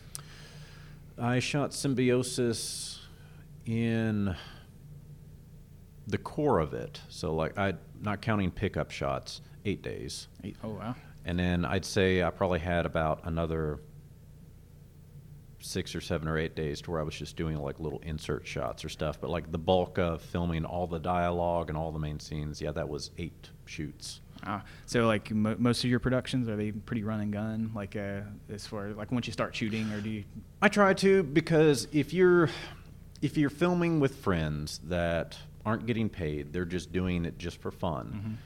I 1.18 1.40
shot 1.40 1.74
Symbiosis 1.74 3.00
in 3.66 4.34
the 6.08 6.18
core 6.18 6.58
of 6.58 6.74
it. 6.74 7.00
So 7.08 7.34
like 7.34 7.56
I 7.58 7.74
not 8.02 8.20
counting 8.22 8.50
pickup 8.50 8.90
shots, 8.90 9.40
8 9.64 9.82
days. 9.82 10.28
Eight- 10.42 10.56
Oh 10.64 10.70
wow. 10.70 10.94
And 11.24 11.38
then 11.38 11.64
I'd 11.64 11.84
say 11.84 12.22
I 12.22 12.30
probably 12.30 12.58
had 12.60 12.86
about 12.86 13.20
another 13.24 13.80
6 15.60 15.94
or 15.94 16.00
7 16.00 16.28
or 16.28 16.38
8 16.38 16.54
days 16.54 16.80
to 16.82 16.90
where 16.90 17.00
I 17.00 17.02
was 17.02 17.14
just 17.16 17.36
doing 17.36 17.56
like 17.58 17.80
little 17.80 17.98
insert 18.04 18.46
shots 18.46 18.84
or 18.84 18.88
stuff, 18.88 19.20
but 19.20 19.28
like 19.28 19.50
the 19.50 19.58
bulk 19.58 19.98
of 19.98 20.22
filming 20.22 20.64
all 20.64 20.86
the 20.86 21.00
dialogue 21.00 21.68
and 21.68 21.76
all 21.76 21.90
the 21.92 21.98
main 21.98 22.20
scenes, 22.20 22.60
yeah, 22.60 22.70
that 22.72 22.88
was 22.88 23.10
8 23.18 23.50
shoots. 23.66 24.20
Ah, 24.44 24.62
so 24.86 25.04
like 25.06 25.32
mo- 25.32 25.56
most 25.58 25.82
of 25.82 25.90
your 25.90 25.98
productions 25.98 26.48
are 26.48 26.54
they 26.56 26.70
pretty 26.70 27.02
run 27.02 27.20
and 27.20 27.32
gun? 27.32 27.72
Like 27.74 27.96
uh, 27.96 28.20
as 28.48 28.66
far 28.68 28.90
like 28.90 29.10
once 29.10 29.26
you 29.26 29.32
start 29.32 29.54
shooting, 29.54 29.90
or 29.92 30.00
do 30.00 30.08
you? 30.10 30.24
I 30.62 30.68
try 30.68 30.94
to 30.94 31.24
because 31.24 31.88
if 31.90 32.14
you're 32.14 32.48
if 33.20 33.36
you're 33.36 33.50
filming 33.50 33.98
with 33.98 34.14
friends 34.14 34.78
that 34.84 35.36
aren't 35.68 35.86
getting 35.86 36.08
paid, 36.08 36.52
they're 36.52 36.64
just 36.78 36.92
doing 36.92 37.24
it 37.24 37.36
just 37.38 37.60
for 37.60 37.70
fun. 37.70 38.38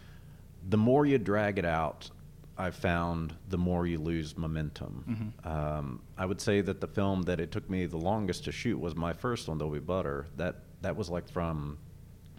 The 0.69 0.77
more 0.77 1.07
you 1.07 1.19
drag 1.19 1.59
it 1.59 1.65
out, 1.65 2.11
I've 2.59 2.75
found 2.77 3.35
the 3.49 3.59
more 3.59 3.87
you 3.87 3.99
lose 3.99 4.37
momentum. 4.37 5.33
Um, 5.45 6.01
I 6.19 6.27
would 6.27 6.41
say 6.41 6.61
that 6.61 6.81
the 6.81 6.87
film 6.87 7.23
that 7.23 7.41
it 7.41 7.51
took 7.51 7.69
me 7.71 7.87
the 7.87 7.97
longest 7.97 8.45
to 8.45 8.53
shoot 8.53 8.79
was 8.79 8.95
my 8.95 9.13
first 9.13 9.49
one, 9.49 9.59
Dolby 9.59 9.79
Butter. 9.81 10.27
That 10.37 10.57
that 10.83 10.97
was 10.97 11.09
like 11.09 11.29
from 11.29 11.79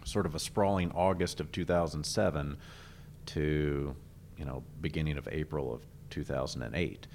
sort 0.06 0.26
of 0.26 0.36
a 0.36 0.40
sprawling 0.40 0.92
August 0.92 1.40
of 1.40 1.52
2007 1.52 2.58
to 3.26 3.96
you 4.38 4.46
know 4.46 4.64
beginning 4.82 5.18
of 5.18 5.28
April 5.32 5.74
of 5.74 5.82
2008. 6.10 7.08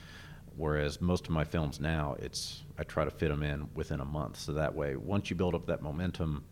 Whereas 0.57 1.01
most 1.01 1.25
of 1.27 1.31
my 1.31 1.45
films 1.45 1.79
now, 1.81 2.17
it's 2.19 2.65
I 2.79 2.83
try 2.83 3.05
to 3.05 3.11
fit 3.13 3.29
them 3.29 3.43
in 3.43 3.69
within 3.75 4.01
a 4.01 4.05
month, 4.05 4.39
so 4.39 4.53
that 4.55 4.75
way 4.75 4.97
once 4.97 5.31
you 5.31 5.37
build 5.37 5.55
up 5.55 5.67
that 5.67 5.83
momentum, 5.83 6.43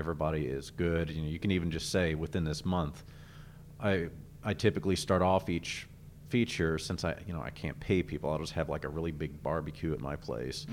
everybody 0.00 0.46
is 0.46 0.70
good. 0.70 1.10
You 1.10 1.22
know, 1.22 1.28
you 1.28 1.38
can 1.38 1.52
even 1.52 1.70
just 1.70 1.90
say 1.92 2.16
within 2.16 2.42
this 2.42 2.64
month, 2.64 3.04
I 3.78 4.08
I 4.42 4.54
typically 4.54 4.96
start 4.96 5.22
off 5.22 5.48
each 5.48 5.86
feature 6.28 6.78
since 6.78 7.04
I 7.04 7.14
you 7.26 7.32
know 7.32 7.42
I 7.42 7.50
can't 7.50 7.78
pay 7.78 8.02
people. 8.02 8.30
I'll 8.30 8.38
just 8.38 8.54
have 8.54 8.68
like 8.68 8.84
a 8.84 8.88
really 8.88 9.12
big 9.12 9.40
barbecue 9.42 9.92
at 9.92 10.00
my 10.00 10.16
place, 10.16 10.66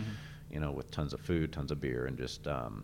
you 0.49 0.59
know, 0.59 0.71
with 0.71 0.89
tons 0.89 1.13
of 1.13 1.19
food, 1.19 1.51
tons 1.51 1.71
of 1.71 1.79
beer, 1.79 2.05
and 2.07 2.17
just 2.17 2.47
um, 2.47 2.83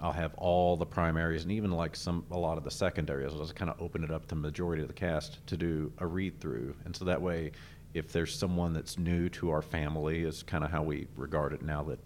I'll 0.00 0.12
have 0.12 0.34
all 0.34 0.76
the 0.76 0.86
primaries 0.86 1.44
and 1.44 1.52
even 1.52 1.70
like 1.70 1.94
some 1.94 2.24
a 2.30 2.38
lot 2.38 2.58
of 2.58 2.64
the 2.64 2.70
secondaries. 2.70 3.32
I'll 3.32 3.38
just 3.38 3.54
kind 3.54 3.70
of 3.70 3.80
open 3.80 4.02
it 4.04 4.10
up 4.10 4.22
to 4.22 4.34
the 4.34 4.40
majority 4.40 4.82
of 4.82 4.88
the 4.88 4.94
cast 4.94 5.46
to 5.46 5.56
do 5.56 5.92
a 5.98 6.06
read 6.06 6.40
through, 6.40 6.74
and 6.84 6.94
so 6.94 7.04
that 7.04 7.22
way, 7.22 7.52
if 7.94 8.12
there's 8.12 8.36
someone 8.36 8.72
that's 8.72 8.98
new 8.98 9.28
to 9.30 9.50
our 9.50 9.62
family, 9.62 10.24
is 10.24 10.42
kind 10.42 10.64
of 10.64 10.70
how 10.70 10.82
we 10.82 11.06
regard 11.16 11.52
it 11.52 11.62
now 11.62 11.84
that 11.84 11.98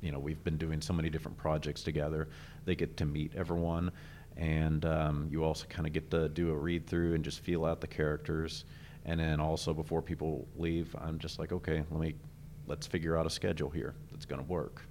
you 0.00 0.12
know 0.12 0.18
we've 0.18 0.42
been 0.44 0.56
doing 0.56 0.80
so 0.80 0.92
many 0.92 1.10
different 1.10 1.36
projects 1.36 1.82
together. 1.82 2.28
They 2.64 2.74
get 2.74 2.96
to 2.98 3.04
meet 3.04 3.32
everyone, 3.36 3.92
and 4.36 4.84
um, 4.84 5.28
you 5.30 5.44
also 5.44 5.66
kind 5.66 5.86
of 5.86 5.92
get 5.92 6.10
to 6.10 6.28
do 6.28 6.50
a 6.50 6.56
read 6.56 6.86
through 6.86 7.14
and 7.14 7.24
just 7.24 7.40
feel 7.40 7.64
out 7.64 7.80
the 7.80 7.86
characters. 7.86 8.64
And 9.04 9.18
then 9.18 9.40
also 9.40 9.72
before 9.72 10.02
people 10.02 10.46
leave, 10.56 10.94
I'm 11.00 11.18
just 11.18 11.38
like, 11.38 11.52
okay, 11.52 11.84
let 11.90 12.00
me 12.00 12.14
let's 12.66 12.86
figure 12.86 13.16
out 13.16 13.26
a 13.26 13.30
schedule 13.30 13.70
here 13.70 13.94
that's 14.10 14.26
going 14.26 14.40
to 14.40 14.46
work. 14.46 14.82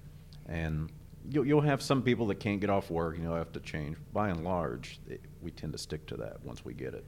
And 0.46 0.90
you'll, 1.28 1.46
you'll 1.46 1.60
have 1.60 1.80
some 1.80 2.02
people 2.02 2.26
that 2.26 2.40
can't 2.40 2.60
get 2.60 2.70
off 2.70 2.90
work, 2.90 3.14
and 3.14 3.24
you 3.24 3.30
know, 3.30 3.36
have 3.36 3.52
to 3.52 3.60
change. 3.60 3.96
By 4.12 4.30
and 4.30 4.44
large, 4.44 5.00
it, 5.08 5.20
we 5.40 5.50
tend 5.50 5.72
to 5.72 5.78
stick 5.78 6.06
to 6.06 6.16
that 6.16 6.44
once 6.44 6.64
we 6.64 6.74
get 6.74 6.94
it. 6.94 7.04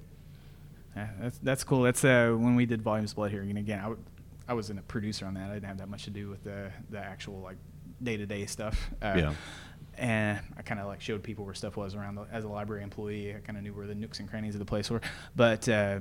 Yeah, 0.97 1.09
that's 1.21 1.39
that's 1.39 1.65
cool. 1.65 1.83
That's 1.83 2.05
uh, 2.05 2.35
when 2.39 2.55
we 2.55 2.67
did 2.67 2.83
Volumes 2.83 3.15
Blood 3.15 3.31
here. 3.31 3.43
And 3.43 3.57
again, 3.57 3.81
I, 3.81 4.53
I 4.53 4.55
wasn't 4.55 4.79
a 4.79 4.83
producer 4.83 5.27
on 5.27 5.35
that. 5.35 5.51
I 5.51 5.55
didn't 5.55 5.69
have 5.69 5.79
that 5.79 5.89
much 5.89 6.05
to 6.05 6.11
do 6.11 6.29
with 6.29 6.45
the 6.45 6.71
the 6.91 6.99
actual 6.99 7.41
like 7.41 7.57
day 8.03 8.17
to 8.17 8.27
day 8.27 8.47
stuff. 8.47 8.91
Uh, 9.01 9.15
Yeah. 9.17 9.35
And 9.99 10.41
I 10.57 10.63
kind 10.63 10.81
of 10.81 10.87
like 10.87 11.03
showed 11.03 11.23
people 11.23 11.45
where 11.45 11.55
stuff 11.55 11.77
was 11.77 11.95
around 11.95 12.15
the, 12.15 12.27
as 12.33 12.45
a 12.45 12.49
library 12.49 12.83
employee. 12.83 13.35
I 13.37 13.41
kind 13.41 13.59
of 13.59 13.63
knew 13.63 13.75
where 13.75 13.87
the 13.87 13.95
nooks 13.95 14.21
and 14.21 14.29
crannies 14.29 14.55
of 14.55 14.59
the 14.59 14.65
place 14.65 14.91
were, 14.91 15.01
but. 15.37 15.69
Uh, 15.69 16.01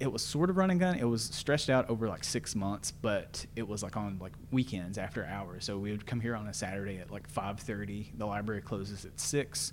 it 0.00 0.10
was 0.10 0.20
sort 0.24 0.50
of 0.50 0.56
run 0.56 0.68
and 0.72 0.80
gun. 0.80 0.98
It 0.98 1.04
was 1.04 1.22
stretched 1.22 1.70
out 1.70 1.88
over 1.88 2.08
like 2.08 2.24
six 2.24 2.56
months, 2.56 2.90
but 2.90 3.46
it 3.54 3.68
was 3.68 3.84
like 3.84 3.96
on 3.96 4.18
like 4.20 4.32
weekends 4.50 4.98
after 4.98 5.24
hours. 5.24 5.64
So 5.64 5.78
we 5.78 5.92
would 5.92 6.06
come 6.06 6.18
here 6.18 6.34
on 6.34 6.48
a 6.48 6.52
Saturday 6.52 6.98
at 6.98 7.12
like 7.12 7.32
5:30. 7.32 8.18
The 8.18 8.26
library 8.26 8.62
closes 8.62 9.04
at 9.04 9.20
six. 9.20 9.70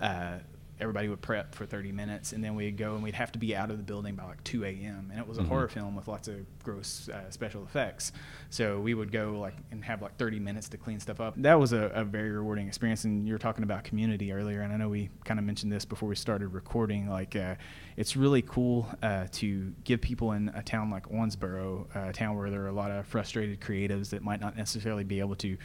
Uh, 0.00 0.38
everybody 0.80 1.08
would 1.08 1.20
prep 1.22 1.54
for 1.54 1.64
30 1.66 1.92
minutes, 1.92 2.32
and 2.32 2.42
then 2.44 2.54
we'd 2.54 2.76
go 2.76 2.94
and 2.94 3.02
we'd 3.02 3.14
have 3.14 3.32
to 3.32 3.38
be 3.38 3.56
out 3.56 3.70
of 3.70 3.76
the 3.78 3.82
building 3.82 4.14
by 4.14 4.24
like 4.24 4.42
2 4.44 4.64
a.m. 4.64 5.08
And 5.10 5.18
it 5.20 5.26
was 5.26 5.38
a 5.38 5.42
Mhm. 5.42 5.48
horror 5.48 5.68
film 5.68 5.96
with 5.96 6.06
lots 6.08 6.28
of 6.28 6.36
gross 6.62 7.08
uh, 7.08 7.30
special 7.30 7.62
effects. 7.64 8.12
So 8.50 8.80
we 8.80 8.94
would 8.94 9.10
go 9.12 9.38
like 9.40 9.54
and 9.70 9.84
have 9.84 10.02
like 10.02 10.16
30 10.16 10.38
minutes 10.38 10.68
to 10.70 10.76
clean 10.76 11.00
stuff 11.00 11.20
up. 11.20 11.34
That 11.38 11.58
was 11.58 11.72
a, 11.72 11.90
a 11.94 12.04
very 12.04 12.30
rewarding 12.30 12.66
experience. 12.68 13.04
And 13.04 13.26
you 13.26 13.32
were 13.32 13.38
talking 13.38 13.62
about 13.64 13.84
community 13.84 14.32
earlier, 14.32 14.60
and 14.62 14.72
I 14.72 14.76
know 14.76 14.88
we 14.88 15.10
kind 15.24 15.40
of 15.40 15.46
mentioned 15.46 15.72
this 15.72 15.84
before 15.84 16.08
we 16.08 16.14
started 16.16 16.48
recording. 16.48 17.08
Like, 17.08 17.34
uh, 17.36 17.54
it's 17.96 18.16
really 18.16 18.42
cool 18.42 18.88
uh, 19.02 19.26
to 19.32 19.72
give 19.84 20.00
people 20.00 20.32
in 20.32 20.50
a 20.54 20.62
town 20.62 20.90
like 20.90 21.08
Owensboro, 21.08 21.86
uh, 21.96 22.08
a 22.10 22.12
town 22.12 22.36
where 22.36 22.50
there 22.50 22.62
are 22.62 22.68
a 22.68 22.72
lot 22.72 22.90
of 22.90 23.06
frustrated 23.06 23.60
creatives 23.60 24.10
that 24.10 24.22
might 24.22 24.40
not 24.40 24.56
necessarily 24.56 25.04
be 25.04 25.20
able 25.20 25.36
to 25.36 25.56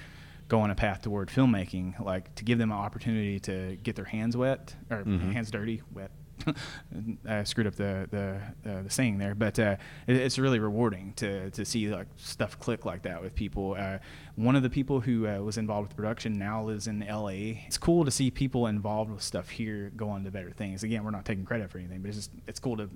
go 0.52 0.60
on 0.60 0.70
a 0.70 0.76
path 0.76 1.02
toward 1.02 1.30
filmmaking, 1.30 1.88
like 2.04 2.26
to 2.36 2.44
give 2.44 2.58
them 2.58 2.72
an 2.72 2.78
opportunity 2.78 3.40
to 3.40 3.78
get 3.84 3.96
their 3.96 4.10
hands 4.18 4.36
wet 4.36 4.76
or 4.90 5.04
Mhm. 5.06 5.32
hands 5.32 5.50
dirty, 5.50 5.82
wet. 5.94 6.12
I 7.28 7.44
screwed 7.44 7.68
up 7.68 7.76
the 7.76 8.08
the, 8.12 8.70
uh, 8.72 8.82
the 8.84 8.90
saying 8.90 9.18
there, 9.20 9.36
but 9.36 9.58
uh, 9.60 9.76
it, 10.08 10.16
it's 10.18 10.38
really 10.40 10.60
rewarding 10.60 11.14
to 11.18 11.52
to 11.52 11.64
see 11.66 11.88
like 11.90 12.08
stuff 12.18 12.58
click 12.60 12.84
like 12.86 13.04
that 13.04 13.22
with 13.22 13.34
people. 13.36 13.76
Uh, 13.78 14.00
one 14.36 14.56
of 14.56 14.64
the 14.64 14.70
people 14.70 15.00
who 15.02 15.28
uh, 15.28 15.38
was 15.40 15.58
involved 15.58 15.84
with 15.88 15.90
the 15.96 16.02
production 16.02 16.38
now 16.40 16.64
lives 16.64 16.88
in 16.88 17.04
L.A. 17.04 17.64
It's 17.68 17.78
cool 17.78 18.04
to 18.06 18.12
see 18.12 18.32
people 18.32 18.68
involved 18.68 19.12
with 19.12 19.22
stuff 19.22 19.50
here 19.50 19.92
go 19.96 20.10
on 20.10 20.24
to 20.24 20.32
better 20.32 20.52
things. 20.52 20.84
Again, 20.84 21.04
we're 21.04 21.12
not 21.12 21.26
taking 21.26 21.46
credit 21.46 21.70
for 21.72 21.78
anything, 21.78 22.02
but 22.02 22.08
it's 22.10 22.18
just 22.18 22.32
it's 22.48 22.60
cool 22.60 22.76
to 22.78 22.90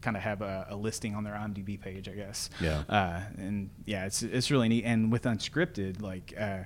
kind 0.00 0.16
of 0.16 0.22
have 0.22 0.40
a, 0.42 0.66
a 0.70 0.76
listing 0.76 1.14
on 1.14 1.24
their 1.24 1.34
IMDb 1.34 1.80
page, 1.80 2.08
I 2.08 2.12
guess. 2.12 2.50
Yeah. 2.60 2.82
Uh, 2.88 3.20
and 3.36 3.68
yeah, 3.84 4.06
it's 4.06 4.22
it's 4.22 4.50
really 4.52 4.68
neat. 4.68 4.84
And 4.84 5.10
with 5.12 5.24
unscripted, 5.24 6.00
like 6.02 6.32
uh, 6.38 6.60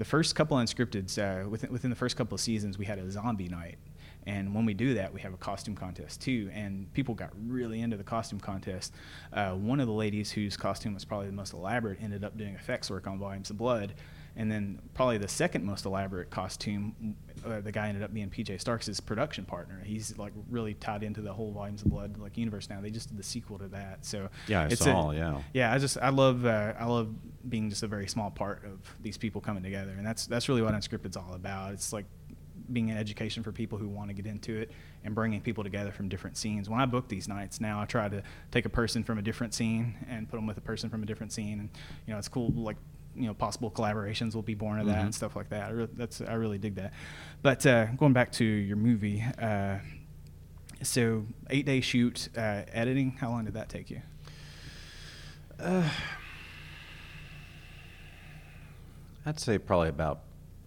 the 0.00 0.04
first 0.06 0.34
couple 0.34 0.56
unscripteds, 0.56 1.18
uh, 1.18 1.46
within 1.46 1.70
within 1.70 1.90
the 1.90 1.96
first 1.96 2.16
couple 2.16 2.34
of 2.34 2.40
seasons, 2.40 2.78
we 2.78 2.86
had 2.86 2.98
a 2.98 3.10
zombie 3.10 3.48
night. 3.48 3.76
And 4.26 4.54
when 4.54 4.64
we 4.64 4.72
do 4.72 4.94
that, 4.94 5.12
we 5.12 5.20
have 5.20 5.34
a 5.34 5.36
costume 5.36 5.76
contest 5.76 6.22
too. 6.22 6.50
And 6.54 6.90
people 6.94 7.14
got 7.14 7.30
really 7.46 7.82
into 7.82 7.98
the 7.98 8.04
costume 8.04 8.40
contest. 8.40 8.94
Uh, 9.30 9.52
one 9.52 9.78
of 9.78 9.86
the 9.86 9.92
ladies 9.92 10.30
whose 10.32 10.56
costume 10.56 10.94
was 10.94 11.04
probably 11.04 11.26
the 11.26 11.34
most 11.34 11.52
elaborate 11.52 12.00
ended 12.00 12.24
up 12.24 12.38
doing 12.38 12.54
effects 12.54 12.90
work 12.90 13.06
on 13.06 13.18
Volumes 13.18 13.50
of 13.50 13.58
Blood. 13.58 13.92
And 14.36 14.50
then 14.50 14.80
probably 14.94 15.18
the 15.18 15.28
second 15.28 15.64
most 15.64 15.84
elaborate 15.84 16.30
costume, 16.30 17.16
uh, 17.44 17.60
the 17.60 17.72
guy 17.72 17.88
ended 17.88 18.02
up 18.02 18.12
being 18.12 18.30
PJ 18.30 18.60
Starks' 18.60 19.00
production 19.00 19.44
partner. 19.44 19.82
He's 19.84 20.16
like 20.18 20.32
really 20.48 20.74
tied 20.74 21.02
into 21.02 21.20
the 21.20 21.32
whole 21.32 21.52
Volumes 21.52 21.82
of 21.82 21.90
Blood 21.90 22.16
like 22.18 22.38
universe 22.38 22.68
now. 22.70 22.80
They 22.80 22.90
just 22.90 23.08
did 23.08 23.18
the 23.18 23.22
sequel 23.22 23.58
to 23.58 23.68
that, 23.68 24.04
so 24.04 24.28
Yeah, 24.46 24.62
I 24.62 24.66
it's 24.66 24.84
saw, 24.84 25.10
A, 25.10 25.14
yeah. 25.14 25.42
yeah. 25.52 25.72
I 25.72 25.78
just 25.78 25.98
I 25.98 26.10
love 26.10 26.46
uh, 26.46 26.74
I 26.78 26.84
love 26.84 27.08
being 27.48 27.70
just 27.70 27.82
a 27.82 27.86
very 27.86 28.06
small 28.06 28.30
part 28.30 28.64
of 28.64 28.78
these 29.02 29.16
people 29.16 29.40
coming 29.40 29.62
together, 29.62 29.92
and 29.96 30.06
that's 30.06 30.26
that's 30.26 30.48
really 30.48 30.62
what 30.62 30.74
Unscripted's 30.74 31.16
all 31.16 31.32
about. 31.34 31.72
It's 31.72 31.92
like 31.92 32.06
being 32.72 32.90
an 32.90 32.96
education 32.96 33.42
for 33.42 33.52
people 33.52 33.78
who 33.78 33.88
want 33.88 34.08
to 34.08 34.14
get 34.14 34.26
into 34.26 34.56
it 34.56 34.70
and 35.04 35.14
bringing 35.14 35.40
people 35.40 35.64
together 35.64 35.90
from 35.90 36.08
different 36.08 36.36
scenes. 36.36 36.68
When 36.68 36.80
I 36.80 36.86
book 36.86 37.08
these 37.08 37.26
nights 37.26 37.60
now, 37.60 37.80
I 37.80 37.84
try 37.84 38.08
to 38.08 38.22
take 38.52 38.64
a 38.64 38.68
person 38.68 39.02
from 39.02 39.18
a 39.18 39.22
different 39.22 39.54
scene 39.54 39.96
and 40.08 40.28
put 40.28 40.36
them 40.36 40.46
with 40.46 40.58
a 40.58 40.60
person 40.62 40.88
from 40.90 41.02
a 41.02 41.06
different 41.06 41.32
scene, 41.32 41.58
and 41.60 41.68
you 42.06 42.12
know 42.12 42.18
it's 42.18 42.28
cool. 42.28 42.50
Like 42.52 42.76
you 43.14 43.26
know, 43.26 43.34
possible 43.34 43.70
collaborations 43.70 44.34
will 44.34 44.42
be 44.42 44.54
born 44.54 44.78
of 44.78 44.86
that 44.86 44.98
Mhm. 44.98 45.04
and 45.06 45.14
stuff 45.14 45.34
like 45.36 45.48
that. 45.50 45.70
I 45.72 45.86
that's 45.96 46.20
I 46.20 46.34
really 46.34 46.58
dig 46.58 46.76
that. 46.76 46.92
But 47.42 47.66
uh, 47.66 47.86
going 47.96 48.12
back 48.12 48.32
to 48.32 48.44
your 48.44 48.76
movie, 48.76 49.22
uh, 49.38 49.78
so 50.82 51.26
eight 51.50 51.66
day 51.66 51.80
shoot, 51.80 52.28
uh, 52.36 52.62
editing. 52.72 53.12
How 53.12 53.30
long 53.30 53.44
did 53.44 53.54
that 53.54 53.68
take 53.68 53.90
you? 53.90 54.02
Uh, 55.58 55.88
I'd 59.26 59.38
say 59.38 59.58
probably 59.58 59.88
about 59.88 60.22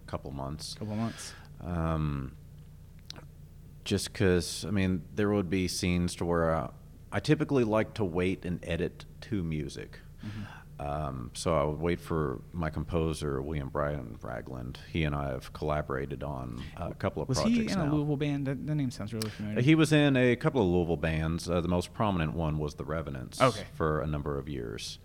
a 0.06 0.10
couple 0.10 0.30
months. 0.30 0.74
A 0.74 0.78
couple 0.78 0.96
months. 0.96 1.32
Um, 1.60 2.32
just 3.84 4.12
because, 4.12 4.64
I 4.66 4.70
mean, 4.70 5.02
there 5.14 5.30
would 5.30 5.50
be 5.50 5.66
scenes 5.68 6.14
to 6.16 6.24
where 6.24 6.54
uh, 6.54 6.70
I 7.12 7.20
typically 7.20 7.64
like 7.64 7.94
to 7.94 8.04
wait 8.04 8.44
and 8.44 8.60
edit 8.64 9.04
to 9.22 9.42
music. 9.42 10.00
Mm-hmm. 10.24 10.42
Um, 10.80 11.30
so 11.34 11.56
I 11.56 11.62
would 11.64 11.78
wait 11.78 12.00
for 12.00 12.40
my 12.52 12.68
composer, 12.68 13.40
William 13.40 13.68
Brian 13.68 14.18
Ragland. 14.20 14.78
He 14.92 15.04
and 15.04 15.14
I 15.14 15.28
have 15.28 15.52
collaborated 15.52 16.24
on 16.24 16.60
a 16.76 16.92
couple 16.94 17.22
of 17.22 17.28
Was 17.28 17.40
projects 17.40 17.72
he 17.74 17.78
in 17.80 17.86
a. 17.86 17.94
Louisville 17.94 18.16
band? 18.16 18.46
That, 18.46 18.66
that 18.66 18.74
name 18.74 18.90
sounds 18.90 19.14
really 19.14 19.30
familiar. 19.30 19.62
He 19.62 19.76
was 19.76 19.92
in 19.92 20.16
a 20.16 20.34
couple 20.34 20.60
of 20.60 20.66
Louisville 20.66 20.96
bands. 20.96 21.48
Uh, 21.48 21.60
the 21.60 21.68
most 21.68 21.94
prominent 21.94 22.34
one 22.34 22.58
was 22.58 22.74
the 22.74 22.84
Revenants 22.84 23.40
Okay. 23.40 23.64
for 23.74 24.00
a 24.00 24.06
number 24.06 24.36
of 24.36 24.48
years. 24.48 24.98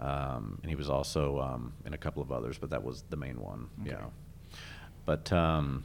Um, 0.00 0.58
and 0.62 0.68
he 0.68 0.74
was 0.74 0.90
also 0.90 1.38
um, 1.40 1.72
in 1.86 1.94
a 1.94 1.98
couple 1.98 2.20
of 2.20 2.32
others, 2.32 2.58
but 2.58 2.70
that 2.70 2.82
was 2.82 3.04
the 3.08 3.16
main 3.16 3.40
one. 3.40 3.68
Okay. 3.82 3.90
Yeah. 3.92 4.06
But 5.06 5.32
um, 5.32 5.84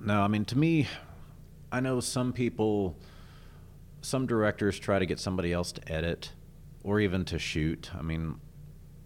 no, 0.00 0.22
I 0.22 0.28
mean, 0.28 0.46
to 0.46 0.56
me, 0.58 0.88
I 1.70 1.80
know 1.80 2.00
some 2.00 2.32
people, 2.32 2.96
some 4.00 4.26
directors 4.26 4.78
try 4.78 4.98
to 4.98 5.04
get 5.06 5.18
somebody 5.20 5.52
else 5.52 5.70
to 5.72 5.92
edit 5.92 6.32
or 6.82 7.00
even 7.00 7.24
to 7.26 7.38
shoot. 7.38 7.90
I 7.96 8.02
mean, 8.02 8.40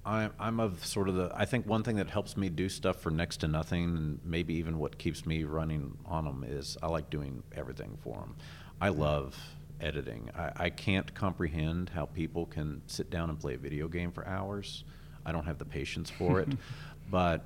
I, 0.04 0.30
I'm 0.38 0.60
of 0.60 0.84
sort 0.84 1.08
of 1.08 1.16
the. 1.16 1.32
I 1.34 1.44
think 1.44 1.66
one 1.66 1.82
thing 1.82 1.96
that 1.96 2.08
helps 2.08 2.36
me 2.36 2.48
do 2.48 2.68
stuff 2.68 3.00
for 3.00 3.10
next 3.10 3.38
to 3.38 3.48
nothing, 3.48 3.96
and 3.96 4.20
maybe 4.24 4.54
even 4.54 4.78
what 4.78 4.98
keeps 4.98 5.26
me 5.26 5.44
running 5.44 5.98
on 6.06 6.24
them, 6.24 6.44
is 6.46 6.78
I 6.82 6.86
like 6.86 7.10
doing 7.10 7.42
everything 7.54 7.98
for 8.02 8.20
them. 8.20 8.36
I 8.80 8.90
love 8.90 9.36
editing. 9.80 10.30
I, 10.36 10.52
I 10.56 10.70
can't 10.70 11.12
comprehend 11.14 11.90
how 11.90 12.06
people 12.06 12.46
can 12.46 12.82
sit 12.86 13.10
down 13.10 13.30
and 13.30 13.38
play 13.38 13.54
a 13.54 13.58
video 13.58 13.88
game 13.88 14.12
for 14.12 14.26
hours. 14.26 14.84
I 15.24 15.32
don't 15.32 15.44
have 15.44 15.58
the 15.58 15.64
patience 15.64 16.08
for 16.08 16.40
it. 16.40 16.48
but 17.10 17.44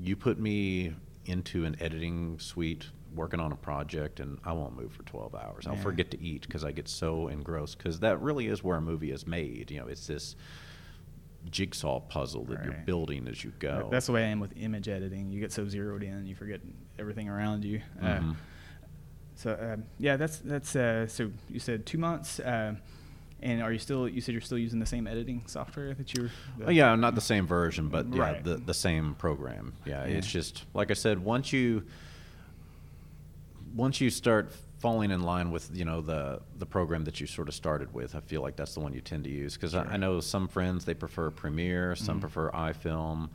you 0.00 0.16
put 0.16 0.38
me 0.38 0.94
into 1.24 1.64
an 1.64 1.76
editing 1.80 2.38
suite 2.38 2.86
working 3.16 3.40
on 3.40 3.50
a 3.50 3.56
project 3.56 4.20
and 4.20 4.38
I 4.44 4.52
won't 4.52 4.76
move 4.76 4.92
for 4.92 5.02
12 5.04 5.34
hours. 5.34 5.66
I'll 5.66 5.74
Yeah. 5.74 5.82
forget 5.82 6.10
to 6.12 6.20
eat 6.22 6.42
because 6.42 6.64
I 6.64 6.70
get 6.72 6.86
so 6.88 7.28
engrossed 7.28 7.78
because 7.78 8.00
that 8.00 8.20
really 8.20 8.46
is 8.46 8.62
where 8.62 8.76
a 8.76 8.80
movie 8.80 9.10
is 9.10 9.26
made. 9.26 9.70
You 9.70 9.80
know, 9.80 9.86
it's 9.86 10.06
this 10.06 10.36
jigsaw 11.50 12.00
puzzle 12.00 12.44
that 12.46 12.64
you're 12.64 12.74
building 12.84 13.28
as 13.28 13.42
you 13.44 13.52
go. 13.58 13.88
That's 13.90 14.06
the 14.06 14.12
way 14.12 14.24
I 14.24 14.28
am 14.28 14.40
with 14.40 14.52
image 14.56 14.88
editing. 14.88 15.30
You 15.30 15.40
get 15.40 15.52
so 15.52 15.66
zeroed 15.68 16.02
in, 16.02 16.26
you 16.26 16.34
forget 16.34 16.60
everything 16.98 17.28
around 17.28 17.64
you. 17.64 17.80
Uh, 18.00 18.04
Mhm. 18.18 18.36
so 19.36 19.50
uh, 19.52 19.76
yeah, 19.98 20.16
that's 20.16 20.38
that's. 20.38 20.74
Uh, 20.76 21.06
so 21.06 21.30
you 21.48 21.60
said 21.60 21.86
two 21.86 21.98
months, 21.98 22.40
uh, 22.40 22.74
and 23.40 23.62
are 23.62 23.72
you 23.72 23.78
still? 23.78 24.08
You 24.08 24.20
said 24.20 24.32
you're 24.32 24.40
still 24.40 24.58
using 24.58 24.80
the 24.80 24.86
same 24.86 25.06
editing 25.06 25.42
software 25.46 25.94
that 25.94 26.14
you're. 26.14 26.30
Oh, 26.64 26.70
yeah, 26.70 26.94
not 26.96 27.14
the 27.14 27.20
same 27.20 27.46
version, 27.46 27.88
but 27.90 28.08
yeah, 28.12 28.20
Right. 28.20 28.44
the 28.44 28.56
the 28.56 28.74
same 28.74 29.14
program. 29.14 29.74
Yeah, 29.86 30.04
Yeah. 30.04 30.16
it's 30.16 30.30
just 30.30 30.64
like 30.74 30.90
I 30.90 30.94
said. 30.94 31.20
Once 31.20 31.52
you 31.52 31.84
once 33.76 34.00
you 34.00 34.10
start 34.10 34.50
falling 34.78 35.10
in 35.10 35.22
line 35.22 35.50
with 35.50 35.70
you 35.74 35.84
know 35.84 36.00
the 36.00 36.40
the 36.58 36.66
program 36.66 37.04
that 37.04 37.20
you 37.20 37.26
sort 37.26 37.48
of 37.48 37.54
started 37.54 37.92
with, 37.94 38.14
I 38.14 38.20
feel 38.20 38.42
like 38.42 38.56
that's 38.56 38.74
the 38.74 38.80
one 38.80 38.92
you 38.92 39.00
tend 39.00 39.24
to 39.24 39.30
use 39.30 39.54
because 39.54 39.74
I, 39.74 39.84
I 39.84 39.96
know 39.96 40.20
some 40.20 40.48
friends 40.48 40.84
they 40.84 40.94
prefer 40.94 41.30
Premiere, 41.30 41.94
some 41.94 42.18
Mhm. 42.18 42.20
prefer 42.22 42.50
iFilm. 42.52 43.28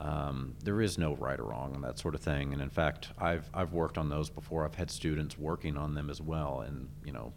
Um, 0.00 0.54
there 0.64 0.80
is 0.80 0.96
no 0.96 1.14
right 1.16 1.38
or 1.38 1.44
wrong 1.44 1.74
and 1.74 1.84
that 1.84 1.98
sort 1.98 2.14
of 2.14 2.22
thing. 2.22 2.54
And 2.54 2.62
in 2.62 2.70
fact, 2.70 3.08
I've 3.18 3.48
I've 3.52 3.72
worked 3.72 3.98
on 3.98 4.08
those 4.08 4.30
before. 4.30 4.64
I've 4.64 4.74
had 4.74 4.90
students 4.90 5.38
working 5.38 5.76
on 5.76 5.94
them 5.94 6.08
as 6.10 6.20
well, 6.20 6.60
and 6.66 6.88
you 7.04 7.12
know. 7.12 7.32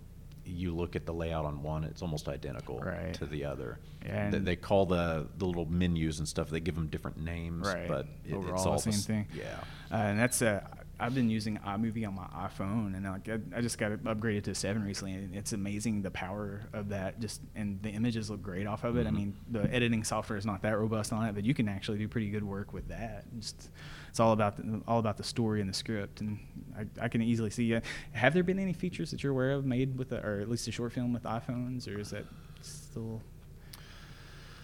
You 0.45 0.75
look 0.75 0.97
at 0.97 1.05
the 1.05 1.13
layout 1.13 1.45
on 1.45 1.63
one; 1.63 1.85
it's 1.85 2.01
almost 2.01 2.27
identical 2.27 2.77
Right. 2.77 3.13
to 3.13 3.25
the 3.25 3.45
other. 3.45 3.79
Yeah, 4.05 4.29
They- 4.29 4.39
they 4.39 4.55
call 4.57 4.85
the 4.85 5.25
the 5.37 5.45
little 5.45 5.65
menus 5.67 6.19
and 6.19 6.27
stuff. 6.27 6.49
They 6.49 6.59
give 6.59 6.75
them 6.75 6.87
different 6.87 7.15
names, 7.17 7.65
Right. 7.65 7.87
but 7.87 8.07
it, 8.25 8.33
Overall, 8.33 8.55
it's 8.55 8.65
all 8.65 8.75
the 8.77 8.91
same 8.91 9.25
thing. 9.25 9.27
Yeah. 9.33 9.45
Uh, 9.89 9.95
and 9.95 10.19
that's 10.19 10.41
uh, 10.41 10.61
I've 10.99 11.15
been 11.15 11.29
using 11.29 11.57
iMovie 11.57 12.07
on 12.07 12.13
my 12.15 12.27
iPhone, 12.27 12.95
and 12.95 13.03
like 13.03 13.27
I, 13.27 13.57
I 13.57 13.61
just 13.61 13.77
got 13.77 13.91
it 13.91 14.03
upgraded 14.03 14.43
to 14.43 14.55
seven 14.55 14.83
recently, 14.83 15.13
and 15.13 15.35
it's 15.35 15.51
amazing 15.51 16.01
the 16.03 16.11
power 16.11 16.61
of 16.71 16.89
that. 16.89 17.19
Just 17.19 17.41
and 17.55 17.81
the 17.81 17.89
images 17.89 18.29
look 18.29 18.41
great 18.43 18.67
off 18.67 18.83
of 18.83 18.95
it. 18.97 19.07
I 19.07 19.09
Mhm. 19.09 19.15
mean, 19.15 19.35
the 19.49 19.73
editing 19.73 20.03
software 20.03 20.37
is 20.37 20.45
not 20.45 20.61
that 20.61 20.77
robust 20.77 21.11
on 21.11 21.25
it, 21.25 21.33
but 21.33 21.43
you 21.43 21.53
can 21.53 21.67
actually 21.67 21.97
do 21.97 22.07
pretty 22.07 22.29
good 22.29 22.43
work 22.43 22.73
with 22.73 22.87
that. 22.89 23.25
Just 23.39 23.69
it's 24.09 24.19
all 24.19 24.33
about 24.33 24.55
the, 24.57 24.81
all 24.87 24.99
about 24.99 25.17
the 25.17 25.23
story 25.23 25.61
and 25.61 25.69
the 25.69 25.73
script, 25.73 26.21
and 26.21 26.39
I, 26.77 26.85
I 27.05 27.07
can 27.09 27.21
easily 27.23 27.49
see. 27.49 27.73
Uh, 27.75 27.81
have 28.11 28.33
there 28.35 28.43
been 28.43 28.59
any 28.59 28.73
features 28.73 29.09
that 29.11 29.23
you're 29.23 29.31
aware 29.31 29.51
of 29.51 29.65
made 29.65 29.97
with, 29.97 30.09
the, 30.09 30.23
or 30.25 30.39
at 30.39 30.49
least 30.49 30.67
a 30.67 30.71
short 30.71 30.93
film 30.93 31.11
with 31.11 31.23
iPhones, 31.23 31.87
or 31.87 31.99
is 31.99 32.11
that 32.11 32.25
still? 32.61 33.21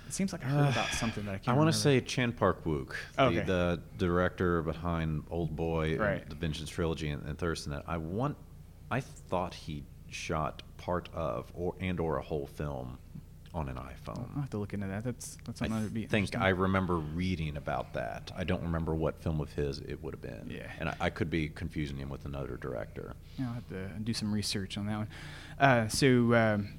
It 0.09 0.13
seems 0.13 0.33
like 0.33 0.43
I 0.43 0.47
heard 0.49 0.69
about 0.69 0.89
something 0.93 1.23
that 1.25 1.35
I 1.35 1.37
can't. 1.37 1.49
I 1.49 1.53
want 1.59 1.71
to 1.71 1.79
say 1.79 2.01
Chan 2.01 2.31
Park 2.33 2.63
Wook, 2.65 2.93
Okay. 3.17 3.41
the, 3.41 3.79
the 3.97 4.05
director 4.07 4.63
behind 4.63 5.23
Old 5.29 5.55
Boy, 5.55 5.91
and 5.91 5.99
Right. 5.99 6.27
the 6.29 6.35
Vengeance 6.35 6.69
trilogy, 6.69 7.09
and, 7.09 7.23
and 7.27 7.37
Thurston. 7.37 7.71
That 7.73 7.83
I 7.87 7.97
want. 7.97 8.35
I 8.89 9.01
thought 9.01 9.53
he 9.53 9.83
shot 10.09 10.63
part 10.77 11.09
of 11.13 11.51
or 11.53 11.75
and 11.79 11.99
or 11.99 12.17
a 12.17 12.23
whole 12.23 12.47
film 12.47 12.97
on 13.53 13.69
an 13.69 13.75
iPhone. 13.75 14.29
I'll 14.35 14.41
have 14.41 14.49
to 14.49 14.57
look 14.57 14.73
into 14.73 14.87
that. 14.87 15.03
That's 15.03 15.37
that's 15.45 15.61
I 15.61 15.67
something 15.67 15.93
that'd 15.93 16.09
think. 16.09 16.35
I 16.35 16.49
remember 16.49 16.95
reading 16.95 17.55
about 17.57 17.93
that. 17.93 18.31
I 18.35 18.43
don't 18.43 18.63
remember 18.63 18.95
what 18.95 19.21
film 19.21 19.39
of 19.41 19.53
his 19.53 19.77
it 19.77 20.01
would 20.03 20.15
have 20.15 20.21
been. 20.23 20.49
Yeah. 20.49 20.71
And 20.79 20.89
I, 20.89 20.95
I 21.01 21.09
could 21.11 21.29
be 21.29 21.49
confusing 21.49 21.97
him 21.97 22.09
with 22.09 22.25
another 22.25 22.57
director. 22.57 23.13
Yeah, 23.37 23.49
I'll 23.49 23.53
have 23.53 23.69
to 23.69 23.89
do 24.03 24.13
some 24.15 24.33
research 24.33 24.75
on 24.75 24.87
that 24.87 24.97
one. 24.97 25.07
Uh, 25.59 25.87
so, 25.87 26.33
um, 26.33 26.78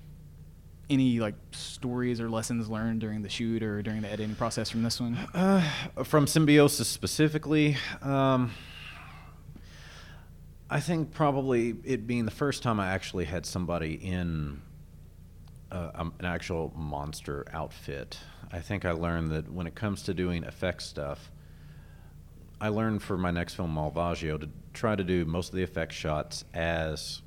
any 0.91 1.21
like 1.21 1.35
stories 1.53 2.21
or 2.21 2.29
lessons 2.29 2.69
learned 2.69 3.01
during 3.01 3.23
the 3.23 3.29
shoot 3.29 3.63
or 3.63 3.81
during 3.81 4.03
the 4.03 4.09
editing 4.09 4.35
process 4.35 4.69
from 4.69 4.83
this 4.83 5.01
one? 5.01 5.17
Uh, 5.33 5.63
from 6.05 6.27
Symbiosis 6.27 6.89
specifically, 6.89 7.77
um, 8.03 8.51
I 10.69 10.81
think 10.81 11.13
probably 11.13 11.77
it 11.85 12.07
being 12.07 12.25
the 12.25 12.31
first 12.31 12.63
time 12.63 12.81
I 12.81 12.89
actually 12.89 13.25
had 13.25 13.47
somebody 13.47 13.95
in 13.95 14.61
uh, 15.71 15.91
um, 15.95 16.13
an 16.19 16.25
actual 16.25 16.73
monster 16.77 17.47
outfit. 17.53 18.19
I 18.53 18.59
think 18.59 18.85
I 18.85 18.91
learned 18.91 19.31
that 19.31 19.51
when 19.51 19.67
it 19.67 19.75
comes 19.75 20.03
to 20.05 20.15
doing 20.15 20.43
effects 20.45 20.85
stuff, 20.85 21.31
I 22.61 22.69
learned 22.69 23.03
for 23.03 23.17
my 23.17 23.31
next 23.31 23.55
film, 23.55 23.75
Malvagio, 23.75 24.39
to 24.41 24.49
try 24.75 24.95
to 24.95 25.05
do 25.05 25.25
most 25.25 25.51
of 25.51 25.55
the 25.55 25.63
effect 25.63 25.93
shots 25.93 26.45
as 26.53 27.23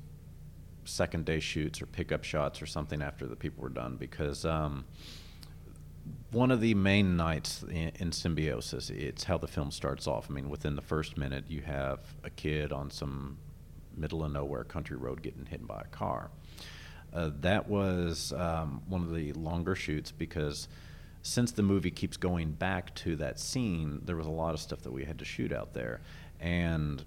second 0.84 1.24
day 1.24 1.40
shoots 1.40 1.80
or 1.82 1.86
pickup 1.86 2.24
shots 2.24 2.60
or 2.62 2.66
something 2.66 3.02
after 3.02 3.26
the 3.26 3.36
people 3.36 3.62
were 3.62 3.68
done 3.68 3.96
because 3.96 4.44
um, 4.44 4.84
one 6.30 6.50
of 6.50 6.60
the 6.60 6.74
main 6.74 7.16
nights 7.16 7.62
in, 7.64 7.92
in 7.96 8.12
Symbiosis, 8.12 8.90
it's 8.90 9.24
how 9.24 9.38
the 9.38 9.46
film 9.46 9.70
starts 9.70 10.06
off. 10.06 10.26
I 10.30 10.34
mean, 10.34 10.50
within 10.50 10.76
the 10.76 10.82
first 10.82 11.16
minute, 11.16 11.44
you 11.48 11.62
have 11.62 12.00
a 12.24 12.30
kid 12.30 12.72
on 12.72 12.90
some 12.90 13.38
middle 13.96 14.24
of 14.24 14.32
nowhere 14.32 14.64
country 14.64 14.96
road 14.96 15.22
getting 15.22 15.46
hit 15.46 15.66
by 15.66 15.80
a 15.80 15.88
car. 15.96 16.30
Uh, 17.12 17.30
that 17.40 17.68
was 17.68 18.32
um, 18.32 18.82
one 18.88 19.02
of 19.02 19.14
the 19.14 19.32
longer 19.34 19.74
shoots 19.74 20.10
because 20.10 20.68
since 21.22 21.52
the 21.52 21.62
movie 21.62 21.90
keeps 21.90 22.16
going 22.16 22.50
back 22.50 22.94
to 22.96 23.16
that 23.16 23.38
scene, 23.38 24.00
there 24.04 24.16
was 24.16 24.26
a 24.26 24.30
lot 24.30 24.52
of 24.52 24.60
stuff 24.60 24.82
that 24.82 24.92
we 24.92 25.04
had 25.04 25.18
to 25.20 25.24
shoot 25.24 25.52
out 25.52 25.72
there. 25.72 26.00
And 26.40 27.02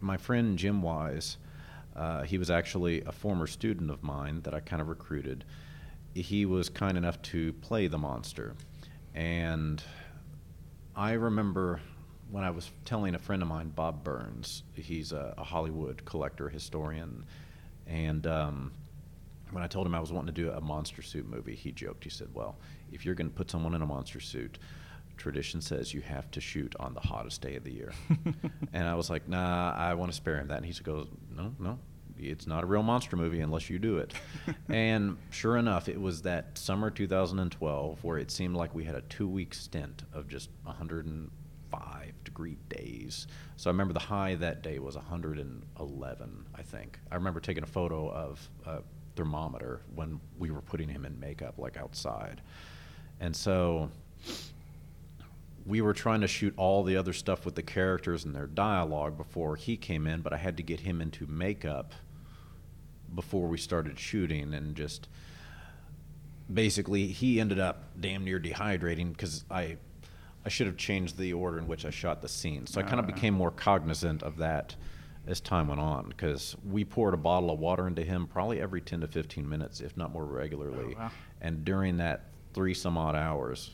my 0.00 0.16
friend 0.16 0.58
Jim 0.58 0.80
Wise, 0.82 1.36
uh, 1.96 2.22
he 2.22 2.38
was 2.38 2.50
actually 2.50 3.02
a 3.02 3.12
former 3.12 3.46
student 3.46 3.90
of 3.90 4.02
mine 4.02 4.40
that 4.42 4.54
I 4.54 4.60
kind 4.60 4.80
of 4.80 4.88
recruited. 4.88 5.44
He 6.14 6.46
was 6.46 6.68
kind 6.68 6.96
enough 6.96 7.20
to 7.22 7.52
play 7.54 7.86
the 7.86 7.98
monster. 7.98 8.54
And 9.14 9.82
I 10.94 11.12
remember 11.12 11.80
when 12.30 12.44
I 12.44 12.50
was 12.50 12.70
telling 12.84 13.14
a 13.14 13.18
friend 13.18 13.42
of 13.42 13.48
mine, 13.48 13.70
Bob 13.70 14.04
Burns, 14.04 14.62
he's 14.74 15.12
a, 15.12 15.34
a 15.36 15.44
Hollywood 15.44 16.04
collector, 16.04 16.48
historian, 16.48 17.24
and 17.86 18.26
um, 18.26 18.72
when 19.50 19.64
I 19.64 19.66
told 19.66 19.86
him 19.86 19.96
I 19.96 20.00
was 20.00 20.12
wanting 20.12 20.32
to 20.32 20.42
do 20.42 20.50
a 20.52 20.60
monster 20.60 21.02
suit 21.02 21.28
movie, 21.28 21.56
he 21.56 21.72
joked. 21.72 22.04
He 22.04 22.10
said, 22.10 22.28
"Well, 22.32 22.56
if 22.92 23.04
you're 23.04 23.16
going 23.16 23.28
to 23.28 23.34
put 23.34 23.50
someone 23.50 23.74
in 23.74 23.82
a 23.82 23.86
monster 23.86 24.20
suit, 24.20 24.60
tradition 25.20 25.60
says 25.60 25.92
you 25.92 26.00
have 26.00 26.30
to 26.30 26.40
shoot 26.40 26.74
on 26.80 26.94
the 26.94 27.00
hottest 27.00 27.42
day 27.42 27.54
of 27.54 27.62
the 27.62 27.70
year. 27.70 27.92
and 28.72 28.88
I 28.88 28.94
was 28.94 29.10
like, 29.10 29.28
nah, 29.28 29.72
I 29.76 29.94
want 29.94 30.10
to 30.10 30.16
spare 30.16 30.38
him 30.38 30.48
that. 30.48 30.56
And 30.56 30.66
he 30.66 30.72
goes, 30.82 31.06
no, 31.40 31.54
no, 31.58 31.78
it's 32.18 32.46
not 32.46 32.64
a 32.64 32.66
real 32.66 32.82
monster 32.82 33.16
movie 33.16 33.40
unless 33.40 33.70
you 33.70 33.78
do 33.78 33.98
it. 33.98 34.12
and 34.68 35.16
sure 35.30 35.56
enough, 35.56 35.88
it 35.88 36.00
was 36.00 36.22
that 36.22 36.56
summer 36.58 36.90
2012 36.90 38.04
where 38.04 38.18
it 38.18 38.30
seemed 38.30 38.56
like 38.56 38.74
we 38.74 38.84
had 38.84 38.94
a 38.94 39.00
two 39.02 39.28
week 39.28 39.54
stint 39.54 40.04
of 40.12 40.28
just 40.28 40.50
105 40.64 42.24
degree 42.24 42.58
days. 42.68 43.26
So 43.56 43.70
I 43.70 43.72
remember 43.72 43.94
the 43.94 44.00
high 44.00 44.34
that 44.36 44.62
day 44.62 44.78
was 44.78 44.96
111, 44.96 46.46
I 46.54 46.62
think. 46.62 46.98
I 47.10 47.14
remember 47.14 47.40
taking 47.40 47.62
a 47.62 47.68
photo 47.68 48.10
of 48.10 48.50
a 48.66 48.82
thermometer 49.16 49.82
when 49.94 50.20
we 50.38 50.50
were 50.50 50.62
putting 50.62 50.88
him 50.88 51.04
in 51.04 51.18
makeup, 51.18 51.58
like 51.58 51.76
outside. 51.76 52.40
And 53.20 53.34
so 53.34 53.90
we 55.66 55.80
were 55.80 55.92
trying 55.92 56.20
to 56.22 56.26
shoot 56.26 56.54
all 56.56 56.82
the 56.82 56.96
other 56.96 57.12
stuff 57.12 57.44
with 57.44 57.54
the 57.54 57.62
characters 57.62 58.24
and 58.24 58.34
their 58.34 58.46
dialogue 58.46 59.16
before 59.16 59.56
he 59.56 59.76
came 59.76 60.06
in, 60.06 60.20
but 60.22 60.32
I 60.32 60.36
had 60.38 60.56
to 60.56 60.62
get 60.62 60.80
him 60.80 61.00
into 61.00 61.26
makeup 61.26 61.92
before 63.14 63.48
we 63.48 63.58
started 63.58 63.98
shooting 63.98 64.54
and 64.54 64.74
just 64.76 65.08
basically 66.52 67.08
he 67.08 67.40
ended 67.40 67.58
up 67.58 67.84
damn 68.00 68.24
near 68.24 68.40
dehydrating 68.40 69.10
because 69.12 69.44
I 69.50 69.76
I 70.44 70.48
should 70.48 70.66
have 70.68 70.76
changed 70.78 71.18
the 71.18 71.32
order 71.34 71.58
in 71.58 71.66
which 71.66 71.84
I 71.84 71.90
shot 71.90 72.22
the 72.22 72.28
scene. 72.28 72.66
So 72.66 72.80
I 72.80 72.82
kind 72.84 72.98
of 72.98 73.04
Uh. 73.04 73.12
became 73.12 73.34
more 73.34 73.50
cognizant 73.50 74.22
of 74.22 74.38
that 74.38 74.74
as 75.26 75.38
time 75.40 75.68
went 75.68 75.80
on 75.82 76.08
because 76.08 76.56
we 76.64 76.82
poured 76.82 77.12
a 77.12 77.18
bottle 77.18 77.50
of 77.50 77.58
water 77.58 77.86
into 77.86 78.02
him 78.02 78.26
probably 78.26 78.58
every 78.60 78.80
10 78.80 79.02
to 79.02 79.06
15 79.06 79.46
minutes, 79.46 79.80
if 79.82 79.96
not 79.98 80.12
more 80.12 80.24
regularly. 80.24 80.94
Oh, 80.96 81.00
wow. 81.00 81.10
And 81.42 81.62
during 81.64 81.98
that 81.98 82.24
three 82.54 82.72
some 82.72 82.96
odd 82.96 83.14
hours, 83.16 83.70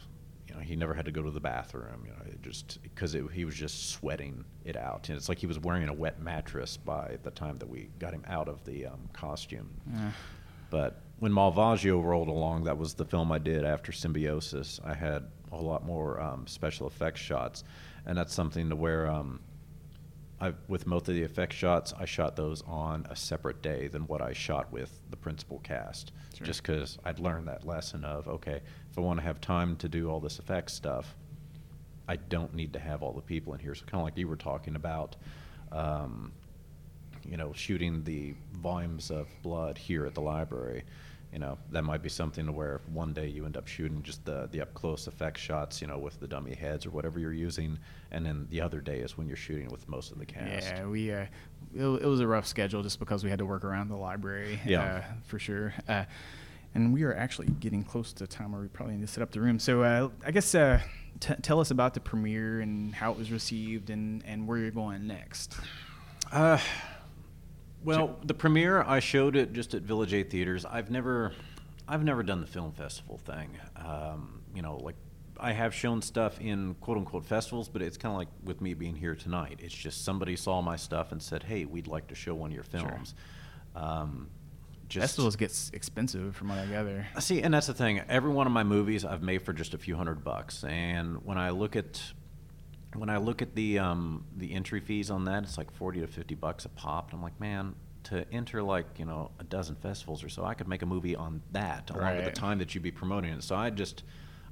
know, 0.57 0.62
he 0.62 0.76
never 0.76 0.94
had 0.94 1.04
to 1.07 1.12
go 1.12 1.22
to 1.22 1.30
the 1.30 1.40
bathroom. 1.40 2.02
You 2.04 2.11
know, 2.11 2.32
it 2.32 2.42
just 2.42 2.82
because 2.82 3.12
he 3.32 3.44
was 3.44 3.54
just 3.54 3.90
sweating 3.90 4.44
it 4.64 4.76
out, 4.76 5.09
and 5.09 5.16
it's 5.16 5.28
like 5.28 5.38
he 5.38 5.46
was 5.46 5.59
wearing 5.59 5.88
a 5.88 5.92
wet 5.92 6.20
mattress 6.20 6.76
by 6.76 7.18
the 7.22 7.30
time 7.30 7.59
that 7.59 7.68
we 7.68 7.88
got 7.98 8.12
him 8.12 8.24
out 8.26 8.48
of 8.48 8.64
the 8.64 8.86
um, 8.86 9.09
costume. 9.12 9.68
Yeah. 9.92 10.11
But 10.70 11.00
when 11.20 11.32
Malvagio 11.32 12.02
rolled 12.02 12.28
along, 12.28 12.64
that 12.64 12.76
was 12.76 12.94
the 12.94 13.04
film 13.04 13.30
I 13.32 13.38
did 13.38 13.64
after 13.64 13.92
Symbiosis. 13.92 14.80
I 14.84 14.94
had 14.94 15.24
a 15.52 15.57
lot 15.57 15.84
more 15.84 16.20
um, 16.20 16.46
special 16.46 16.86
effects 16.86 17.20
shots, 17.20 17.64
and 18.04 18.18
that's 18.18 18.34
something 18.34 18.68
to 18.70 18.76
where 18.76 19.07
um, 19.07 19.40
I, 20.40 20.52
with 20.68 20.86
most 20.86 21.09
of 21.09 21.14
the 21.14 21.22
effect 21.22 21.52
shots, 21.52 21.94
I 21.98 22.04
shot 22.04 22.36
those 22.36 22.62
on 22.66 23.07
a 23.09 23.16
separate 23.16 23.62
day 23.62 23.86
than 23.88 24.02
what 24.07 24.20
I 24.20 24.32
shot 24.32 24.70
with 24.72 24.98
the 25.11 25.16
principal 25.16 25.61
cast, 25.61 26.12
Sure. 26.36 26.46
just 26.46 26.62
because 26.62 26.98
I'd 27.04 27.18
learned 27.20 27.48
that 27.48 27.64
lesson 27.66 28.04
of 28.04 28.28
okay, 28.28 28.61
if 28.97 28.99
I 28.99 29.03
want 29.03 29.20
to 29.20 29.26
have 29.26 29.42
time 29.42 29.76
to 29.76 29.88
do 29.90 30.09
all 30.09 30.20
this 30.20 30.38
effects 30.38 30.72
stuff, 30.72 31.14
I 32.09 32.16
don't 32.16 32.55
need 32.55 32.72
to 32.72 32.78
have 32.78 33.03
all 33.03 33.12
the 33.12 33.20
people 33.20 33.53
in 33.53 33.61
here. 33.61 33.74
So 33.74 33.84
kind 33.84 34.01
of 34.01 34.05
like 34.05 34.16
you 34.16 34.26
were 34.26 34.36
talking 34.36 34.74
about. 34.74 35.16
Um, 35.70 36.32
you 37.28 37.36
know, 37.36 37.53
shooting 37.53 38.05
the 38.05 38.34
volumes 38.53 39.11
of 39.11 39.26
blood 39.42 39.76
here 39.76 40.07
at 40.07 40.14
the 40.14 40.20
library, 40.20 40.84
you 41.32 41.38
know, 41.38 41.59
that 41.72 41.82
might 41.82 42.03
be 42.03 42.09
something 42.09 42.47
to 42.47 42.53
where 42.53 42.80
one 42.92 43.12
day 43.12 43.26
you 43.26 43.44
end 43.44 43.57
up 43.57 43.66
shooting 43.66 44.03
just 44.03 44.24
the, 44.24 44.49
the 44.53 44.61
up 44.61 44.72
close 44.74 45.07
effect 45.07 45.36
shots, 45.38 45.80
you 45.80 45.88
know, 45.88 45.99
with 45.99 46.18
the 46.20 46.28
dummy 46.28 46.55
heads 46.55 46.86
or 46.86 46.90
whatever 46.90 47.18
you're 47.18 47.32
using, 47.32 47.78
and 48.12 48.24
then 48.24 48.47
the 48.51 48.61
other 48.61 48.80
day 48.80 49.01
is 49.01 49.18
when 49.18 49.26
you're 49.26 49.36
shooting 49.36 49.68
with 49.68 49.88
most 49.88 50.12
of 50.12 50.18
the 50.18 50.26
cast. 50.26 50.68
Yeah, 50.68 50.86
we 50.86 51.12
uh, 51.12 51.26
it, 51.74 51.84
it 51.84 52.07
was 52.07 52.20
a 52.20 52.26
rough 52.26 52.47
schedule 52.47 52.82
just 52.82 52.99
because 52.99 53.24
we 53.24 53.30
had 53.30 53.40
to 53.40 53.47
work 53.47 53.64
around 53.64 53.88
the 53.88 53.97
library. 53.97 54.61
Yeah. 54.64 54.82
uh, 54.82 55.03
for 55.24 55.38
sure. 55.38 55.74
Uh, 55.88 56.05
and 56.77 56.93
we 56.93 57.03
are 57.03 57.14
actually 57.16 57.49
getting 57.49 57.83
close 57.83 58.12
to 58.12 58.27
time 58.27 58.53
where 58.53 58.61
we 58.61 58.68
probably 58.68 58.95
need 58.95 59.07
to 59.07 59.12
set 59.12 59.22
up 59.22 59.31
the 59.33 59.41
room. 59.41 59.59
So 59.59 59.83
uh, 59.83 60.11
I 60.24 60.31
guess 60.31 60.55
uh, 60.55 60.81
t- 61.20 61.35
tell 61.43 61.59
us 61.61 61.70
about 61.70 61.95
the 61.95 62.01
premiere 62.01 62.61
and 62.61 62.95
how 62.95 63.11
it 63.12 63.18
was 63.18 63.33
received 63.33 63.91
and, 63.91 64.22
and 64.27 64.47
where 64.47 64.59
you're 64.59 64.70
going 64.70 65.07
next. 65.07 65.57
Uh, 66.31 66.59
well, 67.85 68.16
the 68.24 68.35
premiere 68.35 68.83
I 68.83 69.01
showed 69.01 69.37
it 69.37 69.53
just 69.53 69.74
at 69.74 69.83
Village 69.83 70.12
Eight 70.12 70.31
theaters. 70.31 70.64
I've 70.64 70.91
never, 70.91 71.33
I've 71.89 72.05
never 72.05 72.22
done 72.22 72.41
the 72.41 72.47
film 72.47 72.72
festival 72.72 73.18
thing. 73.18 73.51
Um, 73.77 74.43
you 74.55 74.62
know, 74.62 74.77
like 74.77 74.97
I 75.39 75.53
have 75.53 75.74
shown 75.74 76.03
stuff 76.03 76.41
in 76.41 76.74
quote 76.81 76.99
unquote 76.99 77.24
festivals, 77.27 77.68
but 77.68 77.83
it's 77.83 77.97
kind 77.97 78.12
of 78.12 78.18
like 78.18 78.29
with 78.45 78.61
me 78.61 78.74
being 78.74 78.97
here 78.97 79.14
tonight. 79.14 79.61
It's 79.62 79.74
just 79.74 80.05
somebody 80.05 80.35
saw 80.37 80.62
my 80.62 80.77
stuff 80.77 81.12
and 81.12 81.22
said, 81.22 81.43
"Hey, 81.45 81.64
we'd 81.64 81.87
like 81.87 82.09
to 82.09 82.14
show 82.14 82.35
one 82.35 82.51
of 82.51 82.55
your 82.55 82.64
Sure. 82.64 82.81
films." 82.89 83.14
Um, 83.74 84.29
just 84.89 85.03
Festivals 85.03 85.37
gets 85.37 85.70
expensive 85.72 86.37
from 86.37 86.49
what 86.49 86.59
I 86.59 86.66
gather. 86.66 87.07
See, 87.18 87.43
and 87.43 87.53
that's 87.53 87.66
the 87.66 87.74
thing. 87.74 88.01
Every 88.09 88.30
one 88.30 88.47
of 88.47 88.53
my 88.53 88.64
movies 88.64 89.05
I've 89.05 89.22
made 89.22 89.43
for 89.43 89.53
just 89.53 89.74
a 89.74 89.78
few 89.78 89.97
hundred 89.97 90.22
bucks, 90.22 90.64
and 90.64 91.24
when 91.24 91.39
I 91.39 91.51
look 91.51 91.76
at 91.76 92.01
when 92.95 93.11
I 93.11 93.18
look 93.18 93.43
at 93.43 93.55
the 93.55 93.78
um, 93.78 94.24
the 94.37 94.53
entry 94.55 94.80
fees 94.80 95.11
on 95.11 95.24
that, 95.24 95.43
it's 95.43 95.59
like 95.59 95.70
forty 95.70 96.01
to 96.01 96.07
fifty 96.07 96.34
bucks 96.34 96.64
a 96.64 96.68
pop. 96.70 97.11
And 97.11 97.18
I'm 97.18 97.22
like, 97.22 97.39
man, 97.41 97.74
to 98.05 98.24
enter 98.32 98.62
like 98.62 98.87
you 98.99 99.05
know 99.05 99.30
a 99.39 99.45
dozen 99.45 99.76
festivals 99.76 100.22
or 100.22 100.28
so, 100.28 100.45
I 100.45 100.55
could 100.55 100.68
make 100.68 100.82
a 100.82 100.87
movie 100.87 101.16
on 101.16 101.43
that 101.53 101.91
along 101.91 102.16
with 102.16 102.24
the 102.24 102.30
time 102.30 102.59
that 102.59 102.74
you'd 102.74 102.84
be 102.84 102.91
promoting 102.91 103.32
it. 103.32 103.43
So 103.43 103.57
I 103.57 103.70
just 103.70 104.05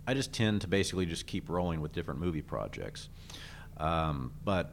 I 0.06 0.14
just 0.14 0.32
tend 0.32 0.62
to 0.62 0.68
basically 0.68 1.06
just 1.06 1.26
keep 1.26 1.48
rolling 1.48 1.80
with 1.80 1.92
different 1.92 2.20
movie 2.20 2.42
projects. 2.42 3.08
Um, 3.76 4.32
but 4.44 4.72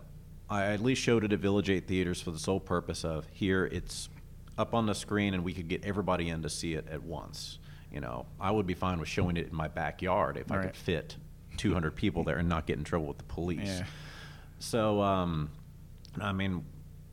I 0.50 0.66
at 0.74 0.82
least 0.82 1.02
showed 1.02 1.24
it 1.24 1.32
at 1.32 1.40
Village 1.40 1.70
Eight 1.70 1.88
theaters 1.88 2.22
for 2.22 2.32
the 2.32 2.40
sole 2.40 2.60
purpose 2.60 3.06
of 3.06 3.26
here 3.32 3.66
it's 3.66 4.10
up 4.62 4.74
on 4.74 4.86
the 4.86 4.96
screen 4.96 5.34
and 5.34 5.44
we 5.44 5.54
could 5.54 5.68
get 5.68 5.84
everybody 5.84 6.30
in 6.30 6.44
to 6.44 6.50
see 6.50 6.76
it 6.76 6.88
at 6.90 7.04
once. 7.04 7.60
You 7.92 8.00
know, 8.00 8.28
I 8.40 8.52
would 8.52 8.68
be 8.68 8.76
fine 8.76 9.00
with 9.00 9.10
showing 9.10 9.36
it 9.36 9.50
in 9.50 9.56
my 9.56 9.68
backyard 9.68 10.38
if 10.38 10.50
I 10.52 10.64
could 10.64 10.78
fit 10.78 11.18
200 11.58 11.94
people 11.96 12.24
there 12.24 12.38
and 12.38 12.48
not 12.48 12.66
get 12.66 12.78
in 12.78 12.86
trouble 12.86 13.08
with 13.08 13.18
the 13.18 13.26
police. 13.26 13.68
Yeah. 13.68 13.84
So, 14.60 15.02
um, 15.02 15.50
I 16.22 16.32
mean, 16.32 16.64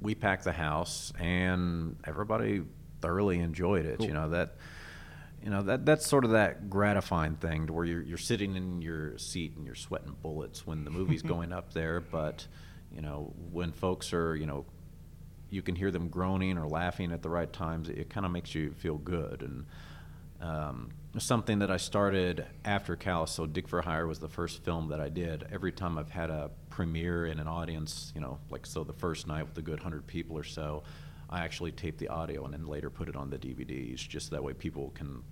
we 0.00 0.14
packed 0.14 0.44
the 0.44 0.52
house 0.52 1.12
and 1.18 1.96
everybody 2.04 2.62
thoroughly 3.00 3.40
enjoyed 3.40 3.86
it. 3.86 4.00
You 4.02 4.12
know 4.12 4.28
that. 4.30 4.56
You 5.40 5.50
know 5.50 5.62
that 5.62 5.86
that's 5.86 6.04
sort 6.04 6.24
of 6.24 6.32
that 6.32 6.68
gratifying 6.68 7.36
thing 7.36 7.68
to 7.68 7.72
where 7.72 7.84
you're 7.84 8.02
you're 8.02 8.18
sitting 8.18 8.56
in 8.56 8.82
your 8.82 9.16
seat 9.18 9.54
and 9.56 9.64
you're 9.64 9.76
sweating 9.76 10.16
bullets 10.20 10.66
when 10.66 10.82
the 10.82 10.90
movie's 10.90 11.22
going 11.34 11.52
up 11.52 11.72
there, 11.72 12.00
but 12.00 12.44
you 12.92 13.00
know 13.00 13.32
when 13.52 13.70
folks 13.70 14.12
are 14.12 14.34
you 14.34 14.46
know 14.46 14.66
you 15.50 15.62
can 15.62 15.74
hear 15.74 15.90
them 15.90 16.08
groaning 16.08 16.58
or 16.58 16.68
laughing 16.68 17.12
at 17.12 17.22
the 17.22 17.30
right 17.30 17.52
times. 17.52 17.88
It, 17.88 18.10
kind 18.10 18.26
of 18.26 18.32
makes 18.32 18.54
you 18.54 18.72
feel 18.72 18.96
good 18.96 19.42
and 19.42 19.66
um, 20.40 20.90
something 21.18 21.58
that 21.60 21.70
I 21.70 21.78
started 21.78 22.46
after 22.64 22.96
Callus. 22.96 23.32
So 23.32 23.46
Dick 23.46 23.68
for 23.68 23.82
Hire 23.82 24.06
was 24.06 24.18
the 24.18 24.28
first 24.28 24.62
film 24.64 24.88
that 24.88 25.00
I 25.00 25.08
did. 25.08 25.46
Every 25.50 25.72
time 25.72 25.98
I've 25.98 26.10
had 26.10 26.30
a 26.30 26.50
premiere 26.70 27.26
in 27.26 27.40
an 27.40 27.48
audience, 27.48 28.12
you 28.14 28.20
know, 28.20 28.38
like 28.50 28.66
so 28.66 28.84
the 28.84 28.92
first 28.92 29.26
night 29.26 29.46
with 29.46 29.58
a 29.58 29.62
good 29.62 29.80
hundred 29.80 30.06
people 30.06 30.36
or 30.36 30.44
so, 30.44 30.84
I 31.30 31.40
actually 31.40 31.72
tape 31.72 31.98
the 31.98 32.08
audio 32.08 32.44
and 32.44 32.54
then 32.54 32.66
later 32.66 32.88
put 32.88 33.08
it 33.08 33.16
on 33.16 33.30
the 33.30 33.38
DVDs, 33.38 33.96
just 33.96 34.30
that 34.30 34.42
way 34.42 34.52
people 34.52 34.90
can 34.94 35.22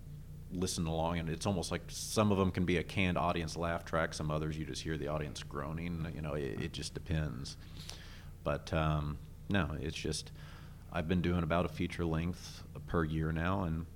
listen 0.53 0.87
along. 0.87 1.19
And 1.19 1.29
it's 1.29 1.47
almost 1.47 1.71
like 1.71 1.83
some 1.89 2.33
of 2.33 2.39
them 2.39 2.51
can 2.51 2.65
be 2.65 2.79
a 2.79 2.83
canned 2.83 3.17
audience 3.17 3.57
laugh 3.57 3.85
track. 3.85 4.13
Some 4.13 4.31
others 4.31 4.59
you 4.59 4.65
just 4.65 4.83
hear 4.83 4.99
the 4.99 5.09
audience 5.09 5.43
groaning. 5.43 6.07
You 6.15 6.23
know, 6.23 6.35
it, 6.35 6.61
it 6.61 6.73
just 6.73 6.95
depends. 6.95 7.57
But 8.45 8.73
um, 8.73 9.19
no, 9.49 9.71
it's 9.81 9.97
just 9.97 10.33
I've 10.93 11.09
been 11.09 11.23
doing 11.23 11.43
about 11.43 11.65
a 11.65 11.69
feature 11.69 12.05
length 12.05 12.63
per 12.87 13.05
year 13.05 13.33
now, 13.33 13.65
and 13.65 13.87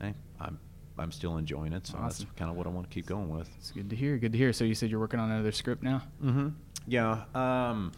hey, 0.00 0.14
I'm 0.40 0.58
I'm 0.98 1.12
still 1.12 1.36
enjoying 1.36 1.72
it. 1.72 1.86
So 1.86 1.94
Awesome. 1.98 2.26
that's 2.26 2.38
kind 2.38 2.50
of 2.50 2.56
what 2.56 2.66
I 2.66 2.70
want 2.70 2.88
to 2.90 2.94
keep 2.94 3.06
going 3.06 3.28
with. 3.28 3.48
It's 3.58 3.70
good 3.70 3.88
to 3.90 3.96
hear. 3.96 4.16
Good 4.18 4.32
to 4.32 4.38
hear. 4.38 4.52
So 4.52 4.64
you 4.64 4.74
said 4.74 4.90
you're 4.90 4.98
working 5.00 5.20
on 5.20 5.30
another 5.30 5.52
script 5.52 5.82
now? 5.82 6.02
Mm-hmm. 6.24 6.48
Yeah. 6.86 7.22
Um, 7.34 7.92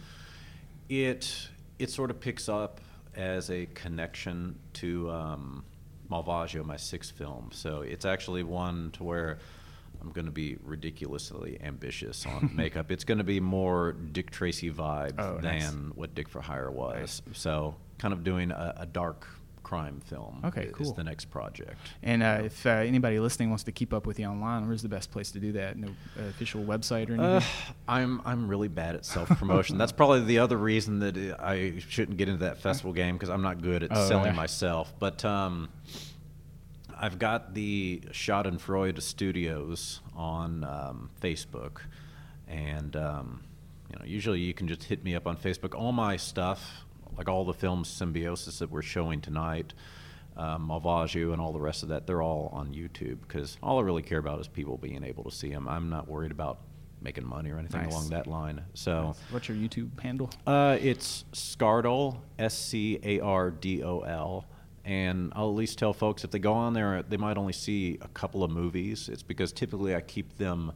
it 0.88 1.48
it 1.78 1.90
sort 1.90 2.10
of 2.10 2.20
picks 2.20 2.48
up 2.48 2.80
as 3.14 3.50
a 3.50 3.66
connection 3.66 4.58
to 4.74 5.10
um, 5.10 5.64
Malvagio, 6.10 6.64
my 6.64 6.76
sixth 6.76 7.16
film. 7.16 7.50
So 7.52 7.80
it's 7.82 8.04
actually 8.04 8.42
one 8.42 8.90
to 8.92 9.04
where 9.04 9.38
I'm 10.00 10.10
going 10.12 10.26
to 10.26 10.32
be 10.32 10.56
ridiculously 10.64 11.58
ambitious 11.62 12.24
on 12.26 12.50
makeup. 12.56 12.90
It's 12.90 13.04
going 13.04 13.18
to 13.18 13.24
be 13.24 13.40
more 13.40 13.92
Dick 13.92 14.30
Tracy 14.30 14.70
vibe 14.70 15.14
Oh, 15.18 15.34
than 15.40 15.58
nice. 15.58 15.72
what 15.94 16.14
Dick 16.14 16.28
for 16.28 16.40
Hire 16.40 16.70
was. 16.70 17.22
So 17.32 17.74
kind 17.98 18.14
of 18.14 18.24
doing 18.24 18.50
a, 18.50 18.74
a 18.78 18.86
dark 18.86 19.26
crime 19.62 20.00
film. 20.06 20.40
Okay, 20.44 20.64
is 20.64 20.72
cool. 20.72 20.92
the 20.94 21.04
next 21.04 21.26
project. 21.26 21.76
And 22.02 22.22
uh, 22.24 22.40
if 22.46 22.66
uh, 22.66 22.70
anybody 22.70 23.20
listening 23.20 23.50
wants 23.50 23.62
to 23.64 23.72
keep 23.72 23.92
up 23.92 24.04
with 24.06 24.18
you 24.18 24.26
online, 24.26 24.66
where's 24.66 24.82
the 24.82 24.88
best 24.88 25.12
place 25.12 25.30
to 25.32 25.38
do 25.38 25.52
that? 25.52 25.76
No 25.76 25.88
uh, 26.18 26.22
official 26.24 26.64
website 26.64 27.08
or 27.08 27.12
anything? 27.12 27.24
Uh, 27.24 27.40
I'm 27.86 28.20
I'm 28.24 28.48
really 28.48 28.66
bad 28.68 28.94
at 28.96 29.04
self 29.04 29.28
promotion. 29.28 29.78
That's 29.78 29.92
probably 29.92 30.24
the 30.24 30.38
other 30.38 30.56
reason 30.56 30.98
that 31.00 31.16
uh, 31.16 31.36
I 31.38 31.74
shouldn't 31.88 32.16
get 32.16 32.28
into 32.28 32.44
that 32.46 32.58
festival 32.58 32.92
game 32.92 33.14
because 33.16 33.28
I'm 33.28 33.42
not 33.42 33.62
good 33.62 33.82
at 33.84 33.90
Oh, 33.94 34.08
selling 34.08 34.34
myself. 34.34 34.92
But 34.98 35.24
um, 35.24 35.68
I've 37.02 37.18
got 37.18 37.54
the 37.54 38.02
Schadenfreude 38.12 39.00
Studios 39.00 40.00
on 40.14 40.64
um, 40.64 41.10
Facebook, 41.20 41.78
and 42.46 42.94
um, 42.94 43.42
you 43.90 43.98
know 43.98 44.04
usually 44.04 44.40
you 44.40 44.52
can 44.52 44.68
just 44.68 44.84
hit 44.84 45.02
me 45.02 45.14
up 45.14 45.26
on 45.26 45.36
Facebook. 45.38 45.74
All 45.74 45.92
my 45.92 46.16
stuff, 46.18 46.84
like 47.16 47.26
all 47.28 47.44
the 47.46 47.54
films 47.54 47.88
Symbiosis 47.88 48.58
that 48.58 48.70
we're 48.70 48.82
showing 48.82 49.20
tonight. 49.20 49.72
Um, 50.36 50.68
Malvagio 50.68 51.32
and 51.32 51.40
all 51.40 51.52
the 51.52 51.60
rest 51.60 51.82
of 51.82 51.88
that, 51.88 52.06
they're 52.06 52.22
all 52.22 52.50
on 52.52 52.72
YouTube 52.72 53.18
because 53.22 53.58
all 53.62 53.78
I 53.78 53.82
really 53.82 54.02
care 54.02 54.18
about 54.18 54.38
is 54.40 54.46
people 54.48 54.76
being 54.78 55.02
able 55.02 55.24
to 55.24 55.30
see 55.30 55.50
them. 55.50 55.68
I'm 55.68 55.90
not 55.90 56.06
worried 56.08 56.30
about 56.30 56.60
making 57.02 57.26
money 57.26 57.50
or 57.50 57.58
anything 57.58 57.82
Nice. 57.82 57.92
along 57.92 58.10
that 58.10 58.26
line. 58.26 58.62
So 58.74 59.14
What's 59.30 59.48
your 59.48 59.56
YouTube 59.56 59.98
handle? 60.00 60.30
uh, 60.46 60.78
it's 60.80 61.24
Scardol, 61.32 62.18
S 62.38 62.56
C 62.56 62.98
A 63.02 63.20
R 63.20 63.50
D 63.50 63.82
O 63.82 64.00
L. 64.00 64.44
And 64.84 65.32
I'll 65.36 65.50
at 65.50 65.56
least 65.56 65.78
tell 65.78 65.92
folks 65.92 66.24
if 66.24 66.30
they 66.30 66.38
go 66.38 66.52
on 66.54 66.72
there, 66.72 67.02
they 67.02 67.16
might 67.18 67.36
only 67.36 67.52
see 67.52 67.98
a 68.00 68.08
couple 68.08 68.42
of 68.42 68.50
movies. 68.50 69.08
It's 69.12 69.22
because 69.22 69.52
typically 69.52 69.94
I 69.94 70.00
keep 70.00 70.38
them 70.38 70.72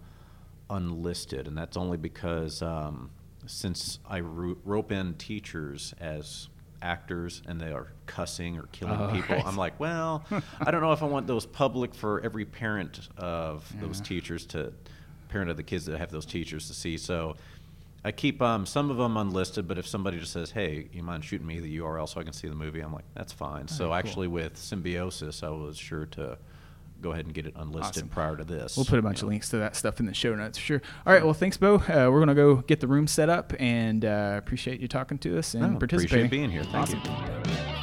unlisted, 0.70 1.46
and 1.48 1.56
that's 1.56 1.76
only 1.76 1.96
because 1.96 2.62
um, 2.62 3.10
since 3.46 3.98
I 4.08 4.20
ro- 4.20 4.56
rope 4.64 4.92
in 4.92 5.14
teachers 5.14 5.94
as 6.00 6.48
actors 6.82 7.40
and 7.46 7.58
they 7.58 7.72
are 7.72 7.92
cussing 8.06 8.58
or 8.58 8.64
killing 8.72 9.00
Oh, 9.00 9.08
people, 9.10 9.36
right. 9.36 9.46
I'm 9.46 9.56
like, 9.56 9.78
well, 9.80 10.22
I 10.60 10.70
don't 10.70 10.82
know 10.82 10.92
if 10.92 11.02
I 11.02 11.06
want 11.06 11.26
those 11.26 11.46
public 11.46 11.94
for 11.94 12.20
every 12.20 12.44
parent 12.44 13.08
of 13.16 13.70
those 13.80 14.00
teachers 14.02 14.44
to 14.46 14.72
parent 15.28 15.50
of 15.50 15.56
the 15.56 15.62
kids 15.62 15.86
that 15.86 15.98
have 15.98 16.10
those 16.10 16.26
teachers 16.26 16.68
to 16.68 16.74
see. 16.74 16.96
So 16.98 17.36
I 18.04 18.12
keep 18.12 18.42
um, 18.42 18.66
some 18.66 18.90
of 18.90 18.98
them 18.98 19.16
unlisted, 19.16 19.66
but 19.66 19.78
if 19.78 19.86
somebody 19.86 20.18
just 20.18 20.32
says, 20.32 20.50
"Hey, 20.50 20.88
you 20.92 21.02
mind 21.02 21.24
shooting 21.24 21.46
me 21.46 21.58
the 21.60 21.78
URL 21.78 22.06
so 22.08 22.20
I 22.20 22.24
can 22.24 22.32
see 22.34 22.48
the 22.48 22.54
movie?" 22.54 22.80
I'm 22.80 22.92
like, 22.92 23.06
"That's 23.14 23.32
fine." 23.32 23.66
so 23.68 23.86
cool. 23.86 23.94
actually, 23.94 24.28
with 24.28 24.56
Symbiosis, 24.58 25.42
I 25.42 25.48
was 25.48 25.76
sure 25.78 26.06
to 26.06 26.36
go 27.00 27.12
ahead 27.12 27.24
and 27.26 27.34
get 27.34 27.46
it 27.46 27.52
unlisted 27.56 28.02
Awesome. 28.04 28.08
prior 28.08 28.36
to 28.36 28.44
this. 28.44 28.76
We'll 28.76 28.86
put 28.86 28.98
a 28.98 29.02
bunch 29.02 29.20
you 29.22 29.26
of 29.26 29.30
links 29.30 29.48
to 29.50 29.58
that 29.58 29.76
stuff 29.76 30.00
in 30.00 30.06
the 30.06 30.14
show 30.14 30.34
notes 30.34 30.56
for 30.58 30.64
sure. 30.64 30.82
All 31.06 31.12
right. 31.12 31.24
Well, 31.24 31.34
thanks, 31.34 31.56
Beau. 31.56 31.76
Uh, 31.76 32.10
we're 32.10 32.20
gonna 32.20 32.34
go 32.34 32.56
get 32.56 32.80
the 32.80 32.88
room 32.88 33.06
set 33.06 33.28
up, 33.30 33.52
and 33.58 34.04
uh, 34.04 34.34
appreciate 34.36 34.80
you 34.80 34.88
talking 34.88 35.18
to 35.18 35.38
us 35.38 35.54
and 35.54 35.72
No, 35.74 35.78
participating. 35.78 36.26
Appreciate 36.26 36.30
being 36.30 36.50
here. 36.50 36.64
Thank 36.64 36.94
Awesome. 36.94 37.00
you. 37.68 37.73